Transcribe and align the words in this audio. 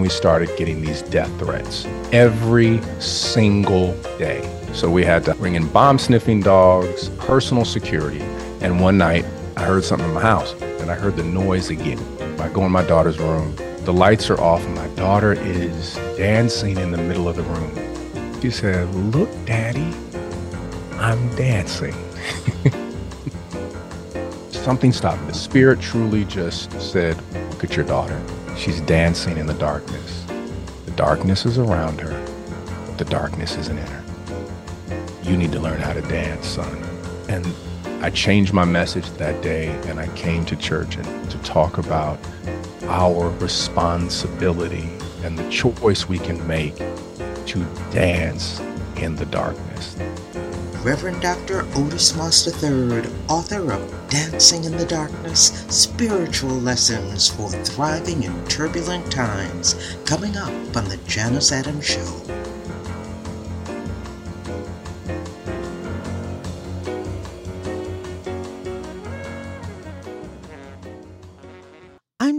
we 0.00 0.08
started 0.08 0.50
getting 0.56 0.80
these 0.80 1.02
death 1.02 1.30
threats 1.38 1.86
every 2.12 2.80
single 3.00 3.92
day. 4.18 4.46
So 4.72 4.90
we 4.90 5.04
had 5.04 5.24
to 5.24 5.34
bring 5.34 5.54
in 5.56 5.66
bomb 5.68 5.98
sniffing 5.98 6.40
dogs, 6.40 7.08
personal 7.18 7.64
security. 7.64 8.20
And 8.60 8.80
one 8.80 8.98
night 8.98 9.24
I 9.56 9.64
heard 9.64 9.84
something 9.84 10.08
in 10.08 10.14
my 10.14 10.20
house 10.20 10.52
and 10.80 10.90
I 10.90 10.94
heard 10.94 11.16
the 11.16 11.24
noise 11.24 11.70
again. 11.70 11.98
I 12.40 12.48
go 12.48 12.64
in 12.64 12.72
my 12.72 12.84
daughter's 12.84 13.18
room. 13.18 13.54
The 13.84 13.92
lights 13.92 14.30
are 14.30 14.40
off 14.40 14.64
and 14.64 14.74
my 14.74 14.86
daughter 14.88 15.32
is 15.32 15.94
dancing 16.16 16.78
in 16.78 16.90
the 16.90 16.98
middle 16.98 17.28
of 17.28 17.36
the 17.36 17.42
room. 17.42 18.40
She 18.40 18.50
said, 18.50 18.94
Look, 18.94 19.28
Daddy, 19.44 19.92
I'm 20.92 21.34
dancing. 21.36 21.94
Something 24.50 24.92
stopped. 24.92 25.26
The 25.26 25.34
spirit 25.34 25.80
truly 25.80 26.24
just 26.24 26.72
said, 26.80 27.20
Look 27.50 27.64
at 27.64 27.76
your 27.76 27.84
daughter. 27.84 28.22
She's 28.60 28.82
dancing 28.82 29.38
in 29.38 29.46
the 29.46 29.54
darkness. 29.54 30.26
The 30.84 30.90
darkness 30.90 31.46
is 31.46 31.56
around 31.56 31.98
her, 31.98 32.10
but 32.86 32.98
the 32.98 33.06
darkness 33.06 33.56
isn't 33.56 33.78
in 33.78 33.86
her. 33.86 34.04
You 35.22 35.38
need 35.38 35.50
to 35.52 35.58
learn 35.58 35.80
how 35.80 35.94
to 35.94 36.02
dance, 36.02 36.46
son. 36.46 36.76
And 37.30 37.46
I 38.04 38.10
changed 38.10 38.52
my 38.52 38.66
message 38.66 39.08
that 39.12 39.40
day 39.40 39.68
and 39.88 39.98
I 39.98 40.08
came 40.14 40.44
to 40.44 40.56
church 40.56 40.96
and 40.96 41.30
to 41.30 41.38
talk 41.38 41.78
about 41.78 42.18
our 42.82 43.30
responsibility 43.38 44.90
and 45.24 45.38
the 45.38 45.48
choice 45.48 46.06
we 46.06 46.18
can 46.18 46.46
make 46.46 46.76
to 46.76 47.64
dance 47.92 48.60
in 48.96 49.16
the 49.16 49.24
darkness. 49.24 49.96
Reverend 50.82 51.20
Dr. 51.20 51.66
Otis 51.76 52.16
Moss 52.16 52.46
III, 52.46 53.02
author 53.28 53.70
of 53.70 54.08
Dancing 54.08 54.64
in 54.64 54.72
the 54.72 54.86
Darkness 54.86 55.66
Spiritual 55.68 56.58
Lessons 56.58 57.28
for 57.28 57.50
Thriving 57.50 58.22
in 58.22 58.46
Turbulent 58.46 59.12
Times, 59.12 59.74
coming 60.06 60.38
up 60.38 60.48
on 60.74 60.88
The 60.88 60.98
Janus 61.06 61.52
Adams 61.52 61.84
Show. 61.84 62.29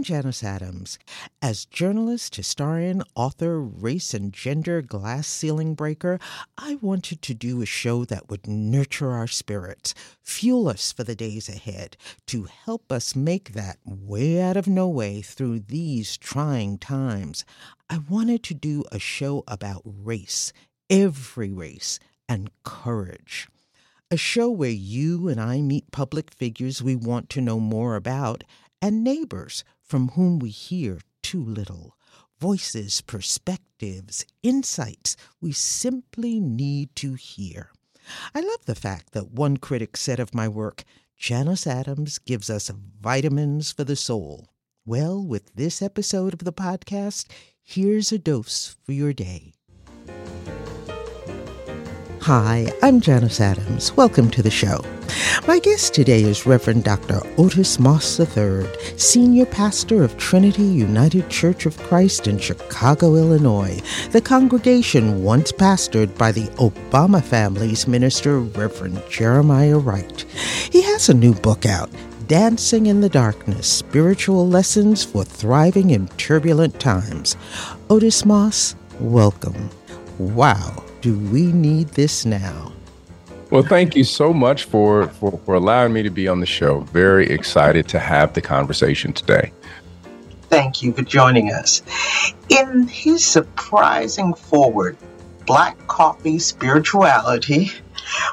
Janus 0.02 0.42
Adams. 0.42 0.98
As 1.40 1.64
journalist, 1.64 2.36
historian, 2.36 3.02
author, 3.14 3.60
race 3.60 4.14
and 4.14 4.32
gender 4.32 4.82
glass 4.82 5.26
ceiling 5.26 5.74
breaker, 5.74 6.18
I 6.58 6.76
wanted 6.76 7.22
to 7.22 7.34
do 7.34 7.62
a 7.62 7.66
show 7.66 8.04
that 8.06 8.28
would 8.28 8.46
nurture 8.46 9.10
our 9.10 9.26
spirits, 9.26 9.94
fuel 10.22 10.68
us 10.68 10.92
for 10.92 11.04
the 11.04 11.14
days 11.14 11.48
ahead, 11.48 11.96
to 12.26 12.44
help 12.44 12.90
us 12.90 13.14
make 13.14 13.52
that 13.52 13.78
way 13.84 14.40
out 14.40 14.56
of 14.56 14.66
no 14.66 14.88
way 14.88 15.22
through 15.22 15.60
these 15.60 16.16
trying 16.16 16.78
times. 16.78 17.44
I 17.88 17.98
wanted 17.98 18.42
to 18.44 18.54
do 18.54 18.84
a 18.90 18.98
show 18.98 19.44
about 19.46 19.82
race, 19.84 20.52
every 20.90 21.52
race, 21.52 21.98
and 22.28 22.50
courage. 22.64 23.48
A 24.10 24.16
show 24.18 24.50
where 24.50 24.68
you 24.68 25.28
and 25.28 25.40
I 25.40 25.62
meet 25.62 25.90
public 25.90 26.30
figures 26.30 26.82
we 26.82 26.94
want 26.94 27.30
to 27.30 27.40
know 27.40 27.58
more 27.58 27.96
about 27.96 28.44
and 28.82 29.02
neighbors 29.04 29.64
from 29.80 30.08
whom 30.08 30.40
we 30.40 30.50
hear 30.50 30.98
too 31.22 31.42
little. 31.42 31.96
Voices, 32.40 33.00
perspectives, 33.00 34.26
insights 34.42 35.16
we 35.40 35.52
simply 35.52 36.40
need 36.40 36.94
to 36.96 37.14
hear. 37.14 37.70
I 38.34 38.40
love 38.40 38.66
the 38.66 38.74
fact 38.74 39.12
that 39.12 39.30
one 39.30 39.56
critic 39.58 39.96
said 39.96 40.18
of 40.18 40.34
my 40.34 40.48
work, 40.48 40.82
Janus 41.16 41.68
Adams 41.68 42.18
gives 42.18 42.50
us 42.50 42.68
vitamins 43.00 43.70
for 43.70 43.84
the 43.84 43.94
soul. 43.94 44.48
Well, 44.84 45.24
with 45.24 45.54
this 45.54 45.80
episode 45.80 46.32
of 46.34 46.40
the 46.40 46.52
podcast, 46.52 47.26
here's 47.62 48.10
a 48.10 48.18
dose 48.18 48.74
for 48.84 48.92
your 48.92 49.12
day. 49.12 49.52
Hi, 52.26 52.72
I'm 52.84 53.00
Janus 53.00 53.40
Adams. 53.40 53.96
Welcome 53.96 54.30
to 54.30 54.42
the 54.42 54.50
show. 54.50 54.84
My 55.48 55.58
guest 55.58 55.92
today 55.92 56.22
is 56.22 56.46
Reverend 56.46 56.84
Dr. 56.84 57.20
Otis 57.36 57.80
Moss 57.80 58.20
III, 58.20 58.64
Senior 58.96 59.44
Pastor 59.44 60.04
of 60.04 60.16
Trinity 60.18 60.62
United 60.62 61.28
Church 61.30 61.66
of 61.66 61.76
Christ 61.78 62.28
in 62.28 62.38
Chicago, 62.38 63.16
Illinois, 63.16 63.82
the 64.12 64.20
congregation 64.20 65.24
once 65.24 65.50
pastored 65.50 66.16
by 66.16 66.30
the 66.30 66.46
Obama 66.58 67.20
family's 67.20 67.88
minister, 67.88 68.38
Reverend 68.38 69.02
Jeremiah 69.10 69.78
Wright. 69.78 70.24
He 70.70 70.80
has 70.82 71.08
a 71.08 71.14
new 71.14 71.34
book 71.34 71.66
out, 71.66 71.90
Dancing 72.28 72.86
in 72.86 73.00
the 73.00 73.08
Darkness 73.08 73.66
Spiritual 73.66 74.46
Lessons 74.46 75.02
for 75.02 75.24
Thriving 75.24 75.90
in 75.90 76.06
Turbulent 76.18 76.78
Times. 76.78 77.36
Otis 77.90 78.24
Moss, 78.24 78.76
welcome. 79.00 79.70
Wow 80.20 80.84
do 81.02 81.18
we 81.18 81.52
need 81.52 81.88
this 81.88 82.24
now? 82.24 82.72
Well, 83.50 83.64
thank 83.64 83.96
you 83.96 84.04
so 84.04 84.32
much 84.32 84.64
for, 84.64 85.08
for, 85.08 85.38
for 85.44 85.54
allowing 85.54 85.92
me 85.92 86.02
to 86.04 86.10
be 86.10 86.26
on 86.28 86.40
the 86.40 86.46
show. 86.46 86.80
Very 86.80 87.28
excited 87.28 87.88
to 87.88 87.98
have 87.98 88.32
the 88.32 88.40
conversation 88.40 89.12
today. 89.12 89.52
Thank 90.42 90.82
you 90.82 90.92
for 90.92 91.02
joining 91.02 91.52
us. 91.52 91.82
In 92.48 92.86
his 92.86 93.24
surprising 93.24 94.32
foreword, 94.32 94.96
Black 95.44 95.76
Coffee 95.88 96.38
Spirituality, 96.38 97.72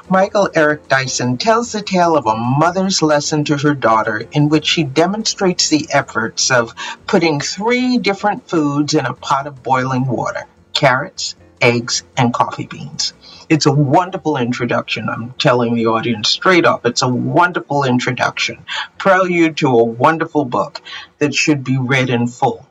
Michael 0.08 0.48
Eric 0.54 0.88
Dyson 0.88 1.38
tells 1.38 1.72
the 1.72 1.82
tale 1.82 2.16
of 2.16 2.26
a 2.26 2.36
mother's 2.36 3.02
lesson 3.02 3.44
to 3.44 3.56
her 3.58 3.74
daughter 3.74 4.22
in 4.32 4.48
which 4.48 4.66
she 4.66 4.84
demonstrates 4.84 5.68
the 5.68 5.88
efforts 5.92 6.50
of 6.50 6.72
putting 7.06 7.40
three 7.40 7.98
different 7.98 8.48
foods 8.48 8.94
in 8.94 9.06
a 9.06 9.14
pot 9.14 9.46
of 9.46 9.62
boiling 9.62 10.06
water 10.06 10.46
carrots, 10.72 11.34
eggs, 11.60 12.02
and 12.16 12.32
coffee 12.32 12.66
beans. 12.66 13.12
It's 13.48 13.66
a 13.66 13.72
wonderful 13.72 14.36
introduction. 14.36 15.08
I'm 15.08 15.32
telling 15.32 15.74
the 15.74 15.86
audience 15.86 16.28
straight 16.28 16.64
up. 16.64 16.86
It's 16.86 17.02
a 17.02 17.08
wonderful 17.08 17.84
introduction, 17.84 18.64
prelude 18.98 19.56
to 19.58 19.68
a 19.68 19.84
wonderful 19.84 20.44
book 20.44 20.80
that 21.18 21.34
should 21.34 21.64
be 21.64 21.76
read 21.78 22.10
in 22.10 22.26
full. 22.28 22.66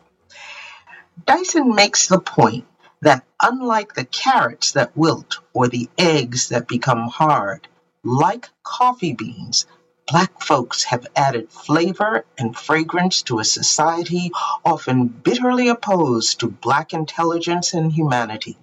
Dyson 1.25 1.75
makes 1.75 2.07
the 2.07 2.19
point 2.19 2.65
that 3.01 3.25
unlike 3.41 3.93
the 3.93 4.05
carrots 4.05 4.71
that 4.71 4.95
wilt 4.95 5.39
or 5.53 5.67
the 5.67 5.89
eggs 5.97 6.49
that 6.49 6.67
become 6.67 7.07
hard, 7.07 7.67
like 8.03 8.49
coffee 8.63 9.13
beans, 9.13 9.65
Black 10.07 10.41
folks 10.41 10.85
have 10.85 11.05
added 11.15 11.51
flavor 11.51 12.25
and 12.37 12.57
fragrance 12.57 13.21
to 13.23 13.37
a 13.37 13.43
society 13.43 14.31
often 14.65 15.07
bitterly 15.07 15.67
opposed 15.67 16.39
to 16.39 16.47
Black 16.47 16.93
intelligence 16.93 17.73
and 17.75 17.91
humanity. 17.91 18.57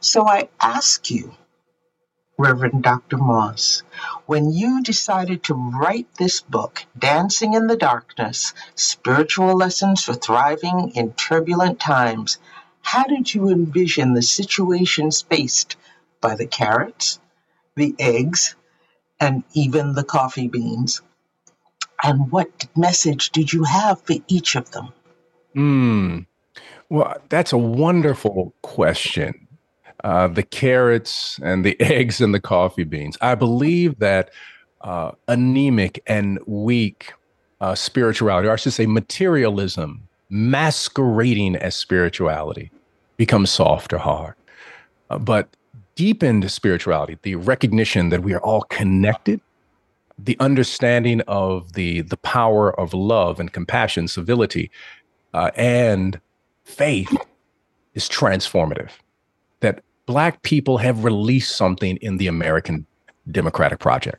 So 0.00 0.26
I 0.26 0.48
ask 0.60 1.10
you, 1.10 1.34
Reverend 2.36 2.82
Dr. 2.82 3.16
Moss, 3.16 3.82
when 4.26 4.50
you 4.50 4.82
decided 4.82 5.44
to 5.44 5.54
write 5.54 6.08
this 6.16 6.40
book, 6.40 6.84
Dancing 6.98 7.54
in 7.54 7.68
the 7.68 7.76
Darkness 7.76 8.52
Spiritual 8.74 9.56
Lessons 9.56 10.02
for 10.02 10.14
Thriving 10.14 10.90
in 10.96 11.12
Turbulent 11.12 11.78
Times, 11.78 12.38
how 12.82 13.04
did 13.04 13.32
you 13.32 13.48
envision 13.48 14.14
the 14.14 14.22
situations 14.22 15.22
faced 15.22 15.76
by 16.20 16.34
the 16.34 16.46
carrots, 16.46 17.20
the 17.76 17.94
eggs, 17.98 18.56
and 19.20 19.44
even 19.54 19.94
the 19.94 20.04
coffee 20.04 20.48
beans? 20.48 21.02
And 22.02 22.30
what 22.30 22.66
message 22.76 23.30
did 23.30 23.52
you 23.52 23.64
have 23.64 24.02
for 24.02 24.16
each 24.28 24.56
of 24.56 24.70
them? 24.72 24.92
Hmm. 25.54 26.18
Well, 26.90 27.16
that's 27.28 27.52
a 27.52 27.58
wonderful 27.58 28.54
question. 28.60 29.43
Uh, 30.04 30.28
the 30.28 30.42
carrots 30.42 31.40
and 31.42 31.64
the 31.64 31.80
eggs 31.80 32.20
and 32.20 32.34
the 32.34 32.40
coffee 32.40 32.84
beans. 32.84 33.16
I 33.22 33.34
believe 33.34 33.98
that 34.00 34.30
uh, 34.82 35.12
anemic 35.28 36.02
and 36.06 36.38
weak 36.46 37.14
uh, 37.62 37.74
spirituality, 37.74 38.46
or 38.46 38.52
I 38.52 38.56
should 38.56 38.74
say 38.74 38.84
materialism, 38.84 40.06
masquerading 40.28 41.56
as 41.56 41.74
spirituality, 41.74 42.70
becomes 43.16 43.50
soft 43.50 43.94
or 43.94 43.98
hard. 43.98 44.34
Uh, 45.08 45.18
but 45.18 45.48
deepened 45.94 46.50
spirituality, 46.50 47.16
the 47.22 47.36
recognition 47.36 48.10
that 48.10 48.22
we 48.22 48.34
are 48.34 48.40
all 48.40 48.62
connected, 48.62 49.40
the 50.18 50.36
understanding 50.38 51.22
of 51.22 51.72
the 51.72 52.02
the 52.02 52.18
power 52.18 52.78
of 52.78 52.92
love 52.92 53.40
and 53.40 53.54
compassion, 53.54 54.06
civility, 54.06 54.70
uh, 55.32 55.50
and 55.56 56.20
faith 56.64 57.16
is 57.94 58.06
transformative. 58.08 58.90
That 59.60 59.82
Black 60.06 60.42
people 60.42 60.76
have 60.78 61.04
released 61.04 61.56
something 61.56 61.96
in 61.96 62.18
the 62.18 62.26
American 62.26 62.86
Democratic 63.30 63.78
Project. 63.78 64.18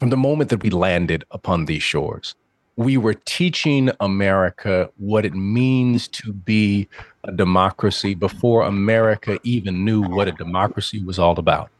From 0.00 0.08
the 0.08 0.16
moment 0.16 0.48
that 0.48 0.62
we 0.62 0.70
landed 0.70 1.24
upon 1.30 1.66
these 1.66 1.82
shores, 1.82 2.34
we 2.76 2.96
were 2.96 3.14
teaching 3.14 3.90
America 4.00 4.90
what 4.96 5.26
it 5.26 5.34
means 5.34 6.08
to 6.08 6.32
be 6.32 6.88
a 7.24 7.32
democracy 7.32 8.14
before 8.14 8.62
America 8.62 9.38
even 9.42 9.84
knew 9.84 10.02
what 10.02 10.28
a 10.28 10.32
democracy 10.32 11.02
was 11.04 11.18
all 11.18 11.38
about. 11.38 11.70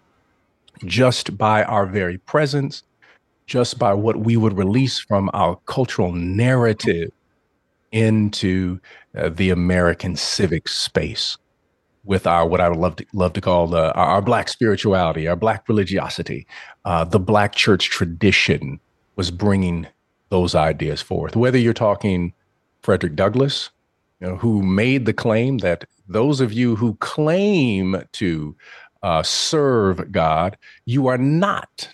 Just 0.85 1.39
by 1.39 1.65
our 1.65 1.87
very 1.87 2.19
presence, 2.19 2.83
just 3.47 3.79
by 3.79 3.95
what 3.95 4.19
we 4.19 4.37
would 4.37 4.57
release 4.57 4.99
from 4.99 5.31
our 5.33 5.57
cultural 5.65 6.13
narrative, 6.13 7.11
into 7.93 8.79
uh, 9.17 9.31
the 9.31 9.49
American 9.49 10.17
civic 10.17 10.69
space 10.69 11.39
with 12.07 12.27
our 12.27 12.47
what 12.47 12.61
I 12.61 12.69
would 12.69 12.79
love 12.79 12.97
to 12.97 13.07
love 13.13 13.33
to 13.35 13.41
call 13.41 13.67
the, 13.67 13.93
our, 13.95 14.23
black 14.23 14.49
spirituality, 14.49 15.29
our 15.29 15.37
black 15.37 15.69
religiosity, 15.69 16.47
uh, 16.85 17.05
the 17.05 17.19
black 17.19 17.55
church 17.55 17.91
tradition 17.91 18.81
was 19.17 19.31
bringing 19.31 19.87
those 20.31 20.55
ideas 20.55 21.03
forth. 21.03 21.37
Whether 21.37 21.59
you're 21.59 21.75
talking 21.75 22.33
Frederick 22.83 23.17
Douglass, 23.17 23.71
you 24.21 24.29
know, 24.29 24.37
who 24.37 24.63
made 24.63 25.05
the 25.05 25.13
claim 25.13 25.59
that 25.59 25.85
those 26.09 26.41
of 26.41 26.53
you 26.53 26.77
who 26.77 26.95
claim 26.97 28.03
to 28.13 28.57
uh, 29.03 29.23
serve 29.23 30.11
God, 30.13 30.57
you 30.85 31.09
are 31.09 31.19
not. 31.19 31.89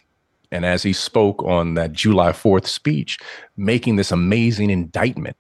And 0.51 0.67
as 0.67 0.83
he 0.83 0.93
spoke 0.93 1.43
on 1.43 1.75
that 1.75 1.93
July 1.93 2.33
4th 2.33 2.67
speech, 2.67 3.19
making 3.57 3.97
this 3.97 4.13
amazing 4.13 4.69
indictment, 4.69 5.37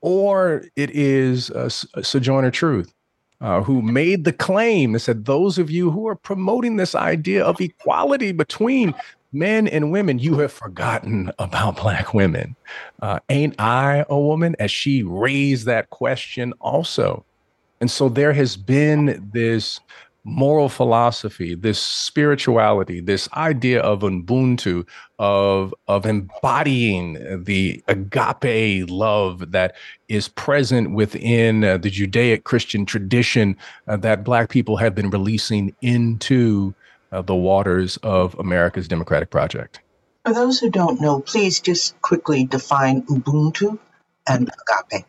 or 0.00 0.64
it 0.74 0.90
is 0.90 1.50
uh, 1.52 1.68
Sojourner 1.68 2.50
Truth, 2.50 2.92
uh, 3.40 3.62
who 3.62 3.82
made 3.82 4.24
the 4.24 4.32
claim 4.32 4.92
that 4.92 5.00
said, 5.00 5.24
Those 5.24 5.58
of 5.58 5.70
you 5.70 5.90
who 5.90 6.08
are 6.08 6.16
promoting 6.16 6.76
this 6.76 6.94
idea 6.94 7.44
of 7.44 7.60
equality 7.60 8.32
between 8.32 8.94
men 9.32 9.68
and 9.68 9.92
women, 9.92 10.18
you 10.18 10.38
have 10.38 10.52
forgotten 10.52 11.30
about 11.38 11.76
Black 11.76 12.14
women. 12.14 12.56
Uh, 13.00 13.20
ain't 13.28 13.58
I 13.60 14.04
a 14.08 14.18
woman? 14.18 14.56
As 14.58 14.70
she 14.70 15.02
raised 15.02 15.66
that 15.66 15.90
question 15.90 16.52
also. 16.60 17.24
And 17.80 17.90
so 17.90 18.08
there 18.08 18.32
has 18.32 18.56
been 18.56 19.30
this 19.32 19.80
moral 20.28 20.68
philosophy, 20.68 21.54
this 21.54 21.80
spirituality, 21.80 23.00
this 23.00 23.28
idea 23.32 23.80
of 23.80 24.00
Ubuntu, 24.00 24.86
of, 25.18 25.74
of 25.88 26.06
embodying 26.06 27.44
the 27.44 27.82
agape 27.88 28.88
love 28.88 29.50
that 29.52 29.74
is 30.08 30.28
present 30.28 30.92
within 30.92 31.64
uh, 31.64 31.78
the 31.78 31.90
Judaic 31.90 32.44
Christian 32.44 32.86
tradition 32.86 33.56
uh, 33.88 33.96
that 33.96 34.22
Black 34.22 34.50
people 34.50 34.76
have 34.76 34.94
been 34.94 35.10
releasing 35.10 35.74
into 35.80 36.74
uh, 37.10 37.22
the 37.22 37.34
waters 37.34 37.96
of 37.98 38.34
America's 38.38 38.86
democratic 38.86 39.30
project. 39.30 39.80
For 40.24 40.34
those 40.34 40.60
who 40.60 40.70
don't 40.70 41.00
know, 41.00 41.20
please 41.20 41.60
just 41.60 42.00
quickly 42.02 42.44
define 42.44 43.02
Ubuntu 43.02 43.78
and 44.28 44.50
agape. 44.50 45.06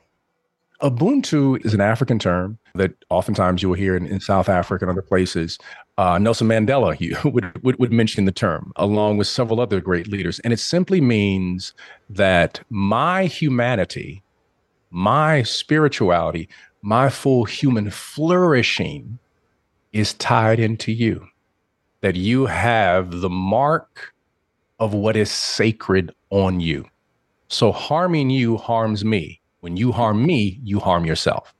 Ubuntu 0.81 1.64
is 1.66 1.74
an 1.74 1.81
African 1.81 2.20
term 2.20 2.58
that 2.74 2.94
oftentimes 3.10 3.62
you 3.62 3.70
will 3.70 3.76
hear 3.76 3.98
in, 3.98 4.06
in 4.06 4.22
South 4.22 4.48
Africa 4.48 4.86
and 4.86 4.92
other 4.92 5.02
places. 5.02 5.58
Uh, 5.98 6.18
Nelson 6.18 6.48
Mandela 6.48 6.98
would, 7.34 7.64
would, 7.64 7.78
would 7.80 7.92
mention 7.92 8.24
the 8.26 8.31
term 8.31 8.72
along 8.78 9.18
with 9.18 9.28
several 9.28 9.60
other 9.60 9.81
great 9.81 10.08
leaders. 10.08 10.40
And 10.40 10.54
it 10.54 10.60
simply 10.60 11.02
means 11.02 11.74
that 12.10 12.62
my 12.70 13.26
humanity, 13.26 14.24
my 14.90 15.44
spirituality, 15.44 16.48
my 16.81 17.10
full 17.10 17.44
human 17.44 17.90
flourishing 17.90 19.20
is 19.92 20.14
tied 20.14 20.60
into 20.60 20.94
you. 20.94 21.28
That 22.00 22.16
you 22.16 22.46
have 22.46 23.20
the 23.20 23.30
mark 23.30 24.14
of 24.80 24.94
what 24.94 25.18
is 25.18 25.30
sacred 25.30 26.16
on 26.30 26.62
you. 26.62 26.86
So 27.50 27.74
harming 27.74 28.30
you 28.30 28.56
harms 28.56 29.04
me 29.04 29.39
when 29.62 29.78
you 29.78 29.92
harm 29.92 30.26
me, 30.26 30.60
you 30.64 30.80
harm 30.80 31.06
yourself. 31.06 31.54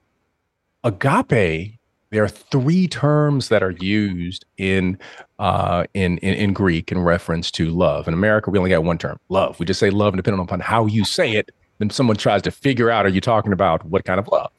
Agape, 0.84 1.80
there 2.12 2.24
are 2.24 2.30
three 2.30 2.88
terms 2.88 3.50
that 3.50 3.62
are 3.62 3.72
used 3.72 4.46
in, 4.57 4.98
uh, 5.38 5.86
in, 5.94 6.18
in, 6.19 6.34
in 6.34 6.54
Greek 6.54 6.92
in 6.92 7.00
reference 7.00 7.51
to 7.51 7.69
love. 7.69 8.07
In 8.07 8.13
America, 8.13 8.50
we 8.50 8.57
only 8.57 8.72
got 8.72 8.84
one 8.84 8.98
term, 8.98 9.19
love. 9.30 9.60
We 9.60 9.66
just 9.66 9.80
say 9.80 9.90
love, 9.90 10.13
and 10.13 10.18
depending 10.18 10.42
upon 10.42 10.60
how 10.60 10.88
you 10.88 11.06
say 11.06 11.34
it, 11.34 11.51
then 11.78 11.90
someone 11.90 12.18
tries 12.18 12.42
to 12.44 12.51
figure 12.51 12.90
out, 12.90 13.06
are 13.06 13.10
you 13.10 13.22
talking 13.22 13.54
about 13.54 13.86
what 13.86 14.06
kind 14.06 14.19
of 14.19 14.28
love? 14.30 14.52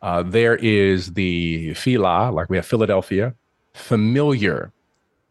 Uh, 0.00 0.22
there 0.22 0.56
is 0.56 1.12
the 1.12 1.74
phila, 1.74 2.30
like 2.30 2.48
we 2.48 2.56
have 2.56 2.66
Philadelphia, 2.66 3.34
familiar, 3.74 4.72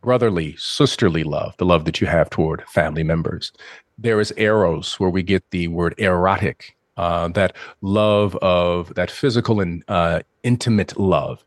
brotherly, 0.01 0.55
sisterly 0.57 1.23
love, 1.23 1.55
the 1.57 1.65
love 1.65 1.85
that 1.85 1.99
you 1.99 2.07
have 2.07 2.29
toward 2.29 2.63
family 2.67 3.03
members. 3.03 3.51
There 3.97 4.19
is 4.19 4.31
eros, 4.37 4.99
where 4.99 5.09
we 5.09 5.23
get 5.23 5.43
the 5.49 5.69
word 5.69 5.95
erotic 5.97 6.76
uh, 6.97 7.27
that 7.29 7.55
love 7.81 8.35
of 8.37 8.93
that 8.95 9.11
physical 9.11 9.59
and 9.61 9.83
uh, 9.87 10.21
intimate 10.43 10.99
love. 10.99 11.45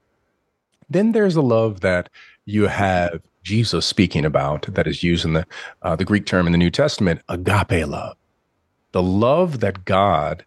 Then 0.89 1.13
there's 1.13 1.37
a 1.37 1.43
love 1.43 1.81
that 1.81 2.09
you 2.47 2.67
have 2.67 3.21
Jesus 3.43 3.87
speaking 3.87 4.25
about 4.25 4.73
that 4.75 4.87
is 4.87 5.03
used 5.03 5.25
in 5.25 5.33
the 5.33 5.47
uh, 5.83 5.97
the 5.97 6.05
Greek 6.05 6.27
term 6.27 6.47
in 6.47 6.53
the 6.53 6.59
New 6.59 6.71
Testament, 6.71 7.23
agape 7.29 7.87
love, 7.87 8.17
the 8.93 9.03
love 9.03 9.61
that 9.61 9.85
God 9.85 10.45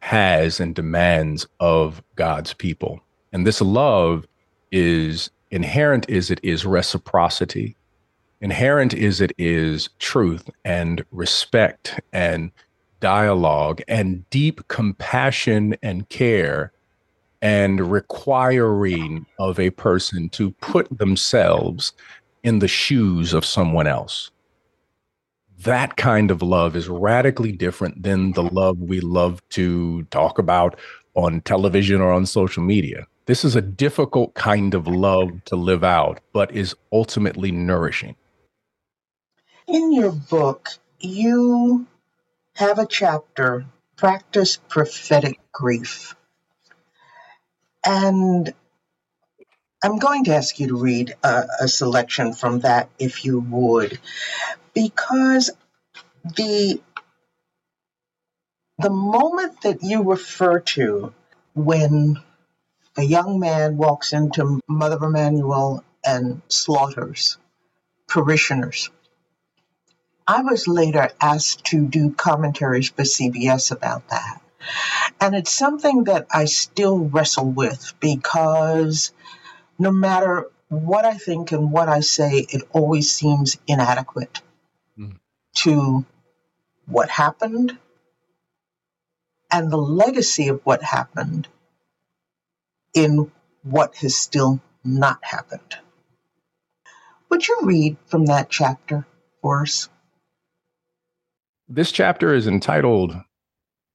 has 0.00 0.58
and 0.58 0.74
demands 0.74 1.46
of 1.60 2.02
God's 2.16 2.52
people, 2.52 3.00
and 3.32 3.46
this 3.46 3.60
love 3.60 4.26
is 4.72 5.30
inherent 5.50 6.08
is 6.08 6.30
it 6.30 6.40
is 6.42 6.66
reciprocity. 6.66 7.76
Inherent 8.40 8.92
is 8.92 9.20
it 9.20 9.32
is 9.38 9.88
truth 10.00 10.50
and 10.64 11.04
respect 11.12 12.00
and 12.12 12.50
dialogue 13.02 13.82
and 13.88 14.28
deep 14.30 14.66
compassion 14.68 15.76
and 15.82 16.08
care 16.08 16.72
and 17.42 17.90
requiring 17.90 19.26
of 19.38 19.58
a 19.58 19.70
person 19.70 20.28
to 20.30 20.52
put 20.52 20.88
themselves 20.96 21.92
in 22.44 22.60
the 22.60 22.68
shoes 22.68 23.34
of 23.34 23.44
someone 23.44 23.88
else. 23.88 24.30
That 25.64 25.96
kind 25.96 26.30
of 26.30 26.40
love 26.40 26.74
is 26.76 26.88
radically 26.88 27.52
different 27.52 28.02
than 28.02 28.32
the 28.32 28.44
love 28.44 28.78
we 28.78 29.00
love 29.00 29.46
to 29.50 30.04
talk 30.04 30.38
about 30.38 30.78
on 31.14 31.40
television 31.42 32.00
or 32.00 32.12
on 32.12 32.24
social 32.24 32.62
media. 32.62 33.06
This 33.26 33.44
is 33.44 33.54
a 33.54 33.62
difficult 33.62 34.34
kind 34.34 34.74
of 34.74 34.86
love 34.86 35.44
to 35.46 35.56
live 35.56 35.84
out, 35.84 36.20
but 36.32 36.50
is 36.54 36.74
ultimately 36.92 37.52
nourishing. 37.52 38.16
In 39.68 39.92
your 39.92 40.12
book, 40.12 40.68
you 41.00 41.86
have 42.54 42.78
a 42.78 42.86
chapter, 42.86 43.66
Practice 43.96 44.58
Prophetic 44.68 45.40
Grief. 45.52 46.14
And 47.84 48.52
I'm 49.82 49.98
going 49.98 50.24
to 50.24 50.34
ask 50.34 50.60
you 50.60 50.68
to 50.68 50.76
read 50.76 51.14
a, 51.24 51.44
a, 51.62 51.68
selection 51.68 52.34
from 52.34 52.60
that, 52.60 52.88
if 52.98 53.24
you 53.24 53.40
would, 53.40 53.98
because 54.74 55.50
the 56.36 56.80
the 58.78 58.90
moment 58.90 59.60
that 59.62 59.82
you 59.82 60.02
refer 60.02 60.60
to 60.60 61.12
when 61.54 62.16
a 62.96 63.02
young 63.02 63.38
man 63.38 63.76
walks 63.76 64.12
into 64.12 64.60
Mother 64.68 65.04
Emanuel 65.04 65.84
and 66.04 66.42
slaughters 66.48 67.38
parishioners 68.08 68.90
I 70.26 70.42
was 70.42 70.68
later 70.68 71.10
asked 71.20 71.64
to 71.66 71.86
do 71.86 72.10
commentaries 72.12 72.90
for 72.90 73.02
CBS 73.02 73.72
about 73.72 74.08
that. 74.08 74.40
And 75.20 75.34
it's 75.34 75.52
something 75.52 76.04
that 76.04 76.26
I 76.30 76.44
still 76.44 76.98
wrestle 76.98 77.50
with 77.50 77.94
because 78.00 79.12
no 79.78 79.90
matter 79.90 80.48
what 80.68 81.04
I 81.04 81.14
think 81.14 81.52
and 81.52 81.72
what 81.72 81.88
I 81.88 82.00
say, 82.00 82.46
it 82.48 82.62
always 82.72 83.10
seems 83.10 83.58
inadequate 83.66 84.40
mm. 84.98 85.18
to 85.56 86.04
what 86.86 87.10
happened 87.10 87.76
and 89.50 89.70
the 89.70 89.76
legacy 89.76 90.48
of 90.48 90.60
what 90.64 90.82
happened 90.82 91.48
in 92.94 93.30
what 93.62 93.96
has 93.96 94.16
still 94.16 94.60
not 94.84 95.24
happened. 95.24 95.76
Would 97.28 97.46
you 97.46 97.60
read 97.62 97.96
from 98.06 98.26
that 98.26 98.50
chapter 98.50 99.06
for 99.40 99.62
us? 99.62 99.88
This 101.74 101.90
chapter 101.90 102.34
is 102.34 102.46
entitled 102.46 103.16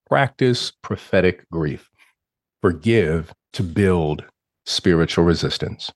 Practice 0.10 0.72
Prophetic 0.82 1.48
Grief 1.52 1.92
Forgive 2.60 3.32
to 3.54 3.62
Build 3.62 4.26
Spiritual 4.66 5.26
Resistance. 5.26 5.92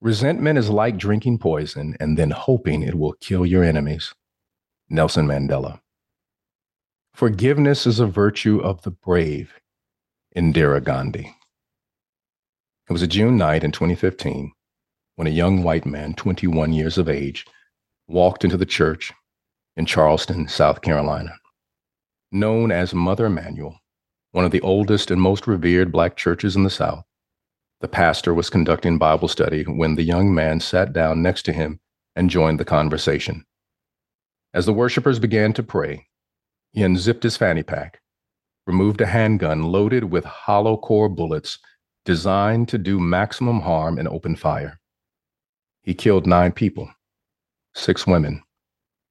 Resentment 0.00 0.56
is 0.56 0.70
like 0.70 0.98
drinking 0.98 1.38
poison 1.38 1.96
and 1.98 2.16
then 2.16 2.30
hoping 2.30 2.82
it 2.82 2.94
will 2.94 3.14
kill 3.14 3.44
your 3.44 3.64
enemies. 3.64 4.14
Nelson 4.88 5.26
Mandela. 5.26 5.80
Forgiveness 7.12 7.84
is 7.84 7.98
a 7.98 8.06
virtue 8.06 8.60
of 8.60 8.82
the 8.82 8.92
brave. 8.92 9.54
Indira 10.36 10.80
Gandhi. 10.80 11.34
It 12.88 12.92
was 12.92 13.02
a 13.02 13.08
June 13.08 13.36
night 13.36 13.64
in 13.64 13.72
2015 13.72 14.52
when 15.16 15.26
a 15.26 15.30
young 15.30 15.64
white 15.64 15.86
man, 15.86 16.14
21 16.14 16.72
years 16.72 16.98
of 16.98 17.08
age, 17.08 17.44
walked 18.06 18.44
into 18.44 18.56
the 18.56 18.64
church 18.64 19.12
in 19.78 19.86
Charleston, 19.86 20.48
South 20.48 20.82
Carolina. 20.82 21.30
Known 22.30 22.70
as 22.70 22.92
Mother 22.92 23.26
Emanuel, 23.26 23.78
one 24.32 24.44
of 24.44 24.50
the 24.50 24.60
oldest 24.60 25.10
and 25.10 25.22
most 25.22 25.46
revered 25.46 25.90
Black 25.90 26.16
churches 26.16 26.56
in 26.56 26.64
the 26.64 26.70
South, 26.70 27.04
the 27.80 27.88
pastor 27.88 28.34
was 28.34 28.50
conducting 28.50 28.98
Bible 28.98 29.28
study 29.28 29.62
when 29.62 29.94
the 29.94 30.02
young 30.02 30.34
man 30.34 30.60
sat 30.60 30.92
down 30.92 31.22
next 31.22 31.44
to 31.44 31.52
him 31.52 31.80
and 32.16 32.28
joined 32.28 32.60
the 32.60 32.64
conversation. 32.64 33.46
As 34.52 34.66
the 34.66 34.74
worshipers 34.74 35.18
began 35.18 35.54
to 35.54 35.62
pray, 35.62 36.08
he 36.72 36.82
unzipped 36.82 37.22
his 37.22 37.38
fanny 37.38 37.62
pack 37.62 38.00
removed 38.68 39.00
a 39.00 39.06
handgun 39.06 39.62
loaded 39.62 40.04
with 40.04 40.24
hollow 40.24 40.76
core 40.76 41.08
bullets 41.08 41.58
designed 42.04 42.68
to 42.68 42.76
do 42.76 43.00
maximum 43.00 43.60
harm 43.60 43.98
and 43.98 44.06
open 44.06 44.36
fire. 44.36 44.78
He 45.80 45.94
killed 45.94 46.26
nine 46.26 46.52
people, 46.52 46.90
six 47.74 48.06
women, 48.06 48.42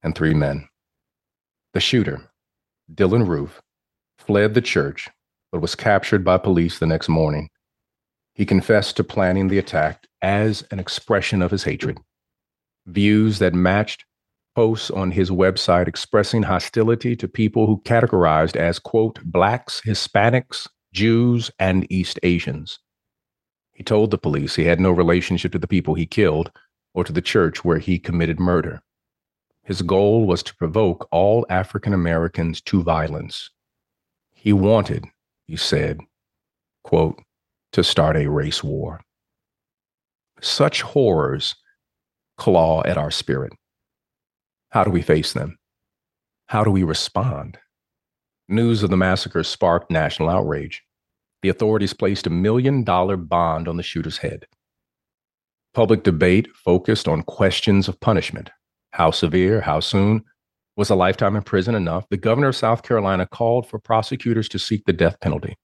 and 0.08 0.16
three 0.16 0.34
men. 0.34 0.68
The 1.74 1.82
shooter, 1.82 2.32
Dylann 2.92 3.28
Roof, 3.28 3.62
fled 4.18 4.54
the 4.54 4.62
church 4.62 5.10
but 5.52 5.62
was 5.62 5.76
captured 5.76 6.24
by 6.24 6.38
police 6.38 6.80
the 6.80 6.86
next 6.86 7.10
morning. 7.10 7.50
He 8.34 8.46
confessed 8.46 8.96
to 8.98 9.04
planning 9.04 9.50
the 9.50 9.58
attack 9.58 10.06
as 10.22 10.64
an 10.72 10.80
expression 10.80 11.42
of 11.42 11.52
his 11.52 11.64
hatred. 11.64 11.98
Views 12.86 13.40
that 13.40 13.54
matched 13.54 14.06
posts 14.56 14.90
on 14.92 15.12
his 15.12 15.30
website 15.30 15.88
expressing 15.88 16.44
hostility 16.44 17.16
to 17.16 17.28
people 17.28 17.66
who 17.66 17.82
categorized 17.82 18.56
as, 18.56 18.80
quote, 18.80 19.20
blacks, 19.24 19.82
Hispanics, 19.86 20.68
Jews, 20.94 21.52
and 21.60 21.86
East 21.92 22.18
Asians. 22.24 22.80
He 23.74 23.84
told 23.84 24.12
the 24.12 24.18
police 24.18 24.56
he 24.56 24.66
had 24.66 24.80
no 24.80 24.92
relationship 24.92 25.52
to 25.52 25.60
the 25.60 25.68
people 25.68 25.96
he 25.96 26.06
killed 26.06 26.52
or 26.94 27.04
to 27.04 27.14
the 27.14 27.22
church 27.22 27.66
where 27.66 27.80
he 27.80 28.00
committed 28.00 28.40
murder. 28.40 28.82
His 29.68 29.82
goal 29.82 30.26
was 30.26 30.44
to 30.44 30.56
provoke 30.56 31.10
all 31.12 31.46
African 31.50 31.94
Americans 31.94 32.62
to 32.62 32.84
violence. 32.84 33.50
He 34.34 34.54
wanted, 34.54 35.04
he 35.46 35.58
said, 35.58 36.00
quote, 36.86 37.22
to 37.74 37.84
start 37.84 38.16
a 38.16 38.30
race 38.30 38.64
war. 38.64 39.02
Such 40.40 40.84
horrors 40.84 41.54
claw 42.38 42.82
at 42.86 42.98
our 42.98 43.12
spirit. 43.12 43.52
How 44.70 44.86
do 44.86 44.90
we 44.90 45.02
face 45.02 45.34
them? 45.34 45.58
How 46.46 46.64
do 46.64 46.72
we 46.72 46.84
respond? 46.84 47.58
News 48.48 48.84
of 48.84 48.90
the 48.90 48.96
massacre 48.96 49.44
sparked 49.44 49.92
national 49.92 50.30
outrage. 50.30 50.82
The 51.42 51.50
authorities 51.50 51.92
placed 51.92 52.26
a 52.26 52.30
million 52.30 52.86
dollar 52.86 53.18
bond 53.18 53.68
on 53.68 53.76
the 53.76 53.84
shooter's 53.84 54.20
head. 54.20 54.46
Public 55.74 56.04
debate 56.04 56.48
focused 56.56 57.10
on 57.10 57.22
questions 57.24 57.90
of 57.90 58.00
punishment 58.00 58.50
how 58.92 59.12
severe, 59.12 59.62
how 59.62 59.80
soon? 59.80 60.24
Was 60.76 60.90
a 60.90 60.96
lifetime 60.96 61.36
in 61.36 61.42
prison 61.42 61.74
enough? 61.74 62.06
The 62.10 62.18
governor 62.18 62.50
of 62.50 62.56
South 62.56 62.84
Carolina 62.84 63.26
called 63.26 63.68
for 63.68 63.80
prosecutors 63.80 64.48
to 64.50 64.60
seek 64.60 64.86
the 64.86 64.94
death 64.94 65.20
penalty. 65.20 65.58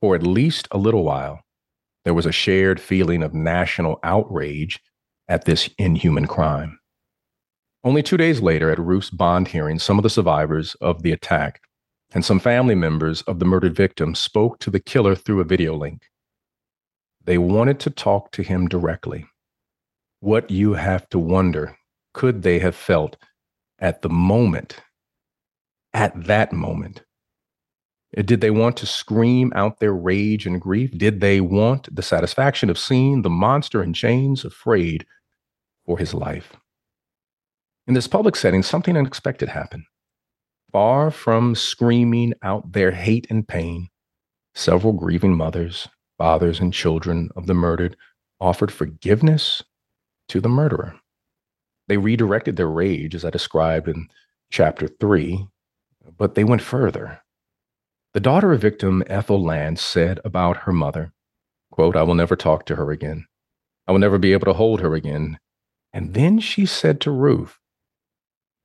For 0.00 0.14
at 0.14 0.22
least 0.22 0.68
a 0.70 0.78
little 0.78 1.04
while, 1.04 1.40
there 2.04 2.14
was 2.14 2.26
a 2.26 2.32
shared 2.32 2.80
feeling 2.80 3.22
of 3.22 3.32
national 3.32 3.98
outrage 4.02 4.80
at 5.28 5.44
this 5.44 5.70
inhuman 5.78 6.26
crime. 6.26 6.78
Only 7.84 8.02
two 8.02 8.16
days 8.16 8.40
later, 8.40 8.70
at 8.70 8.78
Roof's 8.78 9.10
bond 9.10 9.48
hearing, 9.48 9.78
some 9.78 9.98
of 9.98 10.02
the 10.02 10.10
survivors 10.10 10.74
of 10.80 11.02
the 11.02 11.12
attack 11.12 11.60
and 12.14 12.24
some 12.24 12.38
family 12.38 12.74
members 12.74 13.22
of 13.22 13.38
the 13.38 13.44
murdered 13.44 13.74
victim 13.74 14.14
spoke 14.14 14.58
to 14.60 14.70
the 14.70 14.80
killer 14.80 15.14
through 15.14 15.40
a 15.40 15.44
video 15.44 15.74
link. 15.74 16.02
They 17.24 17.38
wanted 17.38 17.80
to 17.80 17.90
talk 17.90 18.30
to 18.32 18.42
him 18.42 18.68
directly. 18.68 19.26
What 20.20 20.50
you 20.50 20.74
have 20.74 21.08
to 21.10 21.18
wonder 21.18 21.76
could 22.12 22.42
they 22.42 22.58
have 22.58 22.74
felt 22.74 23.16
at 23.78 24.02
the 24.02 24.08
moment, 24.08 24.80
at 25.92 26.24
that 26.24 26.52
moment? 26.52 27.02
Did 28.14 28.42
they 28.42 28.50
want 28.50 28.76
to 28.78 28.86
scream 28.86 29.52
out 29.54 29.80
their 29.80 29.94
rage 29.94 30.46
and 30.46 30.60
grief? 30.60 30.90
Did 30.96 31.20
they 31.20 31.40
want 31.40 31.94
the 31.94 32.02
satisfaction 32.02 32.68
of 32.68 32.78
seeing 32.78 33.22
the 33.22 33.30
monster 33.30 33.82
in 33.82 33.94
chains 33.94 34.44
afraid 34.44 35.06
for 35.86 35.98
his 35.98 36.12
life? 36.12 36.54
In 37.86 37.94
this 37.94 38.06
public 38.06 38.36
setting, 38.36 38.62
something 38.62 38.96
unexpected 38.96 39.48
happened. 39.48 39.84
Far 40.72 41.10
from 41.10 41.54
screaming 41.54 42.34
out 42.42 42.72
their 42.72 42.90
hate 42.90 43.26
and 43.30 43.48
pain, 43.48 43.88
several 44.54 44.92
grieving 44.92 45.34
mothers, 45.34 45.88
fathers, 46.18 46.60
and 46.60 46.72
children 46.72 47.30
of 47.34 47.46
the 47.46 47.54
murdered 47.54 47.96
offered 48.40 48.70
forgiveness 48.70 49.62
to 50.28 50.40
the 50.40 50.48
murderer. 50.48 50.94
They 51.92 51.98
redirected 51.98 52.56
their 52.56 52.70
rage, 52.70 53.14
as 53.14 53.22
I 53.22 53.28
described 53.28 53.86
in 53.86 54.08
chapter 54.50 54.88
three, 54.88 55.46
but 56.16 56.34
they 56.34 56.42
went 56.42 56.62
further. 56.62 57.20
The 58.14 58.20
daughter 58.20 58.50
of 58.50 58.62
victim 58.62 59.04
Ethel 59.08 59.44
Lance 59.44 59.82
said 59.82 60.18
about 60.24 60.62
her 60.64 60.72
mother, 60.72 61.12
quote, 61.70 61.94
I 61.94 62.02
will 62.04 62.14
never 62.14 62.34
talk 62.34 62.64
to 62.64 62.76
her 62.76 62.92
again. 62.92 63.26
I 63.86 63.92
will 63.92 63.98
never 63.98 64.16
be 64.16 64.32
able 64.32 64.46
to 64.46 64.54
hold 64.54 64.80
her 64.80 64.94
again. 64.94 65.38
And 65.92 66.14
then 66.14 66.40
she 66.40 66.64
said 66.64 66.98
to 67.02 67.10
Roof, 67.10 67.60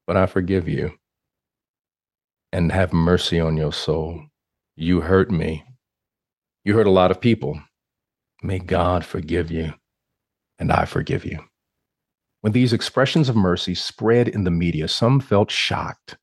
But 0.06 0.16
I 0.16 0.26
forgive 0.26 0.70
you 0.70 0.94
and 2.54 2.72
have 2.72 2.94
mercy 2.94 3.42
on 3.42 3.58
your 3.58 3.74
soul. 3.74 4.22
You 4.78 5.02
hurt 5.02 5.30
me. 5.30 5.66
You 6.64 6.76
hurt 6.76 6.88
a 6.88 6.92
lot 6.92 7.12
of 7.12 7.20
people. 7.20 7.62
May 8.42 8.60
God 8.60 9.04
forgive 9.04 9.52
you, 9.52 9.74
and 10.58 10.72
I 10.72 10.86
forgive 10.86 11.26
you. 11.26 11.44
When 12.42 12.54
these 12.54 12.74
expressions 12.74 13.30
of 13.30 13.36
mercy 13.36 13.76
spread 13.76 14.28
in 14.28 14.44
the 14.44 14.52
media, 14.52 14.88
some 14.88 15.20
felt 15.20 15.52
shocked. 15.52 16.18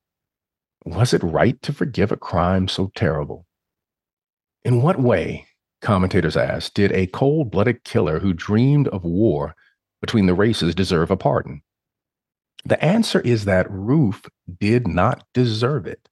Was 0.84 1.12
it 1.12 1.22
right 1.22 1.60
to 1.62 1.72
forgive 1.72 2.12
a 2.12 2.16
crime 2.16 2.68
so 2.68 2.90
terrible? 2.94 3.46
In 4.64 4.80
what 4.80 5.00
way, 5.00 5.46
commentators 5.80 6.36
asked, 6.36 6.74
did 6.74 6.92
a 6.92 7.06
cold 7.08 7.50
blooded 7.50 7.84
killer 7.84 8.20
who 8.20 8.32
dreamed 8.32 8.88
of 8.88 9.04
war 9.04 9.54
between 10.00 10.26
the 10.26 10.34
races 10.34 10.74
deserve 10.74 11.10
a 11.10 11.16
pardon? 11.16 11.62
The 12.64 12.82
answer 12.82 13.20
is 13.20 13.44
that 13.44 13.70
Roof 13.70 14.22
did 14.60 14.86
not 14.86 15.24
deserve 15.34 15.86
it. 15.86 16.08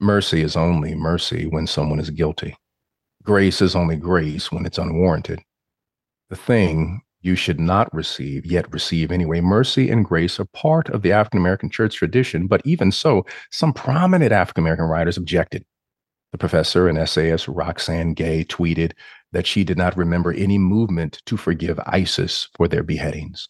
Mercy 0.00 0.42
is 0.42 0.56
only 0.56 0.94
mercy 0.94 1.46
when 1.46 1.66
someone 1.66 2.00
is 2.00 2.10
guilty. 2.10 2.56
Grace 3.22 3.60
is 3.60 3.76
only 3.76 3.96
grace 3.96 4.50
when 4.50 4.64
it's 4.64 4.78
unwarranted. 4.78 5.40
The 6.30 6.36
thing 6.36 7.02
you 7.20 7.34
should 7.34 7.58
not 7.58 7.92
receive, 7.92 8.46
yet 8.46 8.72
receive 8.72 9.10
anyway. 9.10 9.40
Mercy 9.40 9.90
and 9.90 10.04
grace 10.04 10.38
are 10.38 10.44
part 10.46 10.88
of 10.90 11.02
the 11.02 11.12
African 11.12 11.40
American 11.40 11.70
church 11.70 11.96
tradition, 11.96 12.46
but 12.46 12.62
even 12.64 12.92
so, 12.92 13.24
some 13.50 13.72
prominent 13.72 14.32
African 14.32 14.62
American 14.62 14.86
writers 14.86 15.16
objected. 15.16 15.64
The 16.32 16.38
professor 16.38 16.88
and 16.88 16.98
essayist 16.98 17.48
Roxane 17.48 18.14
Gay 18.14 18.44
tweeted 18.44 18.92
that 19.32 19.46
she 19.46 19.64
did 19.64 19.78
not 19.78 19.96
remember 19.96 20.32
any 20.32 20.58
movement 20.58 21.22
to 21.26 21.36
forgive 21.36 21.80
ISIS 21.86 22.48
for 22.54 22.68
their 22.68 22.82
beheadings. 22.82 23.48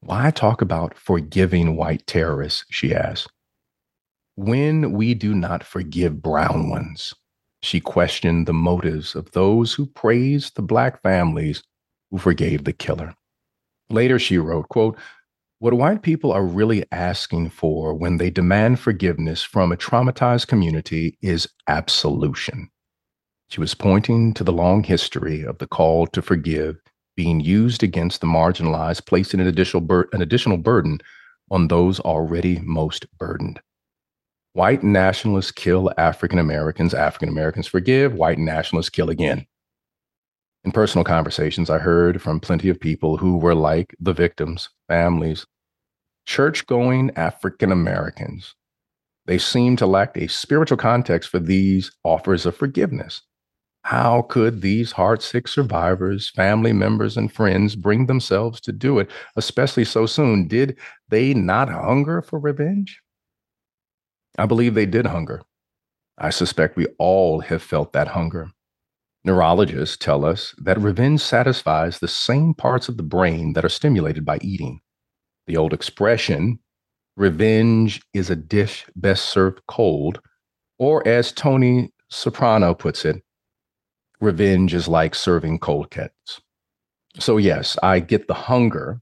Why 0.00 0.30
talk 0.30 0.60
about 0.60 0.96
forgiving 0.96 1.76
white 1.76 2.06
terrorists? 2.06 2.64
She 2.70 2.94
asked. 2.94 3.30
When 4.34 4.92
we 4.92 5.14
do 5.14 5.34
not 5.34 5.62
forgive 5.62 6.22
brown 6.22 6.70
ones, 6.70 7.14
she 7.62 7.80
questioned 7.80 8.46
the 8.46 8.54
motives 8.54 9.14
of 9.14 9.30
those 9.32 9.74
who 9.74 9.86
praised 9.86 10.56
the 10.56 10.62
black 10.62 11.02
families 11.02 11.62
who 12.10 12.18
forgave 12.18 12.64
the 12.64 12.72
killer. 12.72 13.14
Later, 13.88 14.18
she 14.18 14.38
wrote, 14.38 14.68
quote, 14.68 14.96
what 15.58 15.74
white 15.74 16.02
people 16.02 16.32
are 16.32 16.44
really 16.44 16.84
asking 16.90 17.50
for 17.50 17.92
when 17.94 18.16
they 18.16 18.30
demand 18.30 18.80
forgiveness 18.80 19.42
from 19.42 19.72
a 19.72 19.76
traumatized 19.76 20.46
community 20.46 21.18
is 21.20 21.48
absolution. 21.68 22.70
She 23.48 23.60
was 23.60 23.74
pointing 23.74 24.32
to 24.34 24.44
the 24.44 24.52
long 24.52 24.84
history 24.84 25.42
of 25.42 25.58
the 25.58 25.66
call 25.66 26.06
to 26.08 26.22
forgive 26.22 26.76
being 27.16 27.40
used 27.40 27.82
against 27.82 28.22
the 28.22 28.26
marginalized, 28.26 29.04
placing 29.04 29.40
an 29.40 29.46
additional, 29.46 29.82
bur- 29.82 30.08
an 30.12 30.22
additional 30.22 30.56
burden 30.56 30.98
on 31.50 31.68
those 31.68 32.00
already 32.00 32.60
most 32.60 33.06
burdened. 33.18 33.60
White 34.54 34.82
nationalists 34.82 35.52
kill 35.52 35.92
African 35.98 36.38
Americans, 36.38 36.94
African 36.94 37.28
Americans 37.28 37.66
forgive, 37.66 38.14
white 38.14 38.38
nationalists 38.38 38.88
kill 38.88 39.10
again. 39.10 39.46
In 40.64 40.72
personal 40.72 41.04
conversations, 41.04 41.70
I 41.70 41.78
heard 41.78 42.20
from 42.20 42.38
plenty 42.38 42.68
of 42.68 42.78
people 42.78 43.16
who 43.16 43.38
were 43.38 43.54
like 43.54 43.94
the 43.98 44.12
victims, 44.12 44.68
families, 44.88 45.46
church 46.26 46.66
going 46.66 47.10
African 47.16 47.72
Americans. 47.72 48.54
They 49.26 49.38
seemed 49.38 49.78
to 49.78 49.86
lack 49.86 50.16
a 50.16 50.28
spiritual 50.28 50.76
context 50.76 51.30
for 51.30 51.38
these 51.38 51.90
offers 52.04 52.44
of 52.44 52.56
forgiveness. 52.56 53.22
How 53.84 54.22
could 54.22 54.60
these 54.60 54.92
heartsick 54.92 55.48
survivors, 55.48 56.28
family 56.28 56.74
members, 56.74 57.16
and 57.16 57.32
friends 57.32 57.74
bring 57.74 58.06
themselves 58.06 58.60
to 58.62 58.72
do 58.72 58.98
it, 58.98 59.10
especially 59.36 59.86
so 59.86 60.04
soon? 60.04 60.46
Did 60.46 60.76
they 61.08 61.32
not 61.32 61.70
hunger 61.70 62.20
for 62.20 62.38
revenge? 62.38 63.00
I 64.36 64.44
believe 64.44 64.74
they 64.74 64.86
did 64.86 65.06
hunger. 65.06 65.42
I 66.18 66.28
suspect 66.28 66.76
we 66.76 66.86
all 66.98 67.40
have 67.40 67.62
felt 67.62 67.94
that 67.94 68.08
hunger. 68.08 68.50
Neurologists 69.24 69.96
tell 69.96 70.24
us 70.24 70.54
that 70.58 70.80
revenge 70.80 71.20
satisfies 71.20 71.98
the 71.98 72.08
same 72.08 72.54
parts 72.54 72.88
of 72.88 72.96
the 72.96 73.02
brain 73.02 73.52
that 73.52 73.64
are 73.64 73.68
stimulated 73.68 74.24
by 74.24 74.38
eating. 74.40 74.80
The 75.46 75.56
old 75.56 75.72
expression, 75.72 76.58
revenge 77.16 78.00
is 78.14 78.30
a 78.30 78.36
dish 78.36 78.86
best 78.96 79.26
served 79.26 79.60
cold, 79.68 80.20
or 80.78 81.06
as 81.06 81.32
Tony 81.32 81.92
Soprano 82.08 82.74
puts 82.74 83.04
it, 83.04 83.22
revenge 84.20 84.72
is 84.72 84.88
like 84.88 85.14
serving 85.14 85.58
cold 85.58 85.90
cuts. 85.90 86.40
So, 87.18 87.36
yes, 87.36 87.76
I 87.82 88.00
get 88.00 88.26
the 88.28 88.34
hunger. 88.34 89.00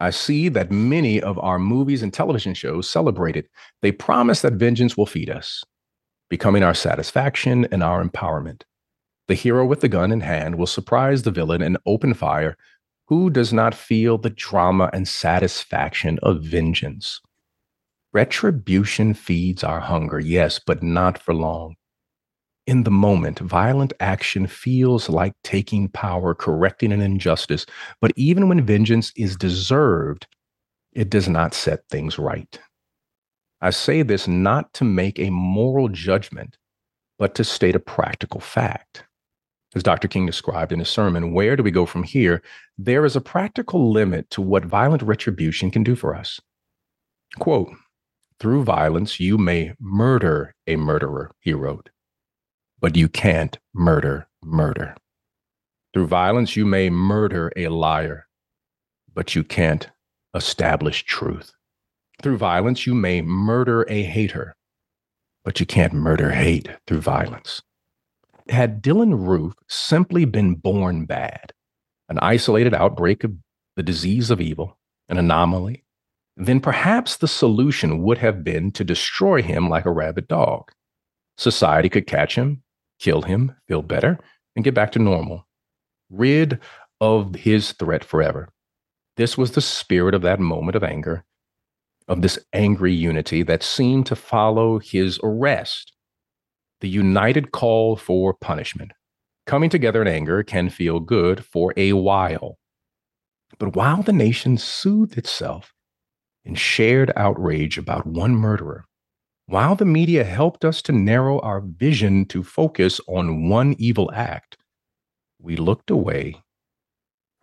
I 0.00 0.10
see 0.10 0.48
that 0.48 0.72
many 0.72 1.20
of 1.22 1.38
our 1.38 1.58
movies 1.60 2.02
and 2.02 2.12
television 2.12 2.54
shows 2.54 2.90
celebrate 2.90 3.36
it. 3.36 3.48
They 3.82 3.92
promise 3.92 4.40
that 4.42 4.54
vengeance 4.54 4.96
will 4.96 5.06
feed 5.06 5.30
us. 5.30 5.62
becoming 6.28 6.62
our 6.64 6.74
satisfaction 6.74 7.66
and 7.70 7.82
our 7.82 8.04
empowerment. 8.04 8.62
The 9.26 9.34
hero 9.34 9.64
with 9.64 9.80
the 9.80 9.88
gun 9.88 10.12
in 10.12 10.20
hand 10.20 10.56
will 10.56 10.66
surprise 10.66 11.22
the 11.22 11.30
villain 11.30 11.62
and 11.62 11.78
open 11.86 12.12
fire. 12.14 12.56
Who 13.06 13.30
does 13.30 13.52
not 13.52 13.74
feel 13.74 14.18
the 14.18 14.30
drama 14.30 14.90
and 14.92 15.08
satisfaction 15.08 16.18
of 16.22 16.42
vengeance? 16.42 17.20
Retribution 18.12 19.14
feeds 19.14 19.64
our 19.64 19.80
hunger, 19.80 20.20
yes, 20.20 20.60
but 20.64 20.82
not 20.82 21.18
for 21.18 21.34
long. 21.34 21.76
In 22.66 22.84
the 22.84 22.90
moment, 22.90 23.38
violent 23.40 23.92
action 24.00 24.46
feels 24.46 25.08
like 25.08 25.34
taking 25.42 25.88
power, 25.88 26.34
correcting 26.34 26.92
an 26.92 27.02
injustice, 27.02 27.66
but 28.00 28.12
even 28.16 28.48
when 28.48 28.64
vengeance 28.64 29.12
is 29.16 29.36
deserved, 29.36 30.26
it 30.92 31.10
does 31.10 31.28
not 31.28 31.54
set 31.54 31.80
things 31.90 32.18
right. 32.18 32.58
I 33.60 33.70
say 33.70 34.02
this 34.02 34.28
not 34.28 34.72
to 34.74 34.84
make 34.84 35.18
a 35.18 35.30
moral 35.30 35.88
judgment, 35.88 36.56
but 37.18 37.34
to 37.34 37.44
state 37.44 37.74
a 37.74 37.80
practical 37.80 38.40
fact. 38.40 39.04
As 39.74 39.82
Dr. 39.82 40.06
King 40.06 40.24
described 40.24 40.70
in 40.70 40.78
his 40.78 40.88
sermon, 40.88 41.32
Where 41.32 41.56
Do 41.56 41.64
We 41.64 41.72
Go 41.72 41.84
From 41.84 42.04
Here? 42.04 42.42
There 42.78 43.04
is 43.04 43.16
a 43.16 43.20
practical 43.20 43.90
limit 43.90 44.30
to 44.30 44.40
what 44.40 44.64
violent 44.64 45.02
retribution 45.02 45.70
can 45.70 45.82
do 45.82 45.96
for 45.96 46.14
us. 46.14 46.40
Quote, 47.40 47.72
Through 48.38 48.62
violence, 48.62 49.18
you 49.18 49.36
may 49.36 49.74
murder 49.80 50.54
a 50.68 50.76
murderer, 50.76 51.32
he 51.40 51.52
wrote, 51.52 51.90
but 52.80 52.96
you 52.96 53.08
can't 53.08 53.58
murder 53.72 54.28
murder. 54.44 54.94
Through 55.92 56.06
violence, 56.06 56.54
you 56.54 56.66
may 56.66 56.88
murder 56.90 57.50
a 57.56 57.68
liar, 57.68 58.28
but 59.12 59.34
you 59.34 59.42
can't 59.42 59.88
establish 60.34 61.04
truth. 61.04 61.52
Through 62.22 62.36
violence, 62.36 62.86
you 62.86 62.94
may 62.94 63.22
murder 63.22 63.84
a 63.88 64.02
hater, 64.04 64.54
but 65.44 65.58
you 65.58 65.66
can't 65.66 65.92
murder 65.92 66.30
hate 66.30 66.68
through 66.86 67.00
violence. 67.00 67.62
Had 68.48 68.82
Dylann 68.82 69.26
Roof 69.26 69.54
simply 69.68 70.24
been 70.24 70.54
born 70.54 71.06
bad, 71.06 71.52
an 72.08 72.18
isolated 72.20 72.74
outbreak 72.74 73.24
of 73.24 73.32
the 73.76 73.82
disease 73.82 74.30
of 74.30 74.40
evil, 74.40 74.78
an 75.08 75.16
anomaly, 75.16 75.84
then 76.36 76.60
perhaps 76.60 77.16
the 77.16 77.28
solution 77.28 78.02
would 78.02 78.18
have 78.18 78.44
been 78.44 78.70
to 78.72 78.84
destroy 78.84 79.42
him 79.42 79.68
like 79.68 79.86
a 79.86 79.90
rabid 79.90 80.28
dog. 80.28 80.70
Society 81.38 81.88
could 81.88 82.06
catch 82.06 82.34
him, 82.34 82.62
kill 82.98 83.22
him, 83.22 83.54
feel 83.66 83.82
better, 83.82 84.18
and 84.54 84.64
get 84.64 84.74
back 84.74 84.92
to 84.92 84.98
normal, 84.98 85.46
rid 86.10 86.60
of 87.00 87.34
his 87.34 87.72
threat 87.72 88.04
forever. 88.04 88.48
This 89.16 89.38
was 89.38 89.52
the 89.52 89.60
spirit 89.60 90.14
of 90.14 90.22
that 90.22 90.40
moment 90.40 90.76
of 90.76 90.84
anger 90.84 91.24
of 92.08 92.22
this 92.22 92.38
angry 92.52 92.92
unity 92.92 93.42
that 93.42 93.62
seemed 93.62 94.06
to 94.06 94.16
follow 94.16 94.78
his 94.78 95.18
arrest. 95.22 95.92
The 96.84 96.90
united 96.90 97.50
call 97.50 97.96
for 97.96 98.34
punishment. 98.34 98.92
Coming 99.46 99.70
together 99.70 100.02
in 100.02 100.06
anger 100.06 100.42
can 100.42 100.68
feel 100.68 101.00
good 101.00 101.42
for 101.42 101.72
a 101.78 101.94
while. 101.94 102.58
But 103.58 103.74
while 103.74 104.02
the 104.02 104.12
nation 104.12 104.58
soothed 104.58 105.16
itself 105.16 105.72
in 106.44 106.56
shared 106.56 107.10
outrage 107.16 107.78
about 107.78 108.06
one 108.06 108.32
murderer, 108.34 108.84
while 109.46 109.74
the 109.74 109.86
media 109.86 110.24
helped 110.24 110.62
us 110.62 110.82
to 110.82 110.92
narrow 110.92 111.38
our 111.38 111.62
vision 111.62 112.26
to 112.26 112.42
focus 112.42 113.00
on 113.08 113.48
one 113.48 113.74
evil 113.78 114.10
act, 114.12 114.58
we 115.40 115.56
looked 115.56 115.88
away 115.88 116.42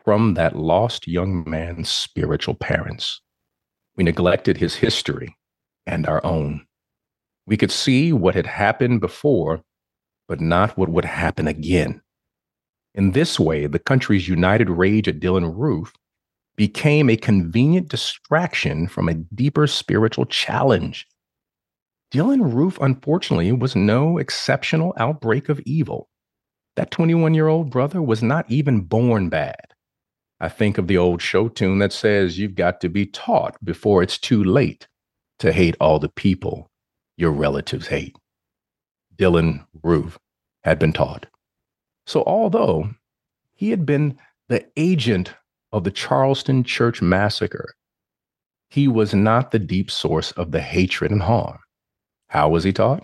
from 0.05 0.35
that 0.35 0.55
lost 0.55 1.07
young 1.07 1.49
man's 1.49 1.89
spiritual 1.89 2.53
parents. 2.53 3.21
We 3.95 4.03
neglected 4.03 4.57
his 4.57 4.75
history 4.75 5.35
and 5.87 6.05
our 6.05 6.23
own. 6.23 6.67
We 7.51 7.57
could 7.57 7.69
see 7.69 8.13
what 8.13 8.33
had 8.33 8.45
happened 8.45 9.01
before, 9.01 9.61
but 10.29 10.39
not 10.39 10.77
what 10.77 10.87
would 10.87 11.03
happen 11.03 11.49
again. 11.49 12.01
In 12.95 13.11
this 13.11 13.37
way, 13.37 13.67
the 13.67 13.77
country's 13.77 14.29
united 14.29 14.69
rage 14.69 15.09
at 15.09 15.19
Dylann 15.19 15.53
Roof 15.57 15.91
became 16.55 17.09
a 17.09 17.17
convenient 17.17 17.89
distraction 17.89 18.87
from 18.87 19.09
a 19.09 19.15
deeper 19.15 19.67
spiritual 19.67 20.25
challenge. 20.27 21.05
Dylann 22.13 22.53
Roof, 22.53 22.77
unfortunately, 22.79 23.51
was 23.51 23.75
no 23.75 24.17
exceptional 24.17 24.93
outbreak 24.95 25.49
of 25.49 25.59
evil. 25.65 26.07
That 26.77 26.89
21 26.89 27.33
year 27.33 27.49
old 27.49 27.69
brother 27.69 28.01
was 28.01 28.23
not 28.23 28.49
even 28.49 28.79
born 28.79 29.27
bad. 29.27 29.73
I 30.39 30.47
think 30.47 30.77
of 30.77 30.87
the 30.87 30.97
old 30.97 31.21
show 31.21 31.49
tune 31.49 31.79
that 31.79 31.91
says 31.91 32.39
you've 32.39 32.55
got 32.55 32.79
to 32.79 32.87
be 32.87 33.05
taught 33.05 33.57
before 33.61 34.01
it's 34.01 34.17
too 34.17 34.41
late 34.41 34.87
to 35.39 35.51
hate 35.51 35.75
all 35.81 35.99
the 35.99 36.07
people 36.07 36.70
your 37.21 37.31
relatives 37.31 37.87
hate. 37.87 38.17
Dylann 39.15 39.65
Roof 39.83 40.17
had 40.63 40.79
been 40.79 40.91
taught. 40.91 41.27
So, 42.07 42.23
although 42.25 42.89
he 43.53 43.69
had 43.69 43.85
been 43.85 44.17
the 44.49 44.65
agent 44.75 45.33
of 45.71 45.83
the 45.83 45.91
Charleston 45.91 46.63
church 46.63 47.01
massacre, 47.01 47.75
he 48.69 48.87
was 48.87 49.13
not 49.13 49.51
the 49.51 49.59
deep 49.59 49.91
source 49.91 50.31
of 50.31 50.51
the 50.51 50.61
hatred 50.61 51.11
and 51.11 51.21
harm. 51.21 51.59
How 52.29 52.49
was 52.49 52.63
he 52.63 52.73
taught? 52.73 53.03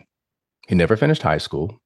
He 0.67 0.73
never 0.73 0.97
finished 0.97 1.21
high 1.21 1.37
school, 1.37 1.79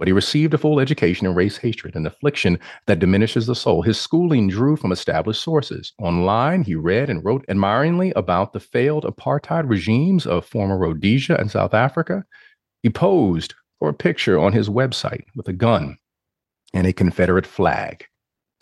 but 0.00 0.08
he 0.08 0.12
received 0.12 0.54
a 0.54 0.58
full 0.58 0.80
education 0.80 1.26
in 1.26 1.34
race 1.34 1.58
hatred, 1.58 1.94
an 1.94 2.06
affliction 2.06 2.58
that 2.86 2.98
diminishes 2.98 3.46
the 3.46 3.54
soul. 3.54 3.82
His 3.82 4.00
schooling 4.00 4.48
drew 4.48 4.74
from 4.74 4.92
established 4.92 5.42
sources. 5.42 5.92
Online, 5.98 6.62
he 6.62 6.74
read 6.74 7.10
and 7.10 7.22
wrote 7.22 7.44
admiringly 7.50 8.10
about 8.16 8.54
the 8.54 8.60
failed 8.60 9.04
apartheid 9.04 9.68
regimes 9.68 10.26
of 10.26 10.46
former 10.46 10.78
Rhodesia 10.78 11.36
and 11.38 11.50
South 11.50 11.74
Africa. 11.74 12.24
He 12.82 12.88
posed 12.88 13.52
for 13.78 13.90
a 13.90 13.94
picture 13.94 14.40
on 14.40 14.54
his 14.54 14.70
website 14.70 15.24
with 15.36 15.46
a 15.48 15.52
gun 15.52 15.98
and 16.72 16.86
a 16.86 16.94
Confederate 16.94 17.46
flag, 17.46 18.06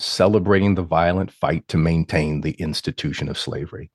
celebrating 0.01 0.75
the 0.75 0.83
violent 0.83 1.31
fight 1.31 1.69
to 1.69 1.77
maintain 1.77 2.41
the 2.41 2.55
institution 2.55 3.29
of 3.29 3.39
slavery. 3.39 3.93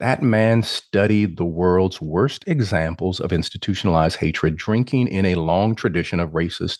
That 0.00 0.22
man 0.22 0.62
studied 0.62 1.36
the 1.36 1.44
world's 1.44 2.00
worst 2.00 2.44
examples 2.46 3.20
of 3.20 3.34
institutionalized 3.34 4.16
hatred, 4.16 4.56
drinking 4.56 5.08
in 5.08 5.26
a 5.26 5.34
long 5.34 5.74
tradition 5.74 6.20
of 6.20 6.30
racist 6.30 6.78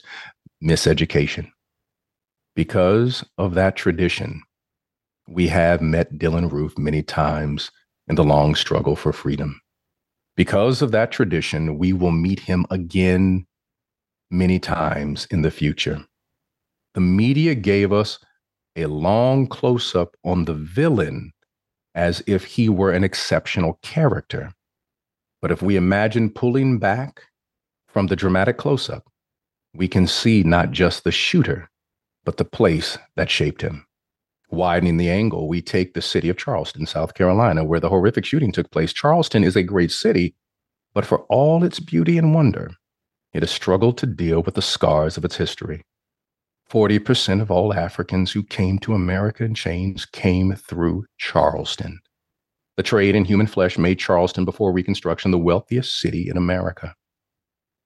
miseducation. 0.64 1.50
Because 2.56 3.22
of 3.36 3.52
that 3.54 3.76
tradition, 3.76 4.42
we 5.28 5.48
have 5.48 5.82
met 5.82 6.18
Dylann 6.18 6.50
Roof 6.50 6.78
many 6.78 7.02
times 7.02 7.70
in 8.08 8.16
the 8.16 8.24
long 8.24 8.54
struggle 8.54 8.96
for 8.96 9.12
freedom. 9.12 9.60
Because 10.34 10.80
of 10.80 10.90
that 10.92 11.12
tradition, 11.12 11.76
we 11.76 11.92
will 11.92 12.12
meet 12.12 12.40
him 12.40 12.64
again 12.70 13.46
many 14.30 14.58
times 14.58 15.26
in 15.30 15.42
the 15.42 15.50
future. 15.50 16.02
The 16.94 17.00
media 17.00 17.54
gave 17.54 17.92
us 17.92 18.18
a 18.76 18.86
long 18.86 19.46
close 19.46 19.94
up 19.94 20.16
on 20.24 20.46
the 20.46 20.54
villain 20.54 21.32
as 21.94 22.22
if 22.26 22.44
he 22.44 22.68
were 22.68 22.92
an 22.92 23.04
exceptional 23.04 23.78
character. 23.82 24.52
But 25.40 25.50
if 25.50 25.62
we 25.62 25.76
imagine 25.76 26.30
pulling 26.30 26.78
back 26.78 27.22
from 27.88 28.06
the 28.06 28.16
dramatic 28.16 28.58
close 28.58 28.88
up, 28.88 29.10
we 29.74 29.88
can 29.88 30.06
see 30.06 30.42
not 30.42 30.70
just 30.70 31.04
the 31.04 31.12
shooter, 31.12 31.70
but 32.24 32.36
the 32.36 32.44
place 32.44 32.98
that 33.16 33.30
shaped 33.30 33.62
him. 33.62 33.86
Widening 34.50 34.96
the 34.96 35.10
angle, 35.10 35.48
we 35.48 35.62
take 35.62 35.94
the 35.94 36.02
city 36.02 36.28
of 36.28 36.36
Charleston, 36.36 36.84
South 36.86 37.14
Carolina, 37.14 37.64
where 37.64 37.80
the 37.80 37.88
horrific 37.88 38.24
shooting 38.24 38.50
took 38.50 38.70
place. 38.70 38.92
Charleston 38.92 39.44
is 39.44 39.56
a 39.56 39.62
great 39.62 39.92
city, 39.92 40.34
but 40.92 41.06
for 41.06 41.20
all 41.28 41.62
its 41.62 41.78
beauty 41.78 42.18
and 42.18 42.34
wonder, 42.34 42.72
it 43.32 43.42
has 43.42 43.50
struggled 43.50 43.96
to 43.98 44.06
deal 44.06 44.42
with 44.42 44.56
the 44.56 44.62
scars 44.62 45.16
of 45.16 45.24
its 45.24 45.36
history. 45.36 45.82
40% 46.70 47.40
of 47.40 47.50
all 47.50 47.74
Africans 47.74 48.30
who 48.30 48.44
came 48.44 48.78
to 48.78 48.94
America 48.94 49.42
in 49.44 49.54
chains 49.54 50.04
came 50.04 50.54
through 50.54 51.04
Charleston. 51.18 51.98
The 52.76 52.84
trade 52.84 53.16
in 53.16 53.24
human 53.24 53.48
flesh 53.48 53.76
made 53.76 53.98
Charleston 53.98 54.44
before 54.44 54.72
Reconstruction 54.72 55.32
the 55.32 55.38
wealthiest 55.38 55.98
city 55.98 56.28
in 56.28 56.36
America. 56.36 56.94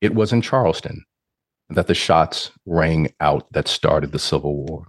It 0.01 0.15
was 0.15 0.33
in 0.33 0.43
Charleston 0.43 1.03
that 1.71 1.87
the 1.87 1.95
shots 1.95 2.51
rang 2.67 3.11
out 3.21 3.51
that 3.53 3.69
started 3.69 4.13
the 4.13 4.19
Civil 4.19 4.55
War. 4.67 4.87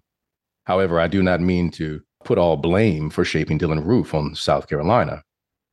However, 0.65 0.99
I 0.99 1.07
do 1.07 1.23
not 1.23 1.39
mean 1.39 1.71
to 1.71 2.01
put 2.25 2.37
all 2.37 2.57
blame 2.57 3.09
for 3.09 3.23
shaping 3.23 3.57
Dylann 3.57 3.85
Roof 3.85 4.13
on 4.13 4.35
South 4.35 4.67
Carolina. 4.67 5.23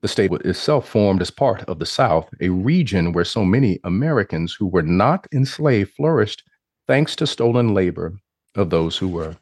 The 0.01 0.09
state 0.09 0.31
itself 0.33 0.89
formed 0.89 1.23
as 1.23 1.31
part 1.31 1.63
of 1.65 1.81
the 1.81 1.87
South, 1.87 2.29
a 2.41 2.51
region 2.51 3.13
where 3.13 3.25
so 3.25 3.45
many 3.45 3.81
Americans 3.83 4.55
who 4.55 4.67
were 4.67 4.83
not 4.83 5.27
enslaved 5.33 5.93
flourished 5.95 6.45
thanks 6.87 7.17
to 7.17 7.27
stolen 7.27 7.75
labor 7.75 8.15
of 8.55 8.71
those 8.71 8.97
who 8.97 9.09
were. 9.09 9.37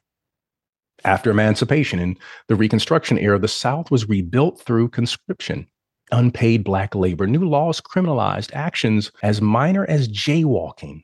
After 1.05 1.31
emancipation 1.31 1.99
in 1.99 2.19
the 2.49 2.57
Reconstruction 2.57 3.19
era, 3.19 3.39
the 3.39 3.49
South 3.49 3.91
was 3.91 4.09
rebuilt 4.09 4.61
through 4.61 4.91
conscription, 4.91 5.67
unpaid 6.13 6.63
black 6.63 6.95
labor. 6.95 7.27
New 7.27 7.49
laws 7.49 7.81
criminalized 7.81 8.51
actions 8.53 9.11
as 9.23 9.41
minor 9.41 9.85
as 9.89 10.09
jaywalking, 10.09 11.03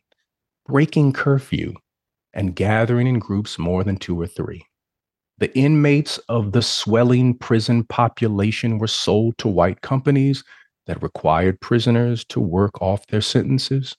breaking 0.67 1.13
curfew, 1.13 1.75
and 2.35 2.55
gathering 2.55 3.07
in 3.07 3.19
groups 3.19 3.59
more 3.59 3.83
than 3.83 3.97
two 3.97 4.21
or 4.21 4.27
three. 4.27 4.67
The 5.39 5.55
inmates 5.57 6.19
of 6.29 6.53
the 6.53 6.63
swelling 6.63 7.37
prison 7.37 7.85
population 7.85 8.79
were 8.79 8.87
sold 8.87 9.39
to 9.39 9.49
white 9.49 9.81
companies 9.81 10.45
that 10.87 11.03
required 11.03 11.61
prisoners 11.61 12.25
to 12.27 12.41
work 12.41 12.81
off 12.81 13.07
their 13.07 13.21
sentences. 13.21 13.97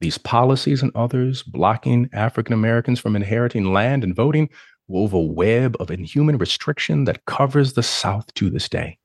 These 0.00 0.18
policies 0.18 0.82
and 0.82 0.92
others 0.94 1.42
blocking 1.42 2.08
African 2.12 2.52
Americans 2.52 3.00
from 3.00 3.16
inheriting 3.16 3.72
land 3.72 4.04
and 4.04 4.14
voting 4.14 4.50
wove 4.88 5.12
a 5.12 5.20
web 5.20 5.76
of 5.80 5.90
inhuman 5.90 6.36
restriction 6.38 7.04
that 7.04 7.24
covers 7.24 7.72
the 7.72 7.82
South 7.82 8.32
to 8.34 8.50
this 8.50 8.68
day. 8.68 8.98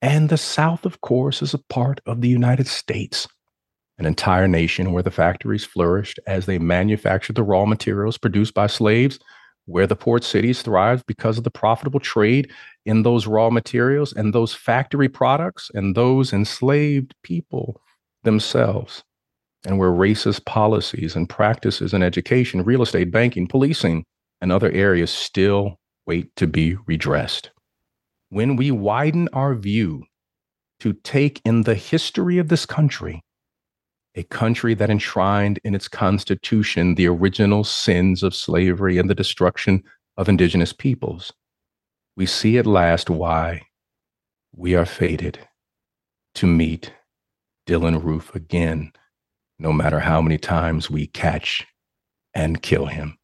And 0.00 0.28
the 0.28 0.38
South, 0.38 0.84
of 0.84 1.00
course, 1.00 1.42
is 1.42 1.54
a 1.54 1.58
part 1.58 2.00
of 2.06 2.20
the 2.20 2.28
United 2.28 2.66
States, 2.66 3.28
an 3.98 4.06
entire 4.06 4.48
nation 4.48 4.92
where 4.92 5.02
the 5.02 5.10
factories 5.10 5.64
flourished 5.64 6.18
as 6.26 6.46
they 6.46 6.58
manufactured 6.58 7.36
the 7.36 7.44
raw 7.44 7.66
materials 7.66 8.18
produced 8.18 8.54
by 8.54 8.66
slaves, 8.66 9.18
where 9.66 9.86
the 9.86 9.94
port 9.94 10.24
cities 10.24 10.62
thrived 10.62 11.06
because 11.06 11.38
of 11.38 11.44
the 11.44 11.50
profitable 11.50 12.00
trade 12.00 12.50
in 12.84 13.02
those 13.02 13.28
raw 13.28 13.48
materials 13.48 14.12
and 14.12 14.34
those 14.34 14.52
factory 14.52 15.08
products 15.08 15.70
and 15.74 15.94
those 15.94 16.32
enslaved 16.32 17.14
people 17.22 17.80
themselves, 18.24 19.04
and 19.64 19.78
where 19.78 19.90
racist 19.90 20.44
policies 20.44 21.14
and 21.14 21.28
practices 21.28 21.94
in 21.94 22.02
education, 22.02 22.64
real 22.64 22.82
estate, 22.82 23.10
banking, 23.10 23.46
policing, 23.46 24.04
and 24.40 24.50
other 24.50 24.70
areas 24.72 25.10
still 25.10 25.78
wait 26.06 26.34
to 26.36 26.46
be 26.46 26.76
redressed. 26.86 27.50
When 28.30 28.56
we 28.56 28.70
widen 28.70 29.28
our 29.32 29.54
view 29.54 30.04
to 30.80 30.92
take 30.92 31.40
in 31.44 31.62
the 31.62 31.76
history 31.76 32.38
of 32.38 32.48
this 32.48 32.66
country, 32.66 33.22
a 34.14 34.24
country 34.24 34.74
that 34.74 34.90
enshrined 34.90 35.60
in 35.64 35.74
its 35.74 35.88
constitution 35.88 36.96
the 36.96 37.06
original 37.06 37.64
sins 37.64 38.22
of 38.22 38.34
slavery 38.34 38.98
and 38.98 39.08
the 39.08 39.14
destruction 39.14 39.82
of 40.16 40.28
indigenous 40.28 40.72
peoples, 40.72 41.32
we 42.16 42.26
see 42.26 42.58
at 42.58 42.66
last 42.66 43.08
why 43.08 43.62
we 44.54 44.74
are 44.74 44.84
fated 44.84 45.38
to 46.34 46.46
meet 46.46 46.92
Dylann 47.66 48.02
Roof 48.02 48.34
again, 48.34 48.92
no 49.62 49.72
matter 49.72 50.00
how 50.00 50.20
many 50.20 50.36
times 50.36 50.90
we 50.90 51.06
catch 51.06 51.64
and 52.34 52.60
kill 52.62 52.86
him. 52.86 53.16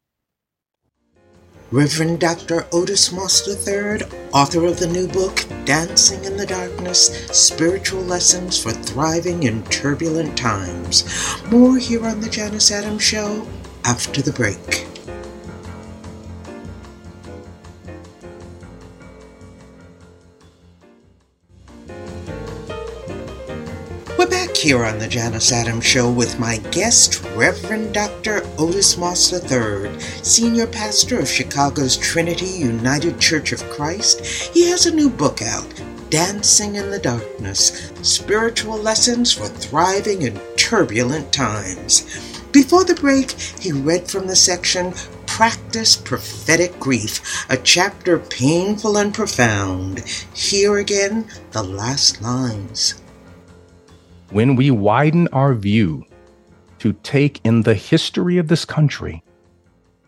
Reverend 1.71 2.19
Dr. 2.19 2.65
Otis 2.71 3.11
Moss 3.11 3.47
III, 3.47 4.01
author 4.33 4.65
of 4.65 4.79
the 4.79 4.87
new 4.87 5.07
book, 5.07 5.45
Dancing 5.65 6.23
in 6.23 6.35
the 6.35 6.45
Darkness 6.45 7.27
Spiritual 7.27 8.01
Lessons 8.01 8.57
for 8.57 8.71
Thriving 8.71 9.43
in 9.43 9.63
Turbulent 9.65 10.35
Times. 10.35 11.03
More 11.51 11.77
here 11.77 12.07
on 12.07 12.21
The 12.21 12.29
Janus 12.29 12.71
Adams 12.71 13.03
Show 13.03 13.45
after 13.85 14.23
the 14.23 14.33
break. 14.33 14.87
Here 24.61 24.83
on 24.83 24.99
the 24.99 25.07
Janus 25.07 25.53
Adams 25.53 25.85
Show 25.85 26.11
with 26.11 26.37
my 26.37 26.57
guest, 26.57 27.23
Reverend 27.33 27.93
Dr. 27.93 28.41
Otis 28.57 28.97
Moss 28.97 29.31
III, 29.31 29.97
Senior 30.21 30.67
Pastor 30.67 31.17
of 31.17 31.29
Chicago's 31.29 31.95
Trinity 31.95 32.45
United 32.45 33.21
Church 33.21 33.53
of 33.53 33.63
Christ. 33.69 34.25
He 34.53 34.69
has 34.69 34.85
a 34.85 34.93
new 34.93 35.09
book 35.09 35.41
out, 35.41 35.81
Dancing 36.09 36.75
in 36.75 36.91
the 36.91 36.99
Darkness 36.99 37.89
Spiritual 38.01 38.77
Lessons 38.77 39.31
for 39.31 39.45
Thriving 39.45 40.23
in 40.23 40.37
Turbulent 40.57 41.31
Times. 41.31 42.03
Before 42.51 42.83
the 42.83 42.95
break, 42.95 43.31
he 43.31 43.71
read 43.71 44.11
from 44.11 44.27
the 44.27 44.35
section 44.35 44.93
Practice 45.25 45.95
Prophetic 45.95 46.77
Grief, 46.81 47.45
a 47.49 47.55
chapter 47.55 48.19
painful 48.19 48.97
and 48.97 49.13
profound. 49.13 49.99
Here 50.33 50.79
again, 50.79 51.29
the 51.51 51.63
last 51.63 52.21
lines 52.21 52.95
when 54.31 54.55
we 54.55 54.69
widen 54.69 55.27
our 55.29 55.55
view 55.55 56.05
to 56.77 56.93
take 57.03 57.43
in 57.43 57.63
the 57.63 57.73
history 57.73 58.37
of 58.37 58.47
this 58.47 58.63
country, 58.63 59.23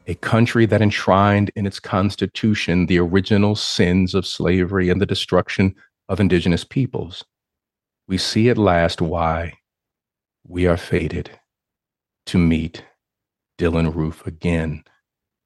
a 0.08 0.16
country 0.16 0.66
that 0.66 0.82
enshrined 0.82 1.52
in 1.56 1.66
its 1.66 1.80
constitution 1.80 2.86
the 2.86 3.00
original 3.00 3.56
sins 3.56 4.14
of 4.14 4.28
slavery 4.28 4.90
and 4.90 5.02
the 5.02 5.06
destruction 5.06 5.76
of 6.08 6.20
indigenous 6.20 6.64
peoples, 6.64 7.24
we 8.08 8.18
see 8.18 8.50
at 8.50 8.58
last 8.58 9.02
why 9.02 9.54
we 10.48 10.68
are 10.68 10.78
fated 10.78 11.32
to 12.28 12.38
meet 12.38 12.84
Dylann 13.58 13.94
Roof 13.94 14.26
again, 14.28 14.84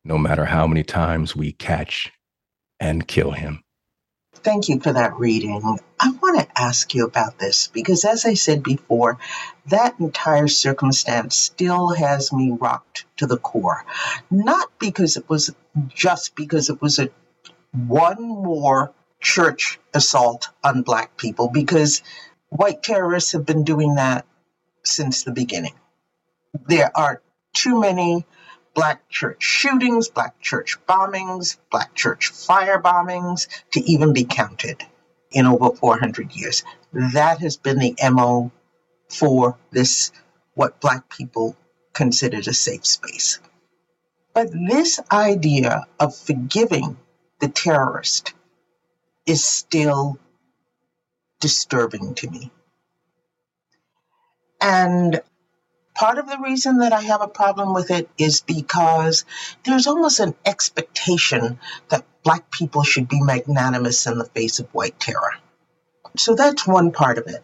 no 0.03 0.17
matter 0.17 0.45
how 0.45 0.67
many 0.67 0.83
times 0.83 1.35
we 1.35 1.53
catch 1.53 2.11
and 2.79 3.07
kill 3.07 3.31
him. 3.31 3.64
Thank 4.45 4.69
you 4.69 4.79
for 4.79 4.93
that 4.93 5.17
reading. 5.17 5.79
I 5.99 6.11
want 6.21 6.39
to 6.39 6.61
ask 6.61 6.93
you 6.93 7.07
about 7.07 7.39
this 7.39 7.67
because, 7.67 8.05
as 8.05 8.25
I 8.25 8.35
said 8.35 8.61
before, 8.61 9.17
that 9.65 9.99
entire 9.99 10.47
circumstance 10.47 11.35
still 11.35 11.89
has 11.95 12.31
me 12.31 12.51
rocked 12.51 13.05
to 13.17 13.25
the 13.25 13.39
core. 13.39 13.83
Not 14.29 14.69
because 14.77 15.17
it 15.17 15.27
was 15.27 15.49
just 15.87 16.35
because 16.35 16.69
it 16.69 16.79
was 16.79 16.99
a 16.99 17.09
one 17.71 18.21
more 18.21 18.93
church 19.19 19.79
assault 19.95 20.49
on 20.63 20.83
black 20.83 21.17
people, 21.17 21.49
because 21.51 22.03
white 22.49 22.83
terrorists 22.83 23.31
have 23.31 23.47
been 23.47 23.63
doing 23.63 23.95
that 23.95 24.27
since 24.83 25.23
the 25.23 25.31
beginning. 25.31 25.73
There 26.67 26.95
are 26.95 27.23
too 27.53 27.79
many 27.79 28.27
black 28.75 29.07
church 29.09 29.41
shootings, 29.41 30.09
black 30.09 30.39
church 30.41 30.77
bombings, 30.87 31.57
black 31.71 31.95
church 31.95 32.27
fire 32.27 32.79
bombings 32.79 33.47
to 33.71 33.79
even 33.81 34.13
be 34.13 34.25
counted 34.25 34.83
in 35.31 35.47
over 35.47 35.75
400 35.75 36.35
years. 36.35 36.63
That 36.93 37.39
has 37.39 37.57
been 37.57 37.79
the 37.79 37.95
MO 38.11 38.51
for 39.09 39.57
this, 39.71 40.11
what 40.53 40.79
black 40.81 41.09
people 41.09 41.55
considered 41.93 42.47
a 42.47 42.53
safe 42.53 42.85
space. 42.85 43.39
But 44.33 44.51
this 44.51 44.99
idea 45.11 45.85
of 45.99 46.15
forgiving 46.15 46.97
the 47.39 47.47
terrorist 47.47 48.33
is 49.25 49.43
still 49.43 50.19
disturbing 51.39 52.15
to 52.15 52.29
me. 52.29 52.51
And 54.61 55.21
Part 55.95 56.17
of 56.17 56.27
the 56.27 56.37
reason 56.39 56.79
that 56.79 56.91
I 56.91 57.01
have 57.01 57.21
a 57.21 57.27
problem 57.27 57.73
with 57.73 57.89
it 57.89 58.09
is 58.17 58.41
because 58.41 59.23
there's 59.63 59.87
almost 59.87 60.19
an 60.19 60.35
expectation 60.45 61.59
that 61.89 62.05
Black 62.23 62.51
people 62.51 62.83
should 62.83 63.07
be 63.07 63.21
magnanimous 63.21 64.05
in 64.05 64.17
the 64.17 64.25
face 64.25 64.59
of 64.59 64.67
white 64.73 64.99
terror. 64.99 65.35
So 66.17 66.35
that's 66.35 66.67
one 66.67 66.91
part 66.91 67.17
of 67.17 67.27
it. 67.27 67.43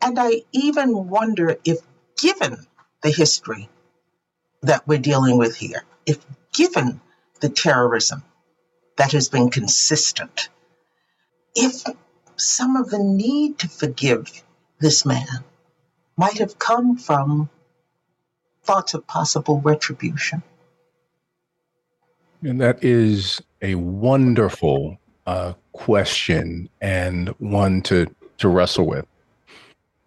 And 0.00 0.18
I 0.18 0.42
even 0.52 1.08
wonder 1.08 1.56
if, 1.64 1.78
given 2.16 2.58
the 3.02 3.10
history 3.10 3.68
that 4.62 4.86
we're 4.86 4.98
dealing 4.98 5.36
with 5.36 5.56
here, 5.56 5.84
if 6.06 6.24
given 6.52 7.00
the 7.40 7.48
terrorism 7.48 8.22
that 8.96 9.12
has 9.12 9.28
been 9.28 9.50
consistent, 9.50 10.48
if 11.56 11.82
some 12.36 12.76
of 12.76 12.90
the 12.90 12.98
need 12.98 13.58
to 13.60 13.68
forgive 13.68 14.44
this 14.78 15.04
man 15.04 15.26
might 16.16 16.38
have 16.38 16.58
come 16.58 16.96
from 16.96 17.48
thoughts 18.62 18.94
of 18.94 19.06
possible 19.06 19.60
retribution. 19.60 20.42
And 22.42 22.60
that 22.60 22.82
is 22.82 23.40
a 23.62 23.74
wonderful 23.76 24.98
uh, 25.26 25.54
question 25.72 26.68
and 26.80 27.28
one 27.38 27.82
to, 27.82 28.06
to 28.38 28.48
wrestle 28.48 28.86
with. 28.86 29.06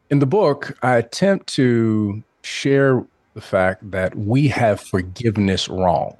In 0.10 0.20
the 0.20 0.26
book, 0.26 0.78
I 0.82 0.98
attempt 0.98 1.48
to 1.54 2.24
share 2.44 3.06
the 3.34 3.42
fact 3.42 3.92
that 3.92 4.16
we 4.16 4.48
have 4.48 4.82
forgiveness 4.82 5.70
wrong. 5.70 6.18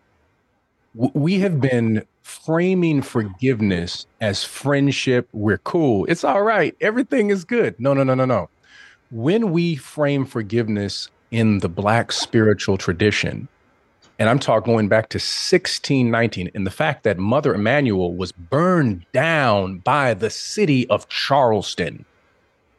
We 0.94 1.40
have 1.40 1.60
been 1.60 2.06
framing 2.22 3.02
forgiveness 3.02 4.06
as 4.22 4.44
friendship. 4.44 5.28
We're 5.34 5.58
cool. 5.60 6.06
It's 6.06 6.24
all 6.24 6.44
right. 6.44 6.76
Everything 6.82 7.30
is 7.30 7.44
good. 7.44 7.80
No, 7.80 7.94
no, 7.94 8.04
no, 8.04 8.14
no, 8.14 8.26
no 8.26 8.50
when 9.12 9.52
we 9.52 9.76
frame 9.76 10.26
forgiveness 10.26 11.10
in 11.32 11.60
the 11.60 11.70
Black 11.70 12.12
spiritual 12.12 12.78
tradition, 12.78 13.48
and 14.18 14.30
I'm 14.30 14.40
talking 14.40 14.74
going 14.74 14.88
back 14.88 15.10
to 15.10 15.18
1619, 15.18 16.52
and 16.54 16.68
the 16.68 16.72
fact 16.72 17.04
that 17.04 17.18
Mother 17.18 17.54
Emanuel 17.54 18.14
was 18.14 18.32
burned 18.32 19.06
down 19.14 19.80
by 19.80 20.14
the 20.14 20.30
city 20.30 20.88
of 20.90 21.08
Charleston 21.10 22.06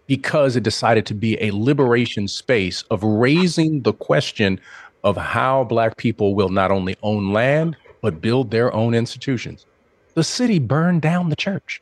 because 0.07 0.57
it 0.57 0.63
decided 0.63 1.07
to 1.07 1.15
be 1.15 1.41
a 1.41 1.53
liberation 1.53 2.29
space 2.29 2.83
of 2.91 3.03
raising 3.03 3.83
the 3.83 3.93
question 3.93 4.61
of 5.03 5.17
how 5.17 5.65
Black 5.65 5.97
people 5.97 6.35
will 6.35 6.49
not 6.49 6.71
only 6.71 6.97
own 7.03 7.33
land, 7.33 7.77
but 8.03 8.21
build 8.21 8.51
their 8.51 8.73
own 8.75 8.93
institutions. 8.95 9.67
The 10.15 10.25
city 10.25 10.59
burned 10.59 11.03
down 11.03 11.31
the 11.31 11.37
church. 11.37 11.81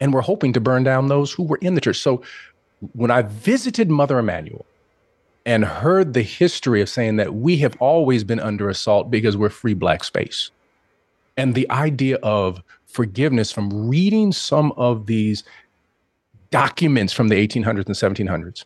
And 0.00 0.14
we're 0.14 0.22
hoping 0.22 0.52
to 0.52 0.60
burn 0.60 0.84
down 0.84 1.08
those 1.08 1.32
who 1.32 1.42
were 1.42 1.58
in 1.58 1.74
the 1.74 1.80
church. 1.80 1.98
So 1.98 2.22
when 2.92 3.10
I 3.10 3.22
visited 3.22 3.90
Mother 3.90 4.18
Emanuel 4.18 4.64
and 5.44 5.64
heard 5.64 6.14
the 6.14 6.22
history 6.22 6.80
of 6.80 6.88
saying 6.88 7.16
that 7.16 7.34
we 7.34 7.56
have 7.58 7.76
always 7.80 8.24
been 8.24 8.40
under 8.40 8.68
assault 8.68 9.10
because 9.10 9.36
we're 9.36 9.48
free 9.48 9.74
black 9.74 10.04
space, 10.04 10.50
and 11.36 11.54
the 11.54 11.70
idea 11.70 12.16
of 12.16 12.62
forgiveness 12.86 13.52
from 13.52 13.88
reading 13.88 14.32
some 14.32 14.72
of 14.72 15.06
these 15.06 15.44
documents 16.50 17.12
from 17.12 17.28
the 17.28 17.46
1800s 17.46 17.86
and 17.86 18.28
1700s, 18.28 18.64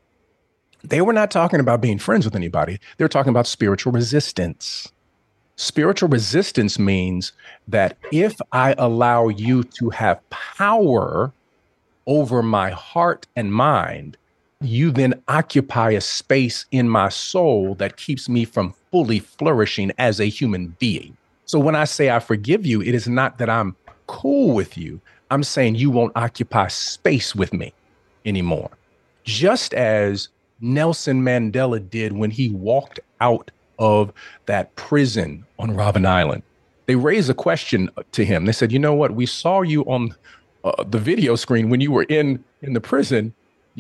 they 0.85 1.01
were 1.01 1.13
not 1.13 1.31
talking 1.31 1.61
about 1.61 1.81
being 1.81 1.99
friends 1.99 2.25
with 2.25 2.35
anybody. 2.35 2.79
They 2.97 3.05
were 3.05 3.09
talking 3.09 3.31
about 3.31 3.47
spiritual 3.47 3.93
resistance. 3.93 4.91
Spiritual 5.57 6.09
resistance 6.09 6.79
means 6.79 7.33
that 7.69 7.97
if 8.11 8.35
I 8.51 8.75
allow 8.79 9.29
you 9.29 9.63
to 9.65 9.91
have 9.91 10.19
power 10.31 11.33
over 12.07 12.43
my 12.43 12.71
heart 12.71 13.27
and 13.37 13.53
mind, 13.53 14.17
you 14.61 14.91
then 14.91 15.21
occupy 15.29 15.91
a 15.91 16.01
space 16.01 16.67
in 16.71 16.89
my 16.89 17.09
soul 17.09 17.75
that 17.77 17.97
keeps 17.97 18.29
me 18.29 18.45
from 18.45 18.75
fully 18.91 19.19
flourishing 19.19 19.93
as 19.99 20.21
a 20.21 20.27
human 20.27 20.77
being. 20.79 21.17
So 21.47 21.59
when 21.59 21.75
I 21.75 21.85
say 21.85 22.11
I 22.11 22.21
forgive 22.21 22.65
you, 22.65 22.81
it 22.83 22.95
is 22.95 23.09
not 23.09 23.39
that 23.39 23.51
I'm 23.51 23.77
cool 24.07 24.55
with 24.55 24.79
you. 24.79 25.01
I'm 25.31 25.43
saying 25.43 25.75
you 25.75 25.91
won't 25.91 26.13
occupy 26.17 26.69
space 26.69 27.35
with 27.35 27.53
me 27.53 27.73
anymore. 28.25 28.71
Just 29.25 29.75
as 29.75 30.29
Nelson 30.61 31.23
Mandela 31.23 31.89
did 31.91 32.13
when 32.13 32.31
he 32.31 32.51
walked 32.51 33.01
out 33.21 33.51
of 33.79 34.13
that 34.47 34.75
prison 34.77 35.45
on 35.59 35.73
Robben 35.73 36.07
Island. 36.07 36.43
They 36.87 36.95
raised 36.95 37.31
a 37.31 37.35
question 37.35 37.91
to 38.13 38.25
him. 38.25 38.45
They 38.45 38.53
said, 38.53 38.73
"You 38.73 38.79
know 38.79 38.95
what? 38.95 39.13
We 39.13 39.27
saw 39.27 39.63
you 39.63 39.83
on 39.85 40.15
uh, 40.65 40.85
the 40.85 40.99
video 40.99 41.37
screen 41.37 41.71
when 41.71 41.81
you 41.81 41.93
were 41.93 42.05
in 42.05 42.45
in 42.63 42.73
the 42.73 42.81
prison. 42.81 43.35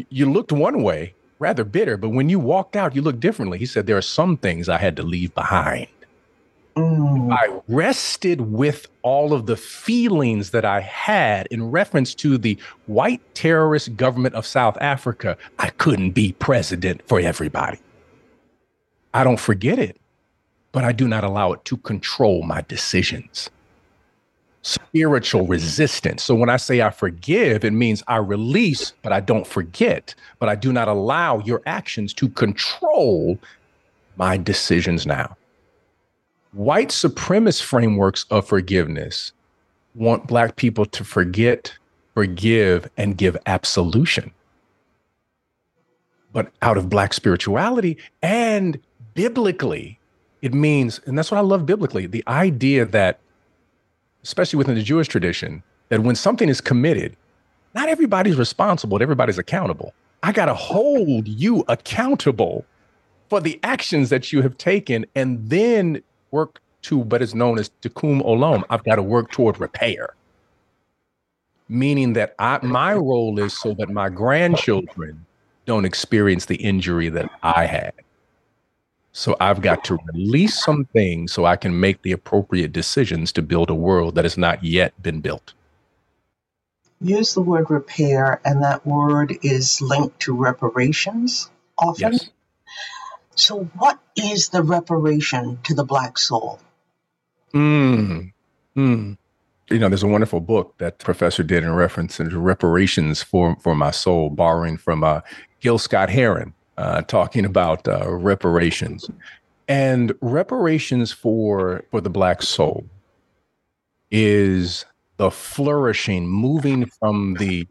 You 0.08 0.30
looked 0.30 0.52
one 0.52 0.82
way, 0.82 1.14
rather 1.38 1.64
bitter, 1.64 1.98
but 1.98 2.10
when 2.10 2.30
you 2.30 2.38
walked 2.38 2.76
out, 2.76 2.94
you 2.94 3.02
looked 3.02 3.20
differently." 3.20 3.58
He 3.58 3.66
said, 3.66 3.86
"There 3.86 3.96
are 3.96 4.02
some 4.02 4.36
things 4.36 4.68
I 4.68 4.78
had 4.78 4.96
to 4.96 5.02
leave 5.02 5.34
behind." 5.34 5.88
Mm. 6.76 7.32
I 7.32 7.60
rested 7.68 8.40
with 8.40 8.88
all 9.02 9.34
of 9.34 9.46
the 9.46 9.56
feelings 9.56 10.50
that 10.50 10.64
I 10.64 10.80
had 10.80 11.46
in 11.50 11.70
reference 11.70 12.14
to 12.16 12.38
the 12.38 12.58
white 12.86 13.20
terrorist 13.34 13.96
government 13.96 14.34
of 14.34 14.46
South 14.46 14.78
Africa. 14.80 15.36
I 15.58 15.68
couldn't 15.70 16.12
be 16.12 16.32
president 16.32 17.06
for 17.06 17.20
everybody. 17.20 17.78
I 19.12 19.24
don't 19.24 19.40
forget 19.40 19.78
it, 19.78 19.98
but 20.72 20.84
I 20.84 20.92
do 20.92 21.06
not 21.06 21.24
allow 21.24 21.52
it 21.52 21.64
to 21.66 21.76
control 21.76 22.42
my 22.42 22.62
decisions. 22.62 23.50
Spiritual 24.62 25.46
resistance. 25.46 26.22
So 26.22 26.34
when 26.34 26.48
I 26.48 26.56
say 26.56 26.82
I 26.82 26.90
forgive, 26.90 27.64
it 27.64 27.72
means 27.72 28.02
I 28.06 28.16
release, 28.16 28.92
but 29.02 29.12
I 29.12 29.20
don't 29.20 29.46
forget. 29.46 30.14
But 30.38 30.48
I 30.48 30.54
do 30.54 30.72
not 30.72 30.88
allow 30.88 31.40
your 31.40 31.62
actions 31.66 32.14
to 32.14 32.28
control 32.28 33.38
my 34.16 34.36
decisions 34.36 35.04
now. 35.04 35.36
White 36.52 36.90
supremacist 36.90 37.62
frameworks 37.62 38.24
of 38.30 38.46
forgiveness 38.46 39.32
want 39.94 40.26
Black 40.26 40.56
people 40.56 40.86
to 40.86 41.02
forget, 41.02 41.74
forgive, 42.14 42.88
and 42.96 43.16
give 43.16 43.36
absolution. 43.46 44.30
But 46.32 46.52
out 46.62 46.76
of 46.78 46.88
Black 46.88 47.14
spirituality 47.14 47.98
and 48.22 48.78
biblically, 49.14 49.98
it 50.40 50.54
means, 50.54 51.00
and 51.06 51.18
that's 51.18 51.30
what 51.30 51.38
I 51.38 51.42
love 51.42 51.66
biblically 51.66 52.06
the 52.06 52.24
idea 52.28 52.84
that, 52.86 53.18
especially 54.22 54.56
within 54.56 54.74
the 54.74 54.82
Jewish 54.82 55.08
tradition, 55.08 55.62
that 55.88 56.02
when 56.02 56.14
something 56.14 56.48
is 56.48 56.60
committed, 56.60 57.16
not 57.74 57.88
everybody's 57.88 58.36
responsible, 58.36 58.98
but 58.98 59.02
everybody's 59.02 59.38
accountable. 59.38 59.94
I 60.22 60.32
got 60.32 60.46
to 60.46 60.54
hold 60.54 61.26
you 61.26 61.64
accountable 61.68 62.64
for 63.28 63.40
the 63.40 63.58
actions 63.62 64.10
that 64.10 64.32
you 64.32 64.42
have 64.42 64.56
taken 64.58 65.06
and 65.14 65.48
then 65.48 66.02
work 66.30 66.60
to 66.82 66.98
what 66.98 67.22
is 67.22 67.34
known 67.34 67.58
as 67.58 67.70
tikkun 67.80 68.24
olam. 68.24 68.62
I've 68.70 68.84
got 68.84 68.96
to 68.96 69.02
work 69.02 69.30
toward 69.30 69.58
repair. 69.58 70.14
Meaning 71.68 72.12
that 72.12 72.34
I, 72.38 72.58
my 72.62 72.94
role 72.94 73.38
is 73.38 73.58
so 73.58 73.74
that 73.74 73.88
my 73.88 74.08
grandchildren 74.10 75.24
don't 75.64 75.84
experience 75.84 76.46
the 76.46 76.56
injury 76.56 77.08
that 77.08 77.30
I 77.42 77.66
had. 77.66 77.94
So 79.12 79.36
I've 79.40 79.60
got 79.60 79.84
to 79.84 79.98
release 80.14 80.62
some 80.62 80.86
things 80.86 81.32
so 81.32 81.44
I 81.44 81.56
can 81.56 81.78
make 81.78 82.00
the 82.02 82.12
appropriate 82.12 82.72
decisions 82.72 83.30
to 83.32 83.42
build 83.42 83.68
a 83.68 83.74
world 83.74 84.14
that 84.14 84.24
has 84.24 84.38
not 84.38 84.64
yet 84.64 85.00
been 85.02 85.20
built. 85.20 85.52
Use 87.02 87.34
the 87.34 87.42
word 87.42 87.68
repair, 87.68 88.40
and 88.44 88.62
that 88.62 88.86
word 88.86 89.36
is 89.42 89.82
linked 89.82 90.20
to 90.20 90.34
reparations 90.34 91.50
often. 91.76 92.12
Yes. 92.12 92.30
So, 93.34 93.64
what 93.76 93.98
is 94.16 94.50
the 94.50 94.62
reparation 94.62 95.58
to 95.64 95.74
the 95.74 95.84
Black 95.84 96.16
soul? 96.16 96.60
Mm. 97.52 98.32
Mm. 98.76 99.18
You 99.68 99.78
know, 99.78 99.88
there's 99.88 100.02
a 100.02 100.08
wonderful 100.08 100.40
book 100.40 100.74
that 100.78 100.98
professor 100.98 101.42
did 101.42 101.64
in 101.64 101.74
reference 101.74 102.18
to 102.18 102.38
reparations 102.38 103.22
for 103.22 103.56
for 103.60 103.74
my 103.74 103.90
soul, 103.90 104.30
borrowing 104.30 104.76
from 104.76 105.02
uh, 105.02 105.20
Gil 105.60 105.78
Scott 105.78 106.08
Heron, 106.08 106.54
uh, 106.78 107.02
talking 107.02 107.44
about 107.44 107.86
uh, 107.86 108.10
reparations 108.10 109.10
and 109.68 110.12
reparations 110.20 111.12
for 111.12 111.84
for 111.90 112.00
the 112.00 112.10
black 112.10 112.42
soul 112.42 112.84
is 114.10 114.84
the 115.16 115.30
flourishing, 115.30 116.26
moving 116.28 116.84
from 116.98 117.34
the 117.34 117.66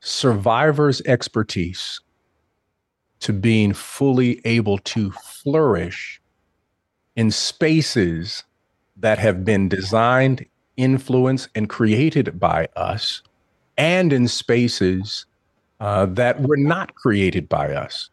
survivor's 0.00 1.00
expertise 1.02 2.00
to 3.20 3.32
being 3.32 3.72
fully 3.72 4.40
able 4.44 4.78
to 4.78 5.10
flourish 5.12 6.20
in 7.16 7.30
spaces 7.30 8.44
that 8.96 9.18
have 9.18 9.44
been 9.44 9.68
designed, 9.68 10.44
influenced, 10.76 11.48
and 11.54 11.68
created 11.68 12.38
by 12.38 12.68
us, 12.76 13.22
and 13.76 14.12
in 14.12 14.28
spaces 14.28 15.26
uh, 15.80 16.06
that 16.06 16.40
were 16.42 16.56
not 16.56 16.94
created 16.94 17.48
by 17.48 17.72
us. 17.74 18.10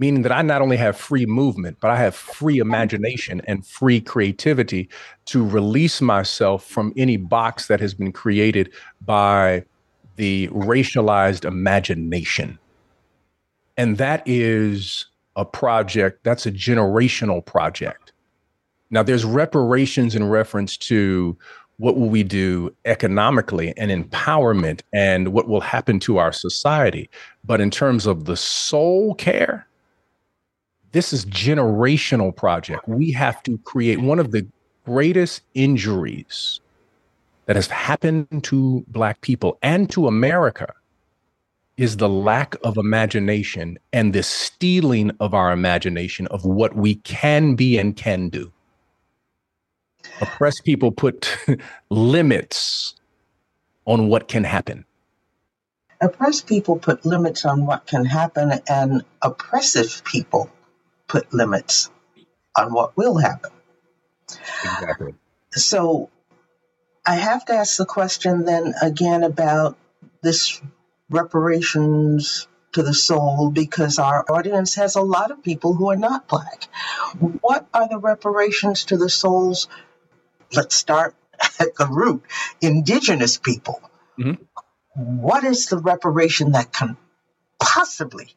Meaning 0.00 0.22
that 0.22 0.32
I 0.32 0.42
not 0.42 0.62
only 0.62 0.76
have 0.76 0.96
free 0.96 1.26
movement, 1.26 1.78
but 1.80 1.90
I 1.90 1.96
have 1.96 2.14
free 2.14 2.58
imagination 2.58 3.42
and 3.46 3.66
free 3.66 4.00
creativity 4.00 4.88
to 5.26 5.44
release 5.44 6.00
myself 6.00 6.64
from 6.64 6.92
any 6.96 7.16
box 7.16 7.66
that 7.66 7.80
has 7.80 7.94
been 7.94 8.12
created 8.12 8.72
by 9.04 9.64
the 10.14 10.48
racialized 10.48 11.44
imagination. 11.44 12.58
And 13.76 13.98
that 13.98 14.22
is 14.24 15.06
a 15.36 15.44
project, 15.44 16.24
that's 16.24 16.46
a 16.46 16.52
generational 16.52 17.44
project. 17.44 18.12
Now, 18.90 19.02
there's 19.02 19.24
reparations 19.24 20.14
in 20.14 20.28
reference 20.28 20.76
to 20.78 21.36
what 21.76 21.96
will 21.96 22.08
we 22.08 22.24
do 22.24 22.74
economically 22.84 23.72
and 23.76 23.90
empowerment 23.90 24.80
and 24.92 25.28
what 25.28 25.48
will 25.48 25.60
happen 25.60 26.00
to 26.00 26.18
our 26.18 26.32
society. 26.32 27.08
But 27.44 27.60
in 27.60 27.70
terms 27.70 28.06
of 28.06 28.24
the 28.24 28.36
soul 28.36 29.14
care, 29.14 29.67
this 30.92 31.12
is 31.12 31.24
generational 31.26 32.34
project. 32.34 32.88
We 32.88 33.12
have 33.12 33.42
to 33.44 33.58
create 33.58 34.00
one 34.00 34.18
of 34.18 34.30
the 34.30 34.46
greatest 34.84 35.42
injuries 35.54 36.60
that 37.46 37.56
has 37.56 37.66
happened 37.66 38.44
to 38.44 38.84
black 38.88 39.20
people 39.20 39.58
and 39.62 39.90
to 39.90 40.06
America 40.06 40.72
is 41.76 41.98
the 41.98 42.08
lack 42.08 42.56
of 42.64 42.76
imagination 42.76 43.78
and 43.92 44.12
the 44.12 44.22
stealing 44.22 45.12
of 45.20 45.34
our 45.34 45.52
imagination 45.52 46.26
of 46.28 46.44
what 46.44 46.74
we 46.74 46.96
can 46.96 47.54
be 47.54 47.78
and 47.78 47.96
can 47.96 48.28
do. 48.28 48.50
Oppressed 50.20 50.64
people 50.64 50.90
put 50.90 51.38
limits 51.90 52.94
on 53.86 54.08
what 54.08 54.26
can 54.26 54.44
happen. 54.44 54.84
Oppressed 56.00 56.46
people 56.46 56.78
put 56.78 57.04
limits 57.04 57.44
on 57.44 57.66
what 57.66 57.86
can 57.86 58.04
happen, 58.04 58.52
and 58.68 59.02
oppressive 59.22 60.02
people 60.04 60.50
put 61.08 61.32
limits 61.32 61.90
on 62.56 62.72
what 62.72 62.96
will 62.96 63.18
happen. 63.18 63.50
Exactly. 64.62 65.14
So 65.52 66.10
I 67.06 67.16
have 67.16 67.44
to 67.46 67.54
ask 67.54 67.76
the 67.78 67.86
question 67.86 68.44
then 68.44 68.74
again 68.82 69.24
about 69.24 69.78
this 70.22 70.60
reparations 71.10 72.46
to 72.72 72.82
the 72.82 72.94
soul 72.94 73.50
because 73.50 73.98
our 73.98 74.24
audience 74.30 74.74
has 74.74 74.94
a 74.94 75.00
lot 75.00 75.30
of 75.30 75.42
people 75.42 75.74
who 75.74 75.90
are 75.90 75.96
not 75.96 76.28
black. 76.28 76.64
What 77.18 77.66
are 77.72 77.88
the 77.88 77.98
reparations 77.98 78.84
to 78.86 78.98
the 78.98 79.08
souls? 79.08 79.68
Let's 80.52 80.74
start 80.74 81.14
at 81.58 81.74
the 81.76 81.86
root 81.86 82.22
indigenous 82.60 83.38
people. 83.38 83.80
Mhm. 84.18 84.38
What 84.94 85.44
is 85.44 85.66
the 85.66 85.78
reparation 85.78 86.52
that 86.52 86.72
can 86.72 86.96
possibly 87.58 88.34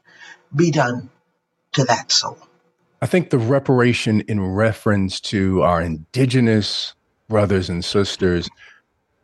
be 0.56 0.72
done 0.72 1.10
to 1.74 1.86
that 1.86 2.12
soul? 2.12 2.38
I 3.02 3.08
think 3.08 3.30
the 3.30 3.40
reparation 3.40 4.22
in 4.22 4.40
reference 4.40 5.20
to 5.22 5.64
our 5.64 5.82
indigenous 5.82 6.94
brothers 7.28 7.70
and 7.70 7.84
sisters 7.84 8.48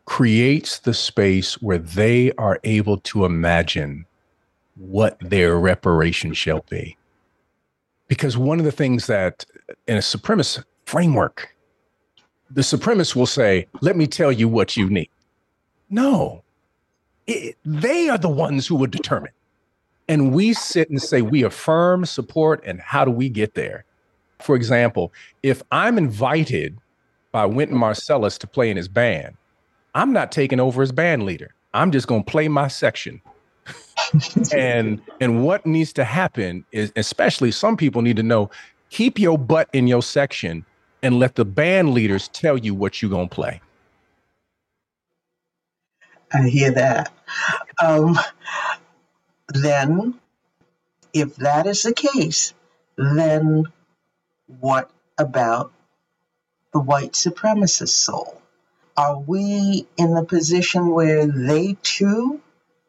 creates 0.06 0.80
the 0.80 0.94
space 0.94 1.62
where 1.62 1.78
they 1.78 2.32
are 2.34 2.60
able 2.63 2.98
to 2.98 3.26
imagine 3.26 4.06
what 4.76 5.18
their 5.20 5.60
reparation 5.60 6.34
shall 6.34 6.66
be. 6.70 6.98
Because 8.08 8.38
one 8.38 8.58
of 8.58 8.66
the 8.66 8.72
things 8.72 9.06
that 9.08 9.46
in 9.88 9.98
a 9.98 10.02
supremacist 10.02 10.63
framework, 10.86 11.56
the 12.50 12.62
supremacist 12.62 13.16
will 13.16 13.26
say, 13.26 13.68
Let 13.82 13.98
me 13.98 14.08
tell 14.08 14.32
you 14.32 14.48
what 14.48 14.78
you 14.78 14.90
need. 14.90 15.10
No, 15.90 16.44
it, 17.28 17.58
they 17.66 18.10
are 18.10 18.18
the 18.18 18.30
ones 18.30 18.66
who 18.66 18.76
would 18.76 18.92
determine. 18.92 19.32
And 20.08 20.34
we 20.34 20.54
sit 20.54 20.89
and 20.89 21.02
say, 21.02 21.22
we 21.22 21.43
affirm, 21.43 22.06
support, 22.06 22.63
and 22.65 22.80
how 22.80 23.04
do 23.04 23.12
we 23.12 23.30
get 23.30 23.56
there? 23.56 23.84
For 24.39 24.56
example, 24.56 25.12
if 25.43 25.62
I'm 25.72 25.98
invited 25.98 26.78
by 27.32 27.46
Wynton 27.46 27.78
Marsalis 27.78 28.38
to 28.39 28.48
play 28.48 28.70
in 28.70 28.78
his 28.78 28.88
band, 28.88 29.36
I'm 29.96 30.13
not 30.13 30.32
taking 30.32 30.60
over 30.60 30.82
as 30.82 30.91
band 30.91 31.24
leader. 31.24 31.54
I'm 31.74 31.91
just 31.91 32.08
going 32.08 32.24
to 32.24 32.32
play 32.32 32.48
my 32.48 32.67
section. 32.67 33.22
and 34.54 35.02
and 35.20 35.43
what 35.43 35.65
needs 35.65 35.91
to 35.91 36.06
happen 36.06 36.63
is 36.72 36.93
especially 36.96 37.52
some 37.52 37.76
people 37.76 38.02
need 38.02 38.15
to 38.15 38.24
know 38.24 38.50
keep 38.89 39.20
your 39.20 39.38
butt 39.38 39.67
in 39.74 39.88
your 39.88 40.02
section 40.02 40.65
and 41.04 41.20
let 41.20 41.36
the 41.36 41.43
band 41.43 41.93
leaders 41.93 42.30
tell 42.30 42.58
you 42.58 42.74
what 42.74 43.02
you're 43.02 43.12
going 43.12 43.28
to 43.28 43.36
play. 43.36 43.62
I 46.34 46.48
hear 46.48 46.72
that. 46.72 47.12
Um, 47.84 48.17
then, 49.50 50.16
if 51.14 51.36
that 51.38 51.68
is 51.68 51.84
the 51.84 51.94
case, 51.94 52.54
then 52.98 53.66
what 54.60 54.90
about 55.18 55.72
the 56.74 56.80
white 56.80 57.14
supremacist 57.14 57.90
soul? 57.90 58.42
Are 58.96 59.20
we 59.20 59.88
in 59.98 60.14
the 60.14 60.24
position 60.24 60.90
where 60.90 61.28
they 61.28 61.78
too 61.84 62.42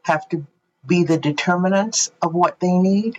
have 0.03 0.29
to 0.31 0.47
be 0.87 1.05
the 1.05 1.18
determinants 1.18 2.11
of 2.23 2.35
what 2.35 2.61
they 2.61 2.73
need? 2.73 3.18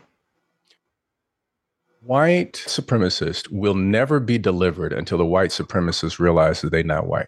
White 2.01 2.53
supremacist 2.53 3.51
will 3.51 3.75
never 3.75 4.19
be 4.19 4.37
delivered 4.37 4.93
until 4.93 5.17
the 5.17 5.25
white 5.25 5.51
supremacist 5.51 6.17
realizes 6.17 6.71
they're 6.71 6.83
not 6.83 7.07
white. 7.07 7.27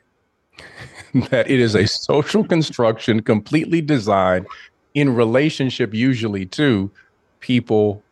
that 1.30 1.50
it 1.50 1.60
is 1.60 1.76
a 1.76 1.88
social 1.88 2.44
construction 2.44 3.22
completely 3.22 3.82
designed 3.82 4.48
in 4.94 5.16
relationship 5.16 5.94
usually 5.94 6.46
to 6.46 6.92
people 7.40 8.04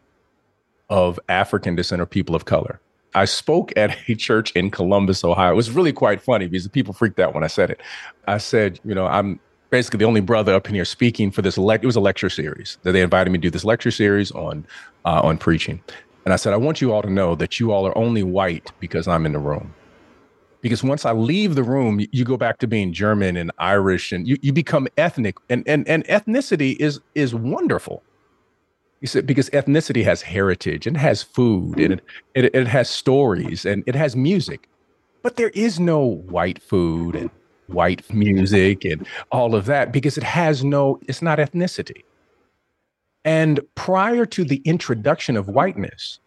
of 0.89 1.20
African 1.30 1.76
descent 1.76 2.02
or 2.02 2.06
people 2.06 2.36
of 2.36 2.46
color. 2.46 2.80
I 3.15 3.26
spoke 3.26 3.72
at 3.76 3.98
a 4.08 4.15
church 4.15 4.52
in 4.52 4.72
Columbus, 4.72 5.24
Ohio. 5.24 5.52
It 5.52 5.56
was 5.56 5.72
really 5.72 5.94
quite 5.94 6.22
funny 6.22 6.48
because 6.48 6.63
the 6.63 6.70
people 6.70 6.94
freaked 6.94 7.20
out 7.20 7.34
when 7.34 7.44
I 7.44 7.48
said 7.48 7.70
it. 7.70 7.82
I 8.28 8.38
said, 8.38 8.80
you 8.84 8.94
know, 8.94 9.08
I'm 9.08 9.39
basically 9.70 9.98
the 9.98 10.06
only 10.06 10.22
brother 10.22 10.54
up 10.54 10.68
in 10.68 10.76
here 10.76 10.86
speaking 10.86 11.32
for 11.32 11.42
this. 11.42 11.58
Le- 11.58 11.76
it 11.76 11.86
was 11.86 11.96
a 11.96 12.02
lecture 12.02 12.30
series 12.30 12.78
that 12.84 12.92
they 12.92 13.02
invited 13.02 13.32
me 13.32 13.39
to 13.39 13.42
do 13.42 13.50
this 13.50 13.65
lecture 13.65 13.92
series 13.92 14.32
on 14.32 14.65
uh, 15.06 15.22
on 15.24 15.38
preaching. 15.38 15.82
And 16.26 16.34
I 16.34 16.36
said, 16.36 16.54
I 16.54 16.58
want 16.58 16.82
you 16.82 16.92
all 16.92 17.02
to 17.02 17.10
know 17.10 17.36
that 17.36 17.60
you 17.60 17.72
all 17.72 17.88
are 17.88 17.98
only 17.98 18.24
white 18.24 18.72
because 18.80 19.08
I'm 19.08 19.26
in 19.26 19.32
the 19.32 19.39
room. 19.39 19.74
Because 20.62 20.84
once 20.84 21.06
I 21.06 21.13
leave 21.13 21.56
the 21.56 21.63
room, 21.63 22.06
you 22.12 22.26
go 22.26 22.36
back 22.36 22.58
to 22.60 22.67
being 22.67 22.91
German 22.91 23.38
and 23.38 23.52
Irish 23.60 24.12
and 24.12 24.28
you, 24.28 24.38
you 24.41 24.52
become 24.52 24.88
ethnic. 24.98 25.38
And, 25.50 25.63
and, 25.65 25.88
and 25.88 26.04
ethnicity 26.06 26.76
is, 26.80 27.00
is 27.15 27.34
wonderful. 27.34 28.04
You 29.00 29.08
said 29.08 29.26
because 29.26 29.50
ethnicity 29.52 30.04
has 30.04 30.22
heritage 30.22 30.86
and 30.86 30.98
has 30.98 31.24
food 31.24 31.80
and 31.80 31.93
it, 31.93 32.02
it, 32.36 32.56
it 32.56 32.67
has 32.67 32.89
stories 32.89 33.65
and 33.65 33.84
it 33.88 33.95
has 33.95 34.15
music. 34.15 34.67
But 35.22 35.38
there 35.38 35.50
is 35.50 35.80
no 35.80 36.00
white 36.00 36.62
food 36.62 37.15
and 37.15 37.30
white 37.67 38.12
music 38.13 38.84
and 38.84 39.08
all 39.32 39.56
of 39.56 39.65
that 39.65 39.93
because 39.93 40.17
it 40.17 40.24
has 40.24 40.63
no, 40.63 41.00
it's 41.08 41.22
not 41.22 41.39
ethnicity. 41.39 42.04
And 43.24 43.62
prior 43.76 44.26
to 44.26 44.43
the 44.43 44.62
introduction 44.65 45.38
of 45.38 45.48
whiteness, 45.48 46.19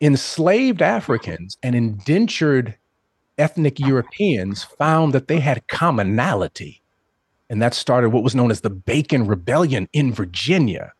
enslaved 0.00 0.82
Africans 0.82 1.56
and 1.62 1.74
indentured 1.74 2.76
ethnic 3.38 3.78
Europeans 3.78 4.62
found 4.62 5.12
that 5.12 5.28
they 5.28 5.40
had 5.40 5.66
commonality. 5.68 6.82
And 7.50 7.60
that 7.60 7.74
started 7.74 8.10
what 8.10 8.22
was 8.22 8.34
known 8.34 8.50
as 8.50 8.62
the 8.62 8.70
Bacon 8.70 9.26
Rebellion 9.26 9.88
in 9.92 10.12
Virginia. 10.12 10.92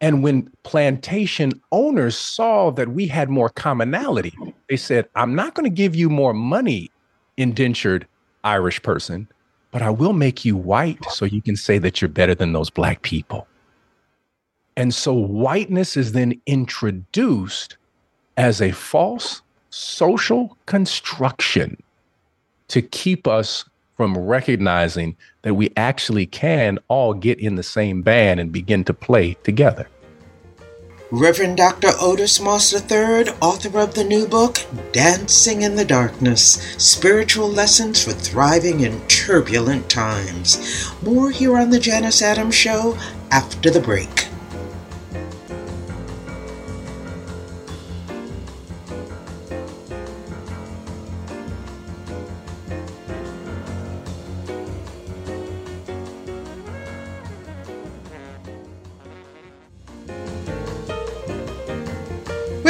And 0.00 0.22
when 0.22 0.50
plantation 0.62 1.60
owners 1.72 2.16
saw 2.16 2.70
that 2.70 2.88
we 2.88 3.08
had 3.08 3.28
more 3.28 3.48
commonality, 3.48 4.32
they 4.68 4.76
said, 4.76 5.08
I'm 5.14 5.34
not 5.34 5.54
going 5.54 5.64
to 5.64 5.74
give 5.74 5.94
you 5.94 6.08
more 6.08 6.32
money, 6.32 6.90
indentured 7.36 8.06
Irish 8.44 8.82
person, 8.82 9.28
but 9.72 9.82
I 9.82 9.90
will 9.90 10.12
make 10.12 10.44
you 10.44 10.56
white 10.56 11.04
so 11.10 11.24
you 11.24 11.42
can 11.42 11.56
say 11.56 11.78
that 11.78 12.00
you're 12.00 12.08
better 12.08 12.34
than 12.34 12.52
those 12.52 12.70
black 12.70 13.02
people. 13.02 13.46
And 14.76 14.94
so 14.94 15.12
whiteness 15.12 15.96
is 15.96 16.12
then 16.12 16.40
introduced 16.46 17.76
as 18.36 18.62
a 18.62 18.70
false 18.70 19.42
social 19.78 20.56
construction 20.66 21.80
to 22.68 22.82
keep 22.82 23.26
us 23.26 23.64
from 23.96 24.16
recognizing 24.16 25.16
that 25.42 25.54
we 25.54 25.72
actually 25.76 26.26
can 26.26 26.78
all 26.88 27.14
get 27.14 27.38
in 27.40 27.54
the 27.54 27.62
same 27.62 28.02
band 28.02 28.40
and 28.40 28.52
begin 28.52 28.84
to 28.84 28.94
play 28.94 29.34
together. 29.42 29.88
Reverend 31.10 31.56
Dr. 31.56 31.88
Otis 32.00 32.38
Moss 32.38 32.72
III, 32.74 33.30
author 33.40 33.78
of 33.78 33.94
the 33.94 34.04
new 34.04 34.26
book, 34.26 34.58
Dancing 34.92 35.62
in 35.62 35.74
the 35.74 35.84
Darkness 35.84 36.60
Spiritual 36.76 37.48
Lessons 37.48 38.04
for 38.04 38.12
Thriving 38.12 38.80
in 38.80 39.00
Turbulent 39.08 39.88
Times. 39.88 40.92
More 41.02 41.30
here 41.30 41.56
on 41.56 41.70
The 41.70 41.80
Janus 41.80 42.20
Adams 42.20 42.54
Show 42.54 42.98
after 43.30 43.70
the 43.70 43.80
break. 43.80 44.27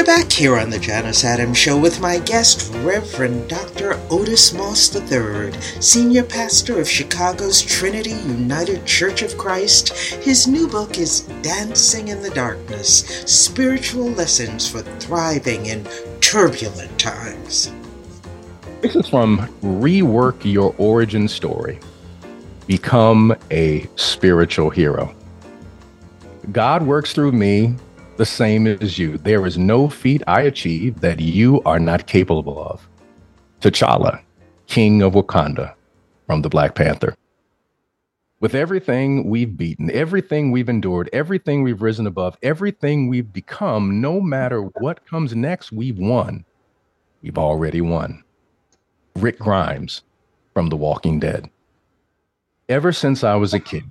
Back 0.09 0.33
here 0.33 0.57
on 0.57 0.71
the 0.71 0.79
Janus 0.79 1.23
Adams 1.23 1.59
Show 1.59 1.79
with 1.79 2.01
my 2.01 2.19
guest, 2.19 2.73
Reverend 2.77 3.47
Dr. 3.47 4.01
Otis 4.09 4.55
Moss 4.55 4.97
III, 4.97 5.53
Senior 5.83 6.23
Pastor 6.23 6.81
of 6.81 6.89
Chicago's 6.89 7.61
Trinity 7.61 8.13
United 8.13 8.87
Church 8.87 9.21
of 9.21 9.37
Christ. 9.37 9.91
His 10.25 10.47
new 10.47 10.67
book 10.67 10.97
is 10.97 11.29
Dancing 11.43 12.09
in 12.09 12.23
the 12.23 12.31
Darkness 12.31 13.01
Spiritual 13.31 14.09
Lessons 14.13 14.67
for 14.67 14.81
Thriving 14.81 15.67
in 15.67 15.87
Turbulent 16.23 16.99
Times. 16.99 17.71
This 18.81 18.97
is 18.97 19.11
from 19.11 19.41
Rework 19.61 20.43
Your 20.43 20.75
Origin 20.79 21.29
Story 21.29 21.81
Become 22.67 23.37
a 23.51 23.87
Spiritual 23.97 24.71
Hero. 24.71 25.15
God 26.51 26.83
works 26.83 27.13
through 27.13 27.33
me 27.33 27.75
the 28.19 28.27
same 28.27 28.67
as 28.67 28.99
you. 28.99 29.17
There 29.17 29.47
is 29.47 29.57
no 29.57 29.89
feat 29.89 30.23
I 30.27 30.43
achieve 30.43 31.01
that 31.01 31.21
you 31.21 31.63
are 31.63 31.79
not 31.79 32.09
capable 32.09 32.61
of. 32.61 32.87
T'Challa, 33.61 34.21
King 34.67 35.03
of 35.03 35.15
Wakanda, 35.15 35.75
from 36.27 36.43
the 36.43 36.49
Black 36.49 36.75
Panther. 36.75 37.17
With 38.41 38.57
everything 38.57 39.31
we've 39.31 39.57
beaten, 39.57 39.91
everything 39.93 40.51
we've 40.51 40.69
endured, 40.69 41.09
everything 41.13 41.63
we've 41.63 41.81
risen 41.81 42.07
above, 42.09 42.37
everything 42.43 43.09
we've 43.09 43.33
become, 43.33 44.01
no 44.01 44.21
matter 44.21 44.63
what 44.63 45.07
comes 45.07 45.35
next, 45.35 45.73
we've 45.73 45.99
won. 45.99 46.45
We've 47.23 47.39
already 47.39 47.81
won. 47.81 48.23
Rick 49.17 49.39
Grimes 49.39 50.03
from 50.55 50.69
The 50.69 50.77
Walking 50.77 51.21
Dead. 51.21 51.49
Ever 52.69 52.93
since 52.93 53.23
I 53.25 53.37
was 53.37 53.55
a 53.55 53.61
kid, 53.61 53.85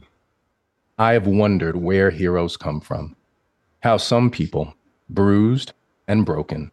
I 0.98 1.14
have 1.14 1.28
wondered 1.28 1.78
where 1.78 2.12
heroes 2.12 2.58
come 2.58 2.82
from 2.82 3.17
how 3.88 3.96
some 3.96 4.30
people, 4.30 4.74
bruised 5.12 5.72
and 6.10 6.26
broken, 6.26 6.70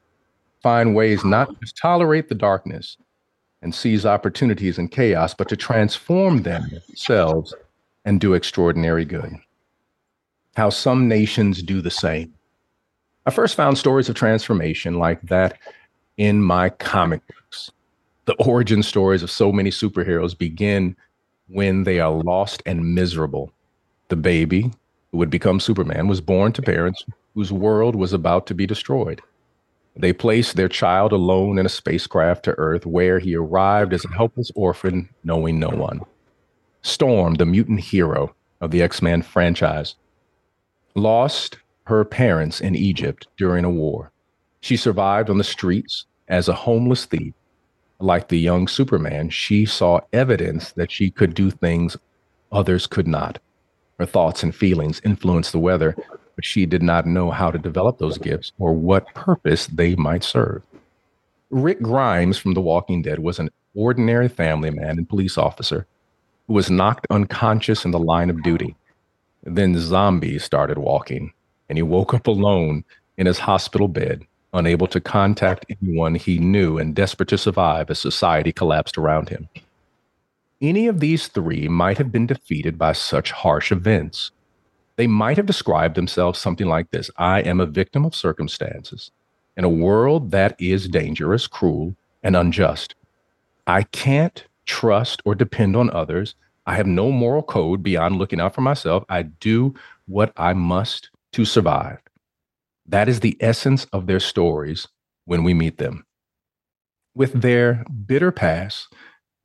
find 0.65 0.97
ways 0.97 1.25
not 1.25 1.49
to 1.49 1.73
tolerate 1.81 2.29
the 2.29 2.35
darkness 2.35 2.97
and 3.63 3.73
seize 3.73 4.05
opportunities 4.05 4.81
in 4.81 4.89
chaos, 4.89 5.33
but 5.33 5.49
to 5.49 5.57
transform 5.57 6.43
themselves 6.43 7.55
and 8.05 8.21
do 8.21 8.35
extraordinary 8.35 9.05
good. 9.05 9.33
How 10.57 10.71
some 10.71 11.07
nations 11.07 11.63
do 11.63 11.81
the 11.81 11.89
same. 11.89 12.35
I 13.27 13.31
first 13.31 13.55
found 13.55 13.79
stories 13.79 14.09
of 14.09 14.17
transformation 14.17 14.99
like 14.99 15.23
that 15.23 15.57
in 16.17 16.43
my 16.43 16.69
comic 16.69 17.23
books. 17.29 17.71
The 18.25 18.35
origin 18.43 18.83
stories 18.83 19.23
of 19.23 19.31
so 19.31 19.53
many 19.53 19.71
superheroes 19.71 20.37
begin 20.37 20.97
when 21.47 21.85
they 21.85 22.01
are 22.01 22.11
lost 22.11 22.61
and 22.67 22.93
miserable. 22.93 23.53
The 24.09 24.17
baby, 24.17 24.73
who 25.15 25.19
would 25.19 25.31
become 25.31 25.61
Superman, 25.61 26.09
was 26.09 26.21
born 26.21 26.51
to 26.51 26.61
parents 26.61 27.05
whose 27.37 27.53
world 27.53 27.95
was 27.95 28.13
about 28.13 28.49
to 28.49 28.55
be 28.55 28.67
destroyed. 28.67 29.23
They 29.95 30.13
placed 30.13 30.57
their 30.57 30.69
child 30.69 31.13
alone 31.13 31.57
in 31.57 31.65
a 31.65 31.69
spacecraft 31.69 32.45
to 32.47 32.59
Earth, 32.59 32.85
where 32.85 33.21
he 33.21 33.37
arrived 33.37 33.93
as 33.93 34.05
a 34.05 34.13
helpless 34.13 34.51
orphan, 34.57 35.09
knowing 35.23 35.61
no 35.61 35.69
one. 35.69 36.01
Storm, 36.83 37.35
the 37.35 37.47
mutant 37.47 37.79
hero 37.79 38.35
of 38.61 38.73
the 38.73 38.83
X 38.83 39.03
Men 39.03 39.23
franchise, 39.23 39.95
lost 40.97 41.59
her 41.85 42.05
parents 42.05 42.61
in 42.61 42.75
Egypt 42.75 43.29
during 43.37 43.65
a 43.65 43.71
war. 43.71 44.11
She 44.63 44.77
survived 44.77 45.31
on 45.31 45.39
the 45.39 45.45
streets 45.45 46.07
as 46.27 46.49
a 46.49 46.55
homeless 46.55 47.05
thief. 47.05 47.35
Like 48.01 48.27
the 48.27 48.41
young 48.41 48.67
Superman, 48.67 49.31
she 49.31 49.65
saw 49.65 50.01
evidence 50.13 50.73
that 50.73 50.91
she 50.91 51.09
could 51.09 51.35
do 51.35 51.53
things 51.53 51.97
others 52.51 52.89
could 52.89 53.07
not. 53.07 53.39
Her 53.99 54.07
thoughts 54.07 54.43
and 54.43 54.55
feelings 54.55 55.01
influenced 55.05 55.53
the 55.53 55.59
weather, 55.59 55.95
but 56.35 56.45
she 56.45 56.67
did 56.67 56.83
not 56.83 57.07
know 57.07 57.31
how 57.31 57.51
to 57.51 57.59
develop 57.59 57.99
those 57.99 58.19
gifts 58.19 58.53
or 58.59 58.73
what 58.73 59.13
purpose 59.15 59.67
they 59.69 59.95
might 59.95 60.25
serve. 60.25 60.63
Rick 61.51 61.81
Grimes 61.81 62.39
from 62.39 62.55
The 62.55 62.61
Walking 62.61 63.03
Dead 63.03 63.21
was 63.21 63.39
an 63.39 63.51
ordinary 63.75 64.29
family 64.29 64.71
man 64.71 64.99
and 64.99 65.09
police 65.09 65.39
officer 65.39 65.87
who 66.47 66.55
was 66.55 66.71
knocked 66.71 67.07
unconscious 67.11 67.85
in 67.85 67.93
the 67.93 67.99
line 67.99 68.31
of 68.31 68.43
duty. 68.43 68.75
Then 69.45 69.79
zombies 69.79 70.43
started 70.43 70.79
walking, 70.79 71.33
and 71.69 71.79
he 71.79 71.83
woke 71.83 72.15
up 72.15 72.27
alone 72.27 72.85
in 73.17 73.27
his 73.27 73.39
hospital 73.39 73.89
bed, 73.89 74.23
unable 74.53 74.87
to 74.89 75.01
contact 75.01 75.67
anyone 75.69 76.15
he 76.15 76.39
knew 76.39 76.79
and 76.79 76.95
desperate 76.95 77.29
to 77.29 77.39
survive 77.39 77.91
as 77.91 77.99
society 77.99 78.53
collapsed 78.53 78.99
around 78.99 79.29
him. 79.29 79.49
Any 80.61 80.87
of 80.87 81.01
these 81.01 81.29
three 81.29 81.69
might 81.69 81.99
have 81.99 82.13
been 82.13 82.27
defeated 82.27 82.79
by 82.79 82.93
such 82.93 83.33
harsh 83.33 83.73
events. 83.73 84.31
They 84.97 85.07
might 85.07 85.37
have 85.37 85.47
described 85.47 85.97
themselves 85.97 86.39
something 86.39 86.69
like 86.69 86.91
this 86.91 87.11
I 87.17 87.41
am 87.41 87.61
a 87.61 87.67
victim 87.67 88.05
of 88.05 88.15
circumstances 88.15 89.11
in 89.57 89.65
a 89.65 89.69
world 89.69 90.31
that 90.31 90.57
is 90.61 90.89
dangerous, 90.89 91.47
cruel, 91.47 91.97
and 92.23 92.37
unjust. 92.37 92.95
I 93.67 93.83
can't 93.83 94.45
trust 94.67 95.23
or 95.25 95.35
depend 95.35 95.77
on 95.77 95.91
others. 95.91 96.35
I 96.67 96.77
have 96.77 96.87
no 96.87 97.11
moral 97.11 97.43
code 97.43 97.83
beyond 97.83 98.17
looking 98.17 98.41
out 98.41 98.55
for 98.55 98.61
myself. 98.63 99.05
I 99.09 99.23
do 99.23 99.75
what 100.07 100.33
I 100.37 100.55
must 100.55 101.11
to 101.33 101.45
survive. 101.45 101.99
That 102.87 103.09
is 103.09 103.21
the 103.21 103.37
essence 103.41 103.87
of 103.93 104.07
their 104.07 104.21
stories 104.21 104.87
when 105.25 105.43
we 105.45 105.55
meet 105.55 105.79
them. 105.79 106.05
With 107.15 107.41
their 107.43 107.85
bitter 108.07 108.33
past, 108.33 108.93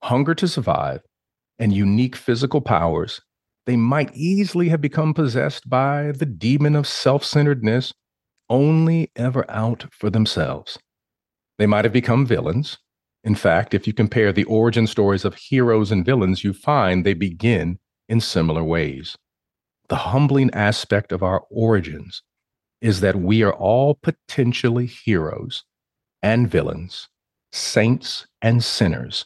hunger 0.03 0.35
to 0.35 0.47
survive, 0.47 1.01
and 1.57 1.73
unique 1.73 2.15
physical 2.15 2.61
powers, 2.61 3.21
they 3.65 3.75
might 3.75 4.15
easily 4.15 4.69
have 4.69 4.81
become 4.81 5.13
possessed 5.13 5.69
by 5.69 6.11
the 6.11 6.25
demon 6.25 6.75
of 6.75 6.87
self 6.87 7.23
centeredness, 7.23 7.93
only 8.49 9.11
ever 9.15 9.45
out 9.49 9.85
for 9.91 10.09
themselves. 10.09 10.79
They 11.59 11.67
might 11.67 11.85
have 11.85 11.93
become 11.93 12.25
villains. 12.25 12.77
In 13.23 13.35
fact, 13.35 13.73
if 13.73 13.85
you 13.85 13.93
compare 13.93 14.31
the 14.31 14.45
origin 14.45 14.87
stories 14.87 15.25
of 15.25 15.35
heroes 15.35 15.91
and 15.91 16.05
villains, 16.05 16.43
you 16.43 16.53
find 16.53 17.05
they 17.05 17.13
begin 17.13 17.77
in 18.07 18.21
similar 18.21 18.63
ways. 18.63 19.15
The 19.89 19.97
humbling 19.97 20.49
aspect 20.53 21.11
of 21.11 21.21
our 21.21 21.43
origins 21.51 22.23
is 22.81 23.01
that 23.01 23.17
we 23.17 23.43
are 23.43 23.53
all 23.53 23.95
potentially 23.95 24.85
heroes 24.85 25.63
and 26.23 26.49
villains, 26.49 27.09
saints 27.51 28.25
and 28.41 28.63
sinners, 28.63 29.25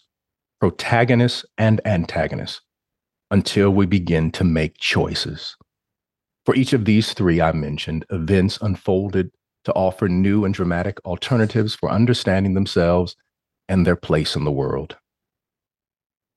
protagonists 0.64 1.43
and 1.57 1.82
antagonists, 1.84 2.61
until 3.32 3.70
we 3.70 3.86
begin 3.86 4.32
to 4.32 4.45
make 4.45 4.78
choices. 4.78 5.57
For 6.45 6.55
each 6.55 6.72
of 6.72 6.86
these 6.86 7.11
three 7.11 7.41
I 7.41 7.51
mentioned, 7.51 8.05
events 8.09 8.59
unfolded 8.61 9.32
to 9.66 9.74
offer 9.74 10.07
new 10.07 10.45
and 10.45 10.53
dramatic 10.53 11.03
alternatives 11.03 11.76
for 11.76 11.91
understanding 11.91 12.53
themselves 12.53 13.18
and 13.68 13.86
their 13.86 13.97
place 13.97 14.38
in 14.38 14.45
the 14.45 14.53
world. 14.53 14.95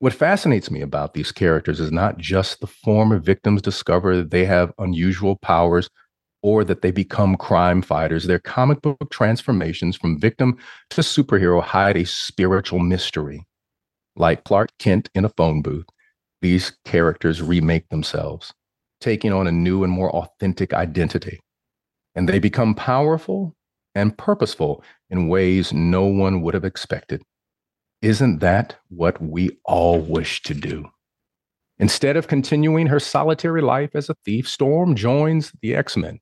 What 0.01 0.13
fascinates 0.13 0.73
me 0.73 0.81
about 0.81 1.15
these 1.15 1.31
characters 1.31 1.79
is 1.79 1.93
not 1.93 2.19
just 2.19 2.59
the 2.59 2.67
former 2.67 3.21
victims 3.21 3.63
discover 3.63 4.17
that 4.17 4.33
they 4.33 4.45
have 4.45 4.73
unusual 4.79 5.37
powers 5.37 5.89
or 6.43 6.65
that 6.65 6.83
they 6.83 6.91
become 6.91 7.37
crime 7.37 7.81
fighters. 7.81 8.25
Their 8.25 8.41
comic 8.41 8.83
book 8.83 9.09
transformations 9.09 9.95
from 9.95 10.19
victim 10.19 10.59
to 10.91 11.03
superhero 11.03 11.63
hide 11.63 11.97
a 11.97 12.05
spiritual 12.05 12.81
mystery. 12.81 13.47
Like 14.17 14.45
Clark 14.45 14.71
Kent 14.79 15.11
in 15.15 15.25
a 15.25 15.31
phone 15.31 15.63
booth, 15.63 15.87
these 16.41 16.73
characters 16.85 17.43
remake 17.43 17.89
themselves, 17.91 18.53
taking 19.01 19.33
on 19.33 19.47
a 19.47 19.53
new 19.53 19.85
and 19.85 19.93
more 19.93 20.11
authentic 20.11 20.73
identity. 20.73 21.41
And 22.15 22.29
they 22.29 22.39
become 22.39 22.75
powerful 22.75 23.55
and 23.95 24.17
purposeful 24.17 24.83
in 25.11 25.29
ways 25.29 25.73
no 25.73 26.05
one 26.05 26.41
would 26.43 26.55
have 26.55 26.65
expected. 26.65 27.23
Isn't 28.01 28.41
that 28.41 28.77
what 28.89 29.21
we 29.21 29.59
all 29.65 30.01
wish 30.01 30.43
to 30.43 30.55
do? 30.55 30.87
Instead 31.79 32.17
of 32.17 32.27
continuing 32.27 32.87
her 32.87 33.01
solitary 33.01 33.61
life 33.61 33.91
as 33.95 34.09
a 34.09 34.17
thief, 34.25 34.49
Storm 34.49 34.95
joins 34.95 35.53
the 35.61 35.75
X 35.75 35.97
Men 35.97 36.21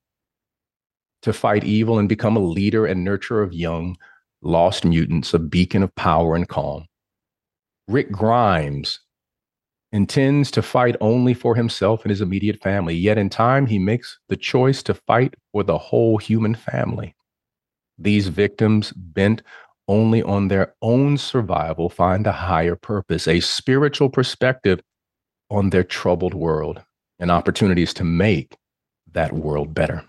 to 1.23 1.33
fight 1.33 1.65
evil 1.65 1.99
and 1.99 2.09
become 2.09 2.37
a 2.37 2.41
leader 2.41 2.87
and 2.87 3.07
nurturer 3.07 3.43
of 3.43 3.55
young, 3.55 3.97
lost 4.43 4.85
mutants, 4.85 5.33
a 5.33 5.39
beacon 5.39 5.83
of 5.83 5.95
power 5.95 6.35
and 6.35 6.49
calm. 6.49 6.87
Rick 7.87 8.11
Grimes 8.11 9.01
intends 9.93 10.51
to 10.51 10.63
fight 10.63 10.97
only 11.01 11.35
for 11.35 11.55
himself 11.55 12.03
and 12.03 12.11
his 12.11 12.21
immediate 12.21 12.61
family, 12.61 12.95
yet 12.95 13.19
in 13.19 13.29
time 13.29 13.67
he 13.67 13.79
makes 13.79 14.19
the 14.29 14.37
choice 14.37 14.83
to 14.83 14.95
fight 14.95 15.35
for 15.53 15.63
the 15.63 15.79
whole 15.79 16.19
human 16.19 16.55
family. 16.55 17.15
These 17.99 18.29
victims, 18.29 18.93
bent 18.93 19.43
only 19.87 20.23
on 20.23 20.49
their 20.49 20.75
own 20.83 21.19
survival, 21.19 21.89
find 21.89 22.27
a 22.27 22.33
higher 22.33 22.75
purpose, 22.75 23.29
a 23.29 23.41
spiritual 23.41 24.09
perspective 24.09 24.81
on 25.51 25.71
their 25.71 25.85
troubled 25.85 26.35
world, 26.35 26.83
and 27.19 27.31
opportunities 27.31 27.95
to 27.95 28.05
make 28.05 28.57
that 29.13 29.33
world 29.33 29.75
better. 29.75 30.05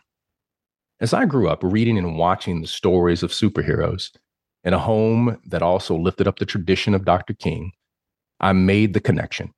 As 0.99 1.13
I 1.13 1.25
grew 1.25 1.49
up 1.49 1.59
reading 1.61 1.97
and 1.97 2.17
watching 2.17 2.61
the 2.61 2.67
stories 2.67 3.21
of 3.21 3.31
superheroes 3.31 4.11
in 4.65 4.73
a 4.73 4.79
home 4.79 5.39
that 5.45 5.61
also 5.61 5.95
lifted 5.95 6.27
up 6.27 6.39
the 6.39 6.45
tradition 6.45 6.93
of 6.93 7.05
Dr. 7.05 7.33
King, 7.33 7.71
I 8.39 8.51
made 8.51 8.93
the 8.93 8.99
connection. 8.99 9.53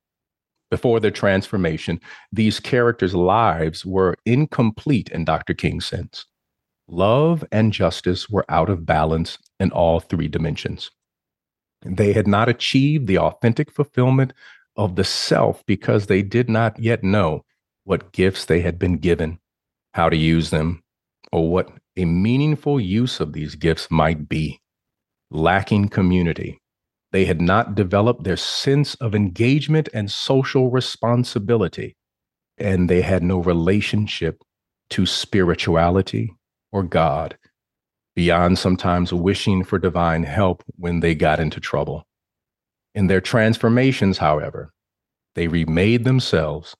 Before 0.70 1.00
their 1.00 1.10
transformation, 1.10 1.98
these 2.30 2.60
characters' 2.60 3.14
lives 3.14 3.86
were 3.86 4.16
incomplete 4.26 5.08
in 5.08 5.24
Dr. 5.24 5.54
King's 5.54 5.86
sense. 5.86 6.26
Love 6.86 7.42
and 7.50 7.72
justice 7.72 8.28
were 8.28 8.44
out 8.50 8.68
of 8.68 8.84
balance 8.84 9.38
in 9.58 9.70
all 9.72 9.98
three 9.98 10.28
dimensions. 10.28 10.90
They 11.82 12.12
had 12.12 12.26
not 12.26 12.48
achieved 12.48 13.06
the 13.06 13.18
authentic 13.18 13.72
fulfillment 13.72 14.34
of 14.76 14.96
the 14.96 15.04
self 15.04 15.64
because 15.66 16.06
they 16.06 16.22
did 16.22 16.50
not 16.50 16.78
yet 16.78 17.02
know 17.02 17.44
what 17.84 18.12
gifts 18.12 18.44
they 18.44 18.60
had 18.60 18.78
been 18.78 18.98
given, 18.98 19.38
how 19.94 20.08
to 20.10 20.16
use 20.16 20.50
them, 20.50 20.82
or 21.32 21.50
what 21.50 21.70
a 21.96 22.04
meaningful 22.04 22.78
use 22.78 23.20
of 23.20 23.32
these 23.32 23.54
gifts 23.54 23.90
might 23.90 24.28
be. 24.28 24.60
Lacking 25.30 25.90
community, 25.90 26.58
they 27.12 27.26
had 27.26 27.40
not 27.40 27.74
developed 27.74 28.24
their 28.24 28.36
sense 28.36 28.94
of 28.96 29.14
engagement 29.14 29.88
and 29.92 30.10
social 30.10 30.70
responsibility, 30.70 31.96
and 32.56 32.88
they 32.88 33.02
had 33.02 33.22
no 33.22 33.38
relationship 33.38 34.42
to 34.90 35.04
spirituality 35.04 36.34
or 36.72 36.82
God 36.82 37.36
beyond 38.16 38.58
sometimes 38.58 39.12
wishing 39.12 39.62
for 39.62 39.78
divine 39.78 40.24
help 40.24 40.64
when 40.76 41.00
they 41.00 41.14
got 41.14 41.38
into 41.38 41.60
trouble. 41.60 42.04
In 42.94 43.06
their 43.06 43.20
transformations, 43.20 44.18
however, 44.18 44.72
they 45.34 45.46
remade 45.46 46.04
themselves 46.04 46.74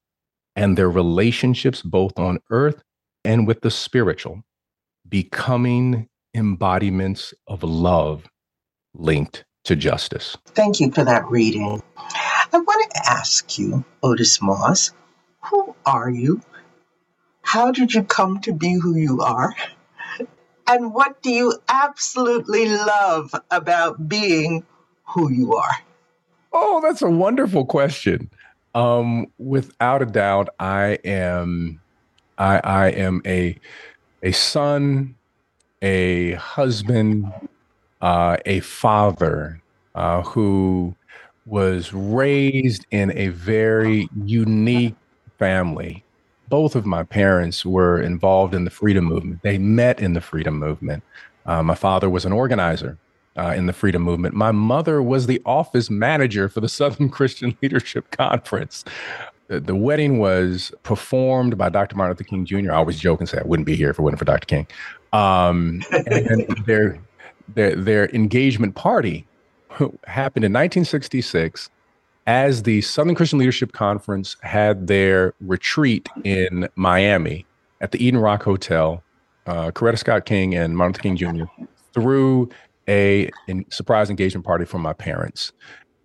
and 0.57 0.77
their 0.77 0.91
relationships 0.91 1.81
both 1.81 2.19
on 2.19 2.41
earth 2.51 2.83
and 3.25 3.47
with 3.47 3.61
the 3.61 3.71
spiritual, 3.71 4.43
becoming 5.09 6.09
embodiments 6.35 7.33
of 7.47 7.63
love 7.63 8.29
linked 8.99 9.45
to 9.65 9.77
justice. 9.77 10.37
Thank 10.49 10.81
you 10.81 10.91
for 10.91 11.05
that 11.05 11.29
reading. 11.31 11.83
I 11.97 12.59
want 12.59 12.93
to 12.93 13.11
ask 13.11 13.59
you, 13.59 13.85
Otis 14.03 14.43
Moss, 14.43 14.93
who 15.45 15.75
are 15.87 16.11
you? 16.11 16.43
How 17.43 17.71
did 17.73 17.95
you 17.95 18.03
come 18.03 18.41
to 18.43 18.53
be 18.53 18.75
who 18.75 18.97
you 18.97 19.21
are? 19.21 19.55
And 20.67 20.93
what 20.93 21.23
do 21.23 21.31
you 21.31 21.55
absolutely 21.69 22.69
love 22.69 23.35
about 23.51 24.09
being 24.09 24.65
who 25.05 25.31
you 25.31 25.55
are? 25.55 25.79
Oh, 26.53 26.81
that's 26.83 27.03
a 27.03 27.11
wonderful 27.11 27.65
question. 27.65 28.31
Um, 28.75 29.27
without 29.39 30.03
a 30.03 30.07
doubt, 30.07 30.51
I 30.59 30.99
am 31.05 31.81
I, 32.37 32.61
I 32.63 32.89
am 32.91 33.23
a 33.27 33.59
a 34.23 34.33
son, 34.33 35.17
a 35.83 36.33
husband, 36.33 37.33
uh, 38.01 38.37
a 38.47 38.61
father 38.61 39.61
uh, 39.95 40.23
who 40.23 40.95
was 41.47 41.93
raised 41.93 42.87
in 42.91 43.17
a 43.17 43.29
very 43.29 44.09
unique 44.25 44.95
family. 45.39 46.05
Both 46.49 46.77
of 46.77 46.87
my 46.87 47.03
parents 47.03 47.65
were 47.65 48.01
involved 48.01 48.55
in 48.55 48.65
the 48.65 48.71
freedom 48.71 49.05
movement. 49.05 49.43
They 49.43 49.59
met 49.59 50.01
in 50.01 50.15
the 50.15 50.21
freedom 50.21 50.59
movement. 50.59 51.03
Uh, 51.47 51.63
my 51.63 51.75
father 51.75 52.11
was 52.11 52.25
an 52.25 52.33
organizer 52.33 52.99
uh, 53.37 53.55
in 53.57 53.67
the 53.67 53.73
freedom 53.73 54.03
movement. 54.03 54.35
My 54.35 54.53
mother 54.53 55.03
was 55.03 55.27
the 55.27 55.41
office 55.47 55.91
manager 55.91 56.49
for 56.49 56.61
the 56.61 56.69
Southern 56.81 57.09
Christian 57.09 57.57
Leadership 57.63 58.11
Conference 58.11 58.85
the, 59.49 59.75
wedding 59.75 60.19
was 60.19 60.73
performed 60.83 61.57
by 61.57 61.69
Dr. 61.69 61.97
Martin 61.97 62.15
Luther 62.15 62.25
King 62.25 62.45
Jr. 62.45 62.73
I 62.73 62.77
always 62.77 62.99
joke 62.99 63.21
and 63.21 63.29
say 63.29 63.39
I 63.39 63.47
wouldn't 63.47 63.67
be 63.67 63.77
here 63.77 63.91
if 63.91 63.99
it 63.99 64.03
wasn't 64.03 64.19
for 64.19 64.25
Dr. 64.25 64.47
King. 64.47 64.67
Um, 65.13 65.83
and 65.91 66.47
their, 66.67 66.99
their 67.55 67.75
their 67.75 68.09
engagement 68.11 68.75
party 68.75 69.27
happened 70.07 70.45
in 70.45 70.53
1966 70.53 71.71
as 72.27 72.65
the 72.65 72.83
Southern 72.83 73.15
Christian 73.15 73.39
Leadership 73.39 73.73
Conference 73.73 74.37
had 74.43 74.87
their 74.87 75.33
retreat 75.41 76.09
in 76.25 76.69
Miami 76.77 77.47
at 77.81 77.93
the 77.93 78.05
Eden 78.05 78.21
Rock 78.21 78.43
Hotel, 78.43 79.03
uh, 79.47 79.71
Coretta 79.71 79.99
Scott 79.99 80.27
King 80.27 80.55
and 80.55 80.77
Martin 80.77 80.93
Luther 80.93 81.03
King 81.03 81.17
Jr. 81.17 81.65
threw 81.95 82.51
a 82.87 83.31
in, 83.47 83.65
surprise 83.71 84.11
engagement 84.11 84.45
party 84.45 84.65
for 84.65 84.79
my 84.79 84.93
parents. 84.93 85.53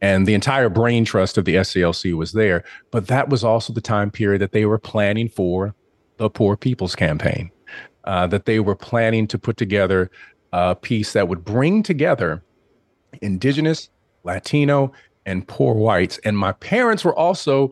And 0.02 0.26
the 0.26 0.34
entire 0.34 0.70
brain 0.70 1.06
trust 1.06 1.38
of 1.38 1.46
the 1.46 1.56
SCLC 1.56 2.14
was 2.14 2.34
there. 2.34 2.64
But 2.92 3.08
that 3.08 3.30
was 3.30 3.44
also 3.44 3.74
the 3.74 3.82
time 3.82 4.12
period 4.12 4.42
that 4.42 4.52
they 4.52 4.66
were 4.66 4.80
planning 4.80 5.30
for 5.30 5.76
the 6.18 6.30
Poor 6.30 6.56
People's 6.56 6.96
Campaign, 6.96 7.52
uh, 8.04 8.28
that 8.28 8.46
they 8.46 8.60
were 8.60 8.76
planning 8.76 9.28
to 9.28 9.38
put 9.38 9.58
together 9.58 10.12
a 10.54 10.76
piece 10.76 11.14
that 11.14 11.28
would 11.28 11.44
bring 11.44 11.84
together 11.84 12.42
Indigenous, 13.22 13.90
Latino, 14.24 14.94
and 15.26 15.48
poor 15.48 15.74
whites. 15.74 16.20
And 16.24 16.38
my 16.38 16.52
parents 16.54 17.04
were 17.04 17.16
also 17.16 17.72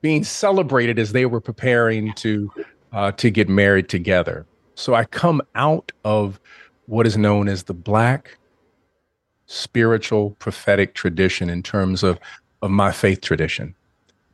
being 0.00 0.24
celebrated 0.24 0.98
as 0.98 1.12
they 1.12 1.26
were 1.26 1.40
preparing 1.40 2.12
to 2.14 2.50
uh, 2.92 3.12
to 3.12 3.30
get 3.30 3.48
married 3.48 3.88
together. 3.88 4.46
So 4.74 4.94
I 4.94 5.04
come 5.04 5.40
out 5.54 5.92
of 6.04 6.40
what 6.86 7.06
is 7.06 7.16
known 7.16 7.48
as 7.48 7.64
the 7.64 7.74
Black 7.74 8.36
spiritual 9.46 10.30
prophetic 10.32 10.94
tradition 10.94 11.48
in 11.50 11.62
terms 11.62 12.02
of 12.02 12.18
of 12.62 12.70
my 12.70 12.92
faith 12.92 13.20
tradition. 13.20 13.74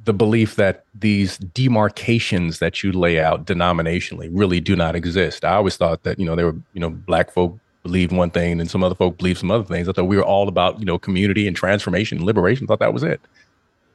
The 0.04 0.14
belief 0.14 0.56
that 0.56 0.84
these 0.94 1.38
demarcations 1.38 2.60
that 2.60 2.82
you 2.82 2.92
lay 2.92 3.18
out 3.18 3.44
denominationally 3.46 4.30
really 4.32 4.60
do 4.60 4.76
not 4.76 4.94
exist. 4.94 5.44
I 5.44 5.54
always 5.54 5.76
thought 5.76 6.04
that 6.04 6.18
you 6.18 6.24
know 6.24 6.36
there 6.36 6.46
were 6.46 6.58
you 6.72 6.80
know 6.80 6.90
black 6.90 7.32
folk 7.32 7.58
believed 7.88 8.12
one 8.12 8.30
thing 8.30 8.60
and 8.60 8.70
some 8.70 8.84
other 8.84 8.94
folk 8.94 9.16
believed 9.16 9.40
some 9.40 9.50
other 9.50 9.64
things. 9.64 9.88
I 9.88 9.92
thought 9.92 10.04
we 10.04 10.16
were 10.16 10.24
all 10.24 10.46
about, 10.46 10.78
you 10.78 10.84
know, 10.84 10.98
community 10.98 11.46
and 11.48 11.56
transformation 11.56 12.18
and 12.18 12.26
liberation. 12.26 12.66
I 12.66 12.68
thought 12.68 12.80
that 12.80 12.92
was 12.92 13.02
it. 13.02 13.20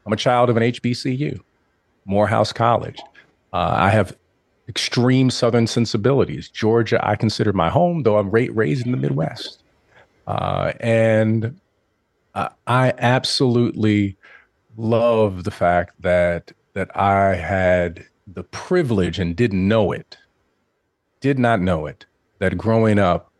I'm 0.06 0.14
a 0.14 0.18
child 0.18 0.50
of 0.50 0.58
an 0.58 0.64
HBCU, 0.64 1.40
Morehouse 2.06 2.52
College. 2.52 3.00
Uh, 3.54 3.76
I 3.78 3.90
have 3.90 4.18
extreme 4.68 5.30
Southern 5.30 5.68
sensibilities. 5.68 6.50
Georgia, 6.50 7.00
I 7.08 7.16
consider 7.16 7.54
my 7.54 7.70
home, 7.70 8.04
though 8.04 8.18
I'm 8.18 8.30
ra- 8.30 8.48
raised 8.52 8.86
in 8.86 8.92
the 8.92 8.98
Midwest. 8.98 9.64
Uh, 10.26 10.74
and 10.80 11.60
I 12.36 12.94
absolutely 12.98 14.18
love 14.76 15.44
the 15.44 15.52
fact 15.52 16.02
that 16.02 16.52
that 16.74 16.96
I 16.98 17.36
had 17.36 18.06
the 18.26 18.44
privilege 18.44 19.20
and 19.20 19.36
didn't 19.36 19.68
know 19.68 19.92
it, 19.92 20.18
did 21.20 21.38
not 21.38 21.62
know 21.62 21.86
it, 21.86 22.06
that 22.40 22.58
growing 22.58 22.98
up, 22.98 23.32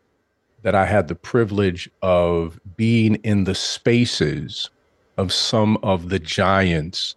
that 0.64 0.74
I 0.74 0.86
had 0.86 1.08
the 1.08 1.14
privilege 1.14 1.88
of 2.02 2.58
being 2.76 3.16
in 3.16 3.44
the 3.44 3.54
spaces 3.54 4.70
of 5.18 5.32
some 5.32 5.76
of 5.82 6.08
the 6.08 6.18
giants 6.18 7.14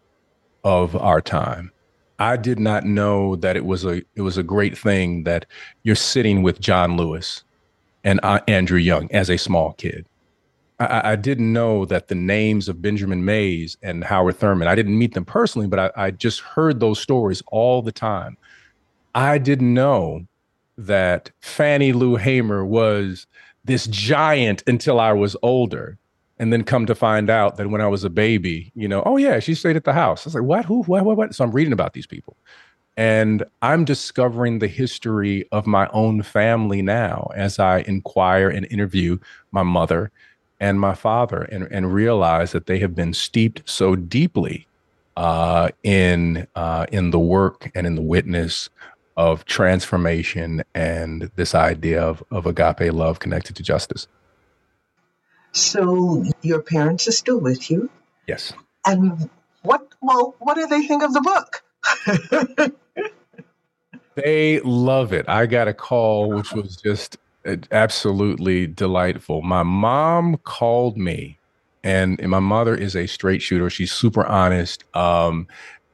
of 0.63 0.95
our 0.97 1.21
time. 1.21 1.71
I 2.19 2.35
did 2.35 2.59
not 2.59 2.83
know 2.83 3.37
that 3.37 3.55
it 3.55 3.65
was 3.65 3.85
a 3.85 4.03
it 4.15 4.21
was 4.21 4.37
a 4.37 4.43
great 4.43 4.77
thing 4.77 5.23
that 5.23 5.45
you're 5.83 5.95
sitting 5.95 6.43
with 6.43 6.59
John 6.59 6.97
Lewis 6.97 7.43
and 8.03 8.19
uh, 8.21 8.41
Andrew 8.47 8.79
Young 8.79 9.09
as 9.11 9.29
a 9.29 9.37
small 9.37 9.73
kid. 9.73 10.05
I, 10.79 11.13
I, 11.13 11.15
didn't 11.15 11.51
know 11.51 11.85
that 11.85 12.07
the 12.07 12.15
names 12.15 12.69
of 12.69 12.81
Benjamin 12.81 13.25
Mays 13.25 13.77
and 13.81 14.03
Howard 14.03 14.37
Thurman. 14.37 14.67
I 14.67 14.75
didn't 14.75 14.97
meet 14.97 15.13
them 15.13 15.25
personally, 15.25 15.67
but 15.67 15.79
I, 15.79 16.07
I 16.07 16.11
just 16.11 16.41
heard 16.41 16.79
those 16.79 16.99
stories 16.99 17.41
all 17.47 17.81
the 17.81 17.91
time. 17.91 18.37
I 19.15 19.37
didn't 19.37 19.73
know 19.73 20.26
that 20.77 21.31
Fannie 21.39 21.93
Lou 21.93 22.15
Hamer 22.15 22.65
was 22.65 23.27
this 23.65 23.87
giant 23.87 24.63
until 24.67 24.99
I 24.99 25.13
was 25.13 25.35
older. 25.41 25.97
And 26.39 26.53
then 26.53 26.63
come 26.63 26.85
to 26.85 26.93
find 26.93 27.31
out 27.31 27.57
that 27.57 27.71
when 27.71 27.81
I 27.81 27.87
was 27.87 28.03
a 28.03 28.11
baby, 28.11 28.71
you 28.75 28.87
know, 28.87 29.01
oh 29.07 29.17
yeah, 29.17 29.39
she 29.39 29.55
stayed 29.55 29.75
at 29.75 29.85
the 29.85 29.93
house. 29.93 30.25
I 30.25 30.27
was 30.27 30.35
like, 30.35 30.43
what? 30.43 30.65
Who? 30.65 30.83
What? 30.83 31.03
What? 31.03 31.17
What? 31.17 31.33
So 31.33 31.43
I'm 31.43 31.51
reading 31.51 31.73
about 31.73 31.93
these 31.93 32.05
people. 32.05 32.37
And 32.95 33.43
I'm 33.61 33.85
discovering 33.85 34.59
the 34.59 34.67
history 34.67 35.47
of 35.51 35.65
my 35.65 35.87
own 35.93 36.21
family 36.21 36.81
now 36.81 37.31
as 37.35 37.57
I 37.59 37.79
inquire 37.81 38.49
and 38.49 38.67
interview 38.71 39.17
my 39.51 39.63
mother 39.63 40.11
and 40.59 40.79
my 40.79 40.93
father 40.93 41.43
and, 41.43 41.67
and 41.71 41.93
realize 41.93 42.51
that 42.51 42.65
they 42.65 42.79
have 42.79 42.95
been 42.95 43.13
steeped 43.13 43.67
so 43.69 43.95
deeply 43.95 44.67
uh, 45.15 45.69
in 45.83 46.47
uh, 46.55 46.85
in 46.91 47.11
the 47.11 47.19
work 47.19 47.71
and 47.75 47.87
in 47.87 47.95
the 47.95 48.01
witness 48.01 48.69
of 49.17 49.43
transformation 49.45 50.63
and 50.75 51.31
this 51.35 51.55
idea 51.55 52.01
of, 52.01 52.23
of 52.31 52.45
agape 52.45 52.93
love 52.93 53.19
connected 53.19 53.55
to 53.55 53.63
justice. 53.63 54.07
So 55.51 56.23
your 56.43 56.61
parents 56.61 57.07
are 57.07 57.11
still 57.11 57.39
with 57.39 57.69
you? 57.71 57.89
Yes. 58.27 58.53
And 58.85 59.29
what 59.63 59.87
well, 60.01 60.35
what 60.39 60.55
do 60.55 60.67
they 60.67 60.85
think 60.85 61.03
of 61.03 61.13
the 61.13 61.21
book? 61.21 61.63
they 64.15 64.59
love 64.61 65.13
it. 65.13 65.27
I 65.27 65.47
got 65.47 65.67
a 65.67 65.73
call 65.73 66.31
which 66.31 66.53
was 66.53 66.75
just 66.75 67.17
uh, 67.45 67.57
absolutely 67.71 68.67
delightful. 68.67 69.41
My 69.41 69.63
mom 69.63 70.37
called 70.43 70.95
me 70.95 71.39
and, 71.83 72.19
and 72.19 72.29
my 72.29 72.39
mother 72.39 72.75
is 72.75 72.95
a 72.95 73.07
straight 73.07 73.41
shooter. 73.41 73.69
She's 73.69 73.91
super 73.91 74.25
honest. 74.25 74.83
Um, 74.95 75.47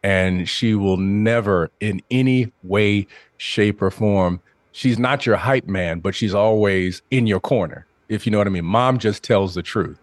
and 0.04 0.50
she 0.50 0.76
will 0.76 0.98
never 0.98 1.72
in 1.80 2.02
any 2.12 2.52
way 2.64 3.08
shape 3.38 3.82
or 3.82 3.92
form 3.92 4.42
she's 4.72 5.00
not 5.00 5.26
your 5.26 5.38
hype 5.38 5.68
man 5.68 6.00
but 6.00 6.16
she's 6.16 6.34
always 6.34 7.02
in 7.12 7.28
your 7.28 7.40
corner 7.40 7.88
if 8.10 8.26
you 8.26 8.32
know 8.32 8.38
what 8.40 8.48
i 8.48 8.52
mean. 8.52 8.66
Mom 8.66 9.00
just 9.00 9.24
tells 9.24 9.56
the 9.56 9.64
truth. 9.64 10.00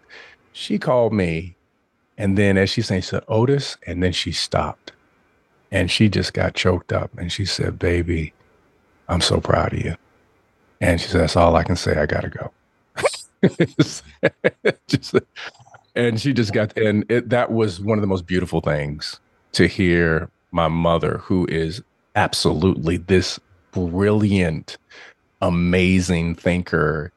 She 0.53 0.79
called 0.79 1.13
me 1.13 1.57
and 2.17 2.37
then 2.37 2.57
as 2.57 2.69
she 2.69 2.81
saying 2.81 3.01
she 3.01 3.09
said 3.09 3.23
otis 3.29 3.77
and 3.87 4.03
then 4.03 4.13
she 4.13 4.31
stopped. 4.31 4.93
And 5.73 5.91
she 5.91 6.09
just 6.09 6.33
got 6.33 6.55
choked 6.55 6.93
up 6.93 7.11
and 7.17 7.31
she 7.31 7.45
said 7.45 7.79
baby 7.79 8.33
i'm 9.09 9.21
so 9.21 9.41
proud 9.41 9.73
of 9.73 9.79
you. 9.79 9.95
And 10.81 11.01
she 11.01 11.09
said 11.09 11.21
that's 11.21 11.37
all 11.37 11.55
i 11.55 11.63
can 11.63 11.77
say. 11.77 11.97
I 11.97 12.07
gotta 12.07 12.29
go. 12.29 12.51
Just, 14.87 15.15
and 15.95 16.21
she 16.21 16.33
just 16.33 16.53
got 16.53 16.77
and 16.77 17.05
it, 17.09 17.29
that 17.29 17.51
was 17.51 17.81
one 17.81 17.97
of 17.97 18.03
the 18.03 18.07
most 18.07 18.27
beautiful 18.27 18.61
things 18.61 19.20
to 19.53 19.67
hear 19.67 20.29
my 20.51 20.67
mother, 20.67 21.19
who 21.19 21.47
is 21.49 21.81
absolutely 22.15 22.97
this 22.97 23.39
brilliant, 23.71 24.77
amazing 25.41 26.35
thinker, 26.35 27.11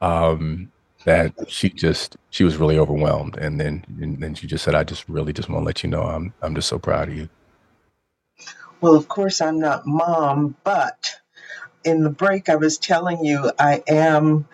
um, 0.00 0.72
that 1.04 1.34
she 1.48 1.70
just 1.70 2.16
she 2.30 2.44
was 2.44 2.56
really 2.58 2.78
overwhelmed, 2.78 3.36
and 3.38 3.60
then 3.60 3.84
and 4.00 4.20
then 4.22 4.34
she 4.34 4.46
just 4.46 4.64
said, 4.64 4.74
"I 4.74 4.84
just 4.84 5.08
really 5.08 5.32
just 5.32 5.48
want 5.48 5.62
to 5.62 5.66
let 5.66 5.82
you 5.84 5.90
know 5.90 6.02
I'm 6.04 6.34
I'm 6.42 6.54
just 6.54 6.68
so 6.68 6.78
proud 6.78 7.08
of 7.10 7.16
you." 7.16 7.28
Well, 8.80 8.94
of 8.96 9.08
course, 9.08 9.40
I'm 9.40 9.60
not 9.60 9.86
mom, 9.86 10.56
but 10.64 11.16
in 11.84 12.04
the 12.04 12.10
break, 12.10 12.48
I 12.48 12.56
was 12.56 12.78
telling 12.78 13.24
you 13.24 13.52
I 13.58 13.82
am, 13.88 14.48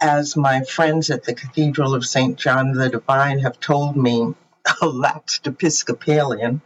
as 0.00 0.36
my 0.36 0.62
friends 0.64 1.10
at 1.10 1.24
the 1.24 1.34
Cathedral 1.34 1.94
of 1.94 2.06
St. 2.06 2.38
John 2.38 2.72
the 2.72 2.90
Divine 2.90 3.40
have 3.40 3.60
told 3.60 3.96
me, 3.96 4.34
a 4.82 4.86
lapsed 4.86 5.46
Episcopalian. 5.46 6.60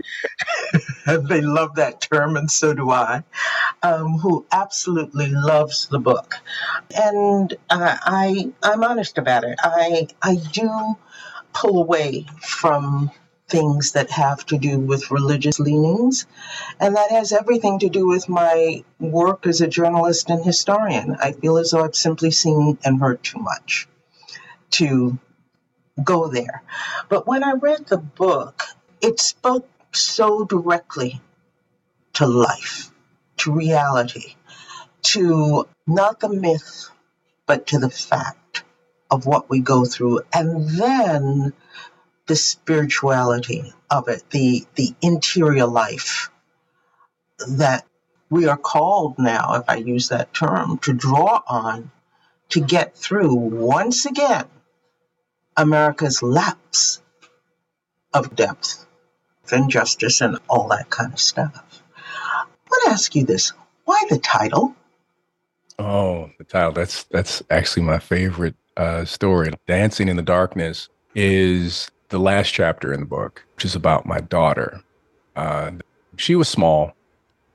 they 1.07 1.41
love 1.41 1.77
that 1.77 2.01
term, 2.01 2.37
and 2.37 2.51
so 2.51 2.73
do 2.73 2.91
I, 2.91 3.23
um, 3.83 4.19
who 4.19 4.47
absolutely 4.53 5.29
loves 5.29 5.87
the 5.87 5.99
book. 5.99 6.35
And 6.95 7.53
uh, 7.71 7.97
I, 8.03 8.53
I'm 8.63 8.85
honest 8.85 9.19
about 9.19 9.45
it. 9.45 9.59
I, 9.63 10.09
I 10.21 10.37
do 10.37 10.97
pull 11.53 11.83
away 11.83 12.27
from 12.41 13.11
things 13.53 13.93
that 13.93 14.11
have 14.11 14.45
to 14.47 14.57
do 14.57 14.79
with 14.79 15.11
religious 15.11 15.61
leanings. 15.61 16.27
And 16.81 16.97
that 16.97 17.11
has 17.11 17.33
everything 17.33 17.79
to 17.81 17.91
do 17.91 18.07
with 18.07 18.29
my 18.29 18.83
work 18.99 19.47
as 19.47 19.61
a 19.61 19.69
journalist 19.69 20.31
and 20.31 20.43
historian. 20.43 21.17
I 21.21 21.33
feel 21.33 21.59
as 21.59 21.71
though 21.71 21.85
I've 21.85 21.95
simply 21.95 22.31
seen 22.31 22.79
and 22.83 22.99
heard 22.99 23.23
too 23.23 23.39
much 23.39 23.89
to 24.73 25.19
go 26.03 26.29
there. 26.29 26.63
But 27.09 27.27
when 27.27 27.45
I 27.45 27.53
read 27.53 27.87
the 27.87 27.99
book, 27.99 28.63
it 29.01 29.21
spoke 29.21 29.69
so 29.93 30.45
directly 30.45 31.21
to 32.15 32.27
life, 32.27 32.91
to 33.39 33.53
reality, 33.53 34.37
to 35.03 35.69
not 35.87 36.21
the 36.21 36.29
myth, 36.29 36.89
but 37.47 37.67
to 37.69 37.79
the 37.79 37.91
fact 37.91 38.65
of 39.11 39.27
what 39.27 39.51
we 39.51 39.61
go 39.61 39.85
through. 39.85 40.21
And 40.33 40.69
then 40.71 41.53
the 42.27 42.37
spirituality 42.37 43.73
of 43.91 44.09
it, 44.09 44.23
the, 44.31 44.67
the 44.77 44.95
interior 45.03 45.67
life 45.67 46.31
that 47.49 47.85
we 48.31 48.47
are 48.47 48.57
called 48.57 49.19
now, 49.19 49.55
if 49.55 49.65
I 49.69 49.77
use 49.77 50.09
that 50.09 50.33
term, 50.33 50.79
to 50.79 50.93
draw 50.95 51.43
on 51.47 51.91
to 52.51 52.61
get 52.61 52.97
through 52.97 53.35
once 53.35 54.07
again 54.07 54.47
America's 55.57 56.23
lapse 56.23 57.01
of 58.15 58.35
depth 58.35 58.87
and 59.51 59.71
justice 59.71 60.21
and 60.21 60.39
all 60.49 60.69
that 60.69 60.91
kind 60.91 61.13
of 61.13 61.19
stuff. 61.19 61.83
I 61.97 62.45
want 62.71 62.85
to 62.85 62.91
ask 62.91 63.15
you 63.15 63.25
this 63.25 63.53
why 63.85 64.03
the 64.09 64.19
title? 64.19 64.75
Oh, 65.79 66.31
the 66.39 66.45
title. 66.45 66.73
That's 66.73 67.05
that's 67.05 67.43
actually 67.51 67.83
my 67.83 67.99
favorite 67.99 68.55
uh, 68.77 69.05
story. 69.05 69.53
Dancing 69.67 70.09
in 70.09 70.17
the 70.17 70.23
Darkness 70.23 70.89
is 71.15 71.91
the 72.09 72.19
last 72.19 72.51
chapter 72.51 72.93
in 72.93 73.01
the 73.01 73.07
book, 73.07 73.45
which 73.57 73.65
is 73.65 73.75
about 73.75 74.07
my 74.07 74.21
daughter. 74.21 74.81
Uh, 75.37 75.73
she 76.17 76.35
was 76.35 76.49
small 76.49 76.93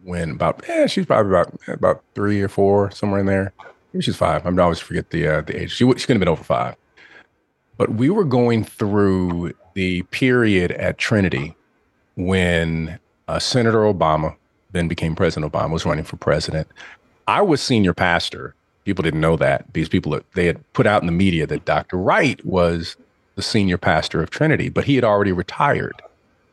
when 0.04 0.32
about 0.32 0.64
yeah, 0.68 0.88
she's 0.88 1.06
probably 1.06 1.32
about 1.32 1.54
about 1.68 2.04
three 2.16 2.42
or 2.42 2.48
four, 2.48 2.92
somewhere 2.92 3.22
in 3.22 3.26
there. 3.26 3.54
Maybe 3.94 4.04
she's 4.04 4.16
five. 4.16 4.46
I'm 4.46 4.60
always 4.60 4.80
forget 4.80 5.10
the 5.10 5.28
uh, 5.28 5.42
the 5.42 5.62
age. 5.62 5.72
She 5.72 5.86
she 5.86 6.06
could 6.06 6.16
have 6.16 6.20
been 6.20 6.28
over 6.28 6.44
five. 6.44 6.76
But 7.78 7.94
we 7.94 8.10
were 8.10 8.24
going 8.24 8.64
through 8.64 9.54
the 9.74 10.02
period 10.04 10.72
at 10.72 10.98
Trinity 10.98 11.56
when 12.16 13.00
uh, 13.28 13.40
Senator 13.40 13.80
Obama 13.80 14.36
then 14.72 14.88
became 14.88 15.16
President 15.16 15.52
Obama 15.52 15.72
was 15.72 15.86
running 15.86 16.04
for 16.04 16.18
president. 16.18 16.68
I 17.28 17.42
was 17.42 17.62
senior 17.62 17.94
pastor. 17.94 18.56
People 18.86 19.04
didn't 19.04 19.22
know 19.22 19.36
that 19.38 19.72
because 19.74 19.90
people 19.90 20.20
they 20.34 20.46
had 20.46 20.74
put 20.74 20.88
out 20.88 21.02
in 21.02 21.06
the 21.06 21.12
media 21.12 21.46
that 21.48 21.66
Dr. 21.66 21.98
Wright 21.98 22.44
was 22.46 22.96
the 23.36 23.42
senior 23.42 23.78
pastor 23.78 24.22
of 24.22 24.30
Trinity, 24.30 24.70
but 24.70 24.86
he 24.86 24.96
had 24.96 25.04
already 25.04 25.32
retired. 25.32 26.02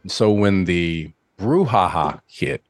And 0.02 0.12
so 0.12 0.30
when 0.30 0.64
the 0.64 1.12
brouhaha 1.38 2.20
hit 2.26 2.62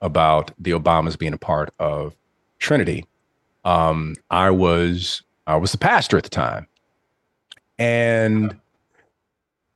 about 0.00 0.50
the 0.58 0.72
Obamas 0.72 1.18
being 1.18 1.32
a 1.32 1.38
part 1.38 1.72
of 1.78 2.14
Trinity, 2.58 3.06
um, 3.64 4.14
I 4.30 4.50
was 4.50 5.22
I 5.46 5.56
was 5.56 5.72
the 5.72 5.78
pastor 5.78 6.18
at 6.18 6.24
the 6.24 6.30
time, 6.30 6.66
and 7.78 8.56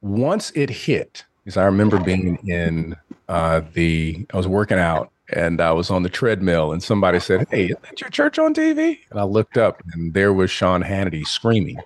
once 0.02 0.50
it 0.54 0.70
hit, 0.70 1.24
because 1.44 1.56
I 1.56 1.64
remember 1.64 1.98
being 1.98 2.36
in 2.46 2.96
uh, 3.28 3.62
the 3.72 4.26
I 4.32 4.36
was 4.36 4.48
working 4.48 4.78
out 4.78 5.10
and 5.32 5.60
I 5.60 5.72
was 5.72 5.90
on 5.90 6.02
the 6.02 6.08
treadmill, 6.08 6.72
and 6.72 6.82
somebody 6.82 7.20
said, 7.20 7.46
"Hey, 7.50 7.66
is 7.66 7.76
that 7.82 8.00
your 8.00 8.10
church 8.10 8.38
on 8.38 8.54
TV?" 8.54 8.98
And 9.10 9.20
I 9.20 9.24
looked 9.24 9.56
up, 9.56 9.82
and 9.92 10.14
there 10.14 10.32
was 10.32 10.50
Sean 10.50 10.82
Hannity 10.82 11.26
screaming. 11.26 11.78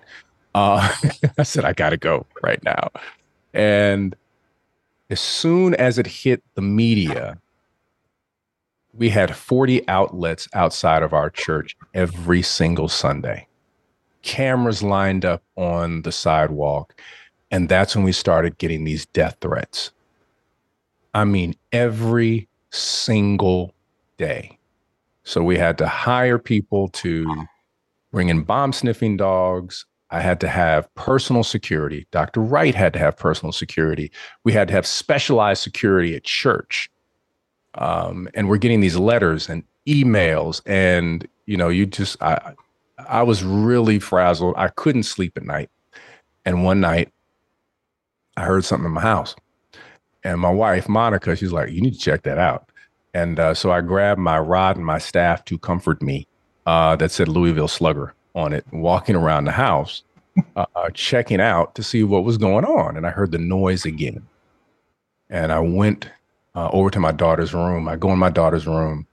Uh, 0.53 0.91
I 1.37 1.43
said, 1.43 1.65
"I 1.65 1.73
got 1.73 1.91
to 1.91 1.97
go 1.97 2.25
right 2.41 2.63
now," 2.63 2.89
and 3.53 4.15
as 5.09 5.19
soon 5.19 5.75
as 5.75 5.97
it 5.99 6.07
hit 6.07 6.43
the 6.55 6.61
media, 6.61 7.37
we 8.93 9.09
had 9.09 9.35
40 9.35 9.87
outlets 9.87 10.47
outside 10.53 11.03
of 11.03 11.13
our 11.13 11.29
church 11.29 11.75
every 11.93 12.41
single 12.41 12.87
Sunday. 12.87 13.47
Cameras 14.25 14.83
lined 14.83 15.23
up 15.23 15.43
on 15.55 16.01
the 16.01 16.11
sidewalk. 16.11 16.99
And 17.51 17.69
that's 17.69 17.95
when 17.95 18.03
we 18.03 18.11
started 18.11 18.57
getting 18.57 18.83
these 18.83 19.05
death 19.07 19.37
threats. 19.39 19.91
I 21.13 21.23
mean, 21.23 21.55
every 21.71 22.49
single 22.71 23.73
day. 24.17 24.57
So 25.23 25.41
we 25.41 25.57
had 25.57 25.77
to 25.77 25.87
hire 25.87 26.37
people 26.37 26.89
to 26.89 27.45
bring 28.11 28.29
in 28.29 28.43
bomb 28.43 28.73
sniffing 28.73 29.15
dogs. 29.15 29.85
I 30.11 30.19
had 30.19 30.39
to 30.41 30.49
have 30.49 30.93
personal 30.95 31.43
security. 31.43 32.05
Dr. 32.11 32.41
Wright 32.41 32.75
had 32.75 32.93
to 32.93 32.99
have 32.99 33.17
personal 33.17 33.53
security. 33.53 34.11
We 34.43 34.51
had 34.51 34.67
to 34.67 34.73
have 34.73 34.85
specialized 34.85 35.63
security 35.63 36.15
at 36.15 36.23
church 36.23 36.89
um, 37.77 38.27
and 38.33 38.49
we're 38.49 38.57
getting 38.57 38.79
these 38.79 38.95
letters 38.95 39.49
and 39.49 39.63
emails 39.87 40.61
and 40.65 41.27
you 41.45 41.55
know 41.55 41.69
you 41.69 41.85
just 41.85 42.19
i 42.21 42.53
i 42.97 43.23
was 43.23 43.43
really 43.43 43.99
frazzled. 43.99 44.55
I 44.57 44.69
couldn't 44.69 45.03
sleep 45.03 45.37
at 45.37 45.43
night. 45.43 45.69
And 46.45 46.63
one 46.63 46.79
night 46.81 47.11
i 48.37 48.43
heard 48.45 48.65
something 48.65 48.85
in 48.87 48.93
my 48.93 49.01
house. 49.01 49.35
And 50.23 50.39
my 50.39 50.51
wife 50.51 50.89
monica 50.89 51.35
she's 51.35 51.51
like 51.51 51.71
you 51.71 51.81
need 51.81 51.93
to 51.93 51.99
check 51.99 52.23
that 52.23 52.37
out. 52.37 52.69
And 53.13 53.39
uh, 53.39 53.53
so 53.53 53.71
i 53.71 53.81
grabbed 53.81 54.19
my 54.19 54.39
rod 54.39 54.77
and 54.77 54.85
my 54.85 54.99
staff 54.99 55.45
to 55.45 55.57
comfort 55.57 56.01
me 56.01 56.27
uh, 56.65 56.95
that 56.97 57.11
said 57.11 57.27
louisville 57.27 57.67
slugger 57.67 58.13
on 58.35 58.53
it 58.53 58.65
walking 58.71 59.15
around 59.15 59.45
the 59.45 59.51
house 59.51 60.03
uh, 60.55 60.65
uh, 60.75 60.89
checking 60.91 61.41
out 61.41 61.75
to 61.75 61.83
see 61.83 62.03
what 62.03 62.23
was 62.25 62.37
going 62.37 62.65
on. 62.65 62.97
And 62.97 63.07
i 63.07 63.11
heard 63.11 63.31
the 63.31 63.37
noise 63.39 63.85
again. 63.85 64.27
And 65.29 65.51
i 65.51 65.59
went 65.59 66.09
uh, 66.55 66.69
over 66.71 66.89
to 66.89 66.99
my 66.99 67.11
daughter's 67.11 67.53
room. 67.53 67.87
I 67.87 67.95
go 67.97 68.11
in 68.13 68.19
my 68.19 68.29
daughter's 68.29 68.67
room 68.67 69.07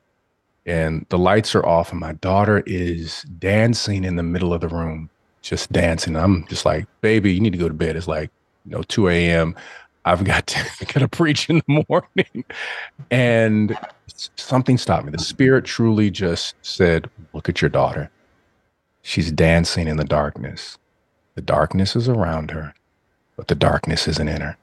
and 0.67 1.07
the 1.11 1.19
lights 1.19 1.55
are 1.55 1.67
off 1.67 1.91
and 1.93 2.01
my 2.01 2.13
daughter 2.15 2.63
is 2.67 3.23
dancing 3.39 4.05
in 4.05 4.17
the 4.17 4.23
middle 4.23 4.55
of 4.55 4.61
the 4.63 4.69
room, 4.69 5.11
just 5.43 5.73
dancing. 5.73 6.17
I'm 6.17 6.47
just 6.49 6.65
like, 6.67 6.87
baby, 7.01 7.35
you 7.35 7.41
need 7.41 7.53
to 7.53 7.59
go 7.59 7.69
to 7.69 7.75
bed. 7.75 7.97
It's 7.97 8.09
like, 8.09 8.31
you 8.65 8.73
know, 8.73 8.83
2 8.85 9.09
a.m. 9.09 9.57
I've 10.05 10.25
got 10.25 10.47
to, 10.49 10.87
got 10.87 11.01
to 11.01 11.09
preach 11.09 11.51
in 11.51 11.63
the 11.69 11.85
morning. 11.89 12.45
And 13.11 13.79
something 14.37 14.79
stopped 14.79 15.07
me. 15.07 15.13
The 15.13 15.19
spirit 15.19 15.65
truly 15.65 16.11
just 16.11 16.57
said, 16.63 17.11
look 17.35 17.49
at 17.49 17.63
your 17.63 17.71
daughter. 17.71 18.11
She's 19.03 19.33
dancing 19.33 19.89
in 19.89 19.97
the 19.99 20.05
darkness. 20.05 20.79
The 21.35 21.43
darkness 21.43 21.97
is 21.97 22.09
around 22.09 22.53
her, 22.53 22.75
but 23.37 23.49
the 23.49 23.55
darkness 23.55 24.09
isn't 24.09 24.29
in 24.29 24.41
her 24.43 24.57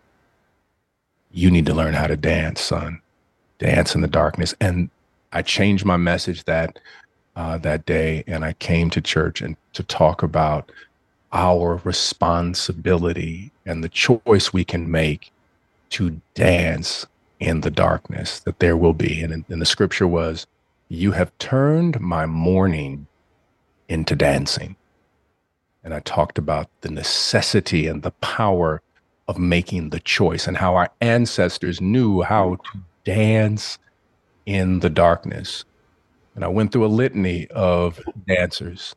you 1.31 1.51
need 1.51 1.65
to 1.67 1.73
learn 1.73 1.93
how 1.93 2.07
to 2.07 2.17
dance, 2.17 2.61
son. 2.61 3.01
Dance 3.59 3.95
in 3.95 4.01
the 4.01 4.07
darkness. 4.07 4.55
And 4.61 4.89
I 5.31 5.41
changed 5.41 5.85
my 5.85 5.97
message 5.97 6.43
that 6.45 6.79
uh, 7.35 7.57
that 7.59 7.85
day, 7.85 8.23
and 8.27 8.43
I 8.43 8.53
came 8.53 8.89
to 8.89 9.01
church 9.01 9.41
and 9.41 9.55
to 9.73 9.83
talk 9.83 10.23
about 10.23 10.71
our 11.31 11.79
responsibility 11.83 13.51
and 13.65 13.83
the 13.83 13.89
choice 13.89 14.51
we 14.51 14.65
can 14.65 14.91
make 14.91 15.31
to 15.91 16.19
dance 16.33 17.05
in 17.39 17.61
the 17.61 17.71
darkness 17.71 18.39
that 18.41 18.59
there 18.59 18.75
will 18.75 18.93
be. 18.93 19.21
And, 19.21 19.45
and 19.47 19.61
the 19.61 19.65
scripture 19.65 20.07
was, 20.07 20.47
"You 20.89 21.11
have 21.11 21.37
turned 21.37 21.99
my 22.01 22.25
mourning 22.25 23.07
into 23.87 24.15
dancing." 24.15 24.75
And 25.83 25.93
I 25.93 26.01
talked 26.01 26.37
about 26.37 26.67
the 26.81 26.89
necessity 26.89 27.87
and 27.87 28.03
the 28.03 28.11
power 28.11 28.81
of 29.27 29.37
making 29.37 29.91
the 29.91 29.99
choice 29.99 30.47
and 30.47 30.57
how 30.57 30.75
our 30.75 30.89
ancestors 30.99 31.79
knew 31.79 32.21
how 32.23 32.55
to 32.55 32.79
dance 33.05 33.77
in 34.45 34.79
the 34.79 34.89
darkness. 34.89 35.65
And 36.35 36.43
I 36.43 36.47
went 36.47 36.71
through 36.71 36.85
a 36.85 36.87
litany 36.87 37.47
of 37.47 37.99
dancers, 38.27 38.95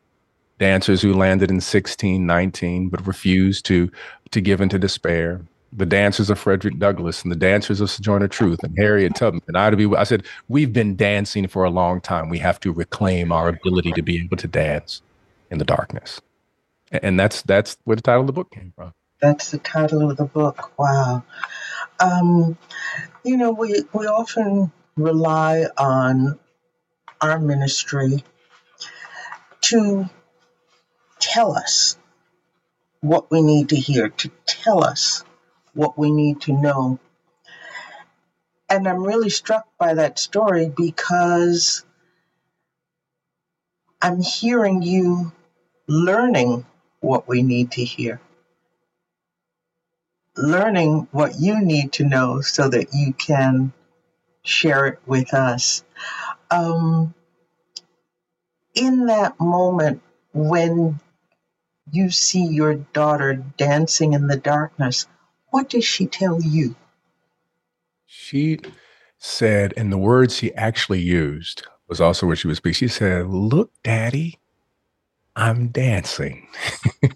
dancers 0.59 1.01
who 1.01 1.13
landed 1.13 1.49
in 1.49 1.55
1619 1.55 2.89
but 2.89 3.05
refused 3.05 3.65
to, 3.65 3.91
to 4.31 4.41
give 4.41 4.61
into 4.61 4.79
despair. 4.79 5.41
The 5.75 5.85
dancers 5.87 6.29
of 6.29 6.37
Frederick 6.37 6.77
Douglass 6.77 7.23
and 7.23 7.31
the 7.31 7.35
dancers 7.35 7.81
of 7.81 7.89
Sojourner 7.89 8.27
Truth 8.27 8.63
and 8.63 8.77
Harriet 8.77 9.15
Tubman 9.15 9.41
and 9.47 9.57
Ida 9.57 9.75
B. 9.75 9.91
I 9.95 10.03
said, 10.03 10.23
we've 10.47 10.71
been 10.71 10.95
dancing 10.95 11.47
for 11.47 11.63
a 11.63 11.71
long 11.71 11.99
time. 11.99 12.29
We 12.29 12.37
have 12.39 12.59
to 12.59 12.71
reclaim 12.71 13.31
our 13.31 13.49
ability 13.49 13.91
to 13.93 14.03
be 14.03 14.21
able 14.21 14.37
to 14.37 14.47
dance 14.47 15.01
in 15.49 15.57
the 15.57 15.65
darkness. 15.65 16.21
And 16.91 17.19
that's 17.19 17.41
that's 17.41 17.75
where 17.85 17.95
the 17.95 18.03
title 18.03 18.21
of 18.21 18.27
the 18.27 18.33
book 18.33 18.51
came 18.51 18.71
from. 18.75 18.93
That's 19.19 19.51
the 19.51 19.57
title 19.57 20.11
of 20.11 20.17
the 20.17 20.25
book. 20.25 20.77
Wow. 20.77 21.23
Um, 21.99 22.57
you 23.23 23.37
know, 23.37 23.51
we, 23.51 23.83
we 23.93 24.05
often 24.05 24.71
rely 24.95 25.65
on 25.77 26.39
our 27.21 27.39
ministry 27.39 28.23
to 29.61 30.09
tell 31.19 31.57
us 31.57 31.97
what 33.01 33.31
we 33.31 33.41
need 33.41 33.69
to 33.69 33.75
hear, 33.75 34.09
to 34.09 34.31
tell 34.45 34.83
us 34.83 35.23
what 35.73 35.97
we 35.97 36.11
need 36.11 36.41
to 36.41 36.53
know. 36.53 36.99
And 38.69 38.87
I'm 38.87 39.03
really 39.03 39.29
struck 39.29 39.67
by 39.77 39.95
that 39.95 40.19
story 40.19 40.71
because 40.75 41.85
I'm 44.01 44.21
hearing 44.21 44.81
you 44.83 45.31
learning 45.87 46.65
what 47.01 47.27
we 47.27 47.43
need 47.43 47.71
to 47.71 47.83
hear 47.83 48.19
learning 50.37 51.07
what 51.11 51.39
you 51.39 51.61
need 51.61 51.91
to 51.93 52.05
know 52.05 52.41
so 52.41 52.69
that 52.69 52.93
you 52.93 53.13
can 53.13 53.71
share 54.43 54.87
it 54.87 54.99
with 55.05 55.33
us. 55.33 55.83
Um, 56.51 57.13
in 58.75 59.07
that 59.07 59.39
moment 59.39 60.01
when 60.33 60.99
you 61.91 62.09
see 62.09 62.45
your 62.45 62.75
daughter 62.75 63.33
dancing 63.57 64.13
in 64.13 64.27
the 64.27 64.37
darkness, 64.37 65.07
what 65.49 65.69
does 65.69 65.85
she 65.85 66.07
tell 66.07 66.41
you? 66.41 66.75
She 68.05 68.59
said, 69.17 69.73
and 69.77 69.91
the 69.91 69.97
words 69.97 70.37
she 70.37 70.53
actually 70.55 71.01
used 71.01 71.65
was 71.87 72.01
also 72.01 72.27
what 72.27 72.37
she 72.37 72.47
was 72.47 72.57
speaking. 72.57 72.73
She 72.73 72.87
said, 72.87 73.27
Look, 73.27 73.71
daddy, 73.83 74.39
I'm 75.35 75.67
dancing. 75.67 76.47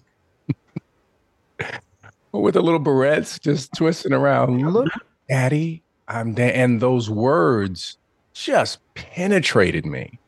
with 2.32 2.54
the 2.54 2.62
little 2.62 2.80
barrettes 2.80 3.40
just 3.40 3.72
twisting 3.74 4.12
around. 4.12 4.60
Look, 4.72 4.88
Daddy, 5.28 5.82
I'm 6.08 6.34
da-. 6.34 6.52
and 6.52 6.80
those 6.80 7.08
words 7.10 7.98
just 8.32 8.78
penetrated 8.94 9.86
me. 9.86 10.18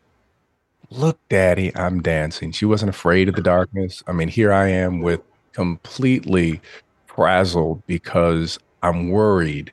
Look, 0.90 1.18
Daddy, 1.28 1.74
I'm 1.76 2.02
dancing. 2.02 2.52
She 2.52 2.64
wasn't 2.64 2.90
afraid 2.90 3.28
of 3.28 3.36
the 3.36 3.42
darkness. 3.42 4.02
I 4.06 4.12
mean, 4.12 4.28
here 4.28 4.52
I 4.52 4.68
am 4.68 5.00
with 5.00 5.20
completely 5.52 6.60
frazzled 7.06 7.86
because 7.86 8.58
I'm 8.82 9.10
worried. 9.10 9.72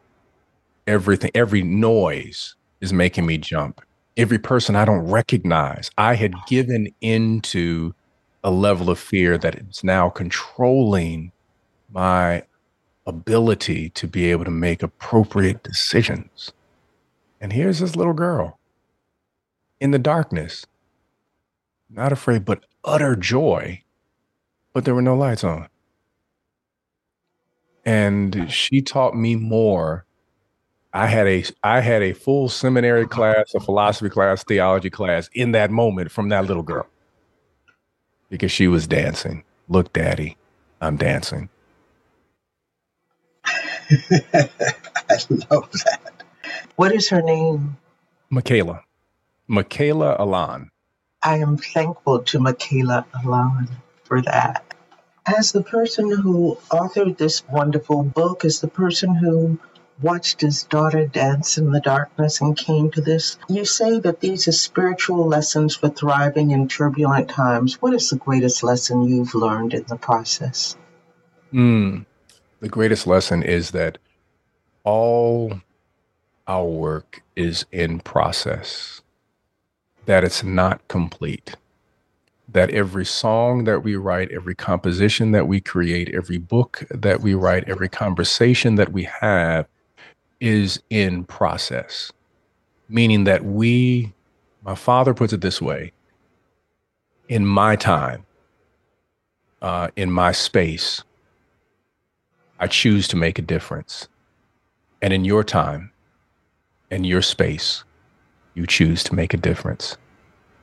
Everything, 0.85 1.31
every 1.33 1.63
noise 1.63 2.55
is 2.81 2.93
making 2.93 3.25
me 3.25 3.37
jump. 3.37 3.81
Every 4.15 4.39
person 4.39 4.75
I 4.75 4.85
don't 4.85 5.09
recognize, 5.09 5.91
I 5.97 6.15
had 6.15 6.33
given 6.47 6.93
into 7.01 7.93
a 8.43 8.51
level 8.51 8.89
of 8.89 8.99
fear 8.99 9.37
that 9.37 9.55
it's 9.55 9.83
now 9.83 10.09
controlling 10.09 11.31
my 11.91 12.43
ability 13.07 13.89
to 13.91 14.07
be 14.07 14.29
able 14.29 14.45
to 14.45 14.51
make 14.51 14.83
appropriate 14.83 15.63
decisions. 15.63 16.51
And 17.41 17.53
here's 17.53 17.79
this 17.79 17.95
little 17.95 18.13
girl 18.13 18.59
in 19.79 19.91
the 19.91 19.99
darkness, 19.99 20.65
not 21.89 22.11
afraid, 22.11 22.45
but 22.45 22.65
utter 22.83 23.15
joy. 23.15 23.83
But 24.73 24.85
there 24.85 24.93
were 24.93 25.01
no 25.01 25.15
lights 25.15 25.43
on. 25.43 25.69
And 27.85 28.51
she 28.51 28.81
taught 28.81 29.15
me 29.15 29.35
more. 29.35 30.05
I 30.93 31.07
had 31.07 31.27
a 31.27 31.43
I 31.63 31.79
had 31.79 32.03
a 32.03 32.13
full 32.13 32.49
seminary 32.49 33.03
uh-huh. 33.03 33.09
class, 33.15 33.55
a 33.55 33.59
philosophy 33.59 34.09
class, 34.09 34.43
theology 34.43 34.89
class 34.89 35.29
in 35.33 35.53
that 35.53 35.71
moment 35.71 36.11
from 36.11 36.29
that 36.29 36.45
little 36.45 36.63
girl. 36.63 36.87
Because 38.29 38.51
she 38.51 38.67
was 38.67 38.87
dancing. 38.87 39.43
Look, 39.69 39.93
daddy, 39.93 40.37
I'm 40.81 40.97
dancing. 40.97 41.49
I 45.09 45.17
love 45.49 45.71
that. 45.71 46.23
What 46.75 46.93
is 46.93 47.09
her 47.09 47.21
name? 47.21 47.77
Michaela. 48.29 48.83
Michaela 49.47 50.17
Alon. 50.19 50.69
I 51.23 51.37
am 51.37 51.57
thankful 51.57 52.19
to 52.23 52.39
Michaela 52.39 53.05
Alon 53.23 53.69
for 54.03 54.21
that. 54.21 54.63
As 55.25 55.51
the 55.51 55.63
person 55.63 56.11
who 56.11 56.57
authored 56.69 57.17
this 57.17 57.47
wonderful 57.47 58.03
book, 58.03 58.43
as 58.43 58.59
the 58.59 58.67
person 58.67 59.15
who 59.15 59.59
watched 60.01 60.41
his 60.41 60.63
daughter 60.63 61.07
dance 61.07 61.57
in 61.57 61.71
the 61.71 61.79
darkness 61.79 62.41
and 62.41 62.55
came 62.55 62.91
to 62.91 63.01
this, 63.01 63.37
you 63.49 63.65
say 63.65 63.99
that 63.99 64.19
these 64.19 64.47
are 64.47 64.53
spiritual 64.53 65.27
lessons 65.27 65.75
for 65.75 65.89
thriving 65.89 66.51
in 66.51 66.67
turbulent 66.67 67.29
times. 67.29 67.81
What 67.81 67.93
is 67.93 68.09
the 68.09 68.17
greatest 68.17 68.63
lesson 68.63 69.03
you've 69.03 69.33
learned 69.33 69.73
in 69.73 69.85
the 69.87 69.95
process? 69.95 70.77
Mm, 71.53 72.05
the 72.59 72.69
greatest 72.69 73.07
lesson 73.07 73.43
is 73.43 73.71
that 73.71 73.97
all 74.83 75.61
our 76.47 76.65
work 76.65 77.21
is 77.35 77.65
in 77.71 77.99
process 77.99 79.01
that 80.07 80.23
it's 80.23 80.43
not 80.43 80.85
complete. 80.87 81.55
That 82.49 82.71
every 82.71 83.05
song 83.05 83.65
that 83.65 83.83
we 83.83 83.97
write, 83.97 84.31
every 84.31 84.55
composition 84.55 85.31
that 85.31 85.47
we 85.47 85.59
create, 85.59 86.15
every 86.15 86.37
book 86.37 86.83
that 86.89 87.21
we 87.21 87.33
write, 87.33 87.67
every 87.67 87.89
conversation 87.89 88.75
that 88.75 88.93
we 88.93 89.03
have 89.03 89.67
is 90.39 90.81
in 90.89 91.25
process. 91.25 92.11
Meaning 92.87 93.25
that 93.25 93.43
we, 93.43 94.13
my 94.63 94.75
father 94.75 95.13
puts 95.13 95.33
it 95.33 95.41
this 95.41 95.61
way 95.61 95.91
in 97.27 97.45
my 97.45 97.75
time, 97.75 98.25
uh, 99.61 99.89
in 99.97 100.09
my 100.09 100.31
space, 100.31 101.03
I 102.59 102.67
choose 102.67 103.07
to 103.09 103.15
make 103.15 103.37
a 103.37 103.43
difference. 103.43 104.07
And 105.01 105.13
in 105.13 105.25
your 105.25 105.43
time, 105.43 105.91
in 106.89 107.03
your 107.03 107.21
space, 107.21 107.83
you 108.55 108.65
choose 108.65 109.03
to 109.03 109.15
make 109.15 109.33
a 109.33 109.37
difference. 109.37 109.97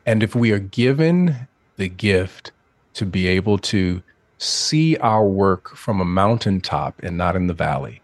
And 0.07 0.22
if 0.22 0.34
we 0.34 0.51
are 0.51 0.59
given 0.59 1.49
the 1.76 1.88
gift 1.88 2.51
to 2.95 3.07
be 3.07 3.26
able 3.28 3.59
to 3.59 4.03
see 4.38 4.97
our 4.99 5.24
work 5.24 5.76
from 5.76 6.01
a 6.01 6.05
mountaintop 6.05 7.01
and 7.03 7.16
not 7.16 7.36
in 7.36 7.47
the 7.47 7.55
valley, 7.55 8.03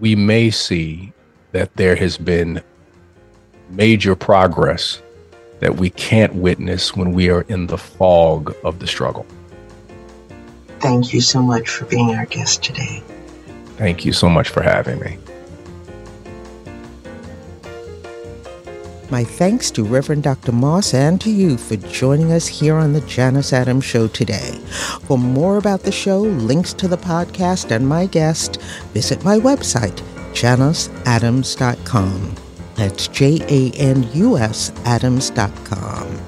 we 0.00 0.14
may 0.14 0.50
see 0.50 1.12
that 1.52 1.74
there 1.76 1.96
has 1.96 2.16
been 2.16 2.62
major 3.70 4.14
progress 4.14 5.02
that 5.60 5.76
we 5.76 5.90
can't 5.90 6.34
witness 6.34 6.94
when 6.96 7.12
we 7.12 7.30
are 7.30 7.42
in 7.42 7.66
the 7.66 7.78
fog 7.78 8.54
of 8.64 8.78
the 8.78 8.86
struggle. 8.86 9.26
Thank 10.80 11.14
you 11.14 11.20
so 11.20 11.42
much 11.42 11.68
for 11.68 11.86
being 11.86 12.14
our 12.14 12.26
guest 12.26 12.62
today. 12.62 13.02
Thank 13.76 14.04
you 14.04 14.12
so 14.12 14.28
much 14.28 14.48
for 14.48 14.62
having 14.62 15.00
me. 15.00 15.18
My 19.10 19.22
thanks 19.22 19.70
to 19.72 19.84
Reverend 19.84 20.22
Dr. 20.22 20.50
Moss 20.50 20.94
and 20.94 21.20
to 21.20 21.30
you 21.30 21.56
for 21.56 21.76
joining 21.76 22.32
us 22.32 22.46
here 22.46 22.76
on 22.76 22.94
the 22.94 23.02
Janus 23.02 23.52
Adams 23.52 23.84
Show 23.84 24.08
today. 24.08 24.58
For 25.06 25.18
more 25.18 25.58
about 25.58 25.82
the 25.82 25.92
show, 25.92 26.20
links 26.20 26.72
to 26.74 26.88
the 26.88 26.96
podcast, 26.96 27.70
and 27.70 27.86
my 27.86 28.06
guest, 28.06 28.60
visit 28.92 29.22
my 29.22 29.38
website, 29.38 30.02
janusadams.com. 30.32 32.34
That's 32.74 33.06
J 33.08 33.40
A 33.48 33.70
N 33.76 34.08
U 34.14 34.36
S 34.36 34.72
Adams.com. 34.84 36.18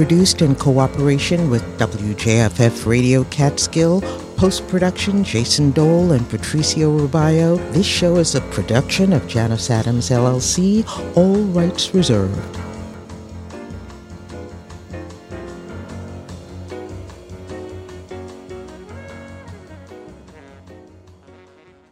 Produced 0.00 0.40
in 0.40 0.54
cooperation 0.54 1.50
with 1.50 1.62
WJFF 1.78 2.86
Radio 2.86 3.22
Catskill, 3.24 4.00
post 4.38 4.66
production 4.66 5.22
Jason 5.22 5.72
Dole 5.72 6.12
and 6.12 6.26
Patricio 6.30 6.90
Rubio. 6.90 7.56
This 7.72 7.84
show 7.84 8.16
is 8.16 8.34
a 8.34 8.40
production 8.40 9.12
of 9.12 9.28
Janus 9.28 9.68
Adams 9.68 10.08
LLC, 10.08 10.86
all 11.18 11.42
rights 11.52 11.92
reserved. 11.92 12.69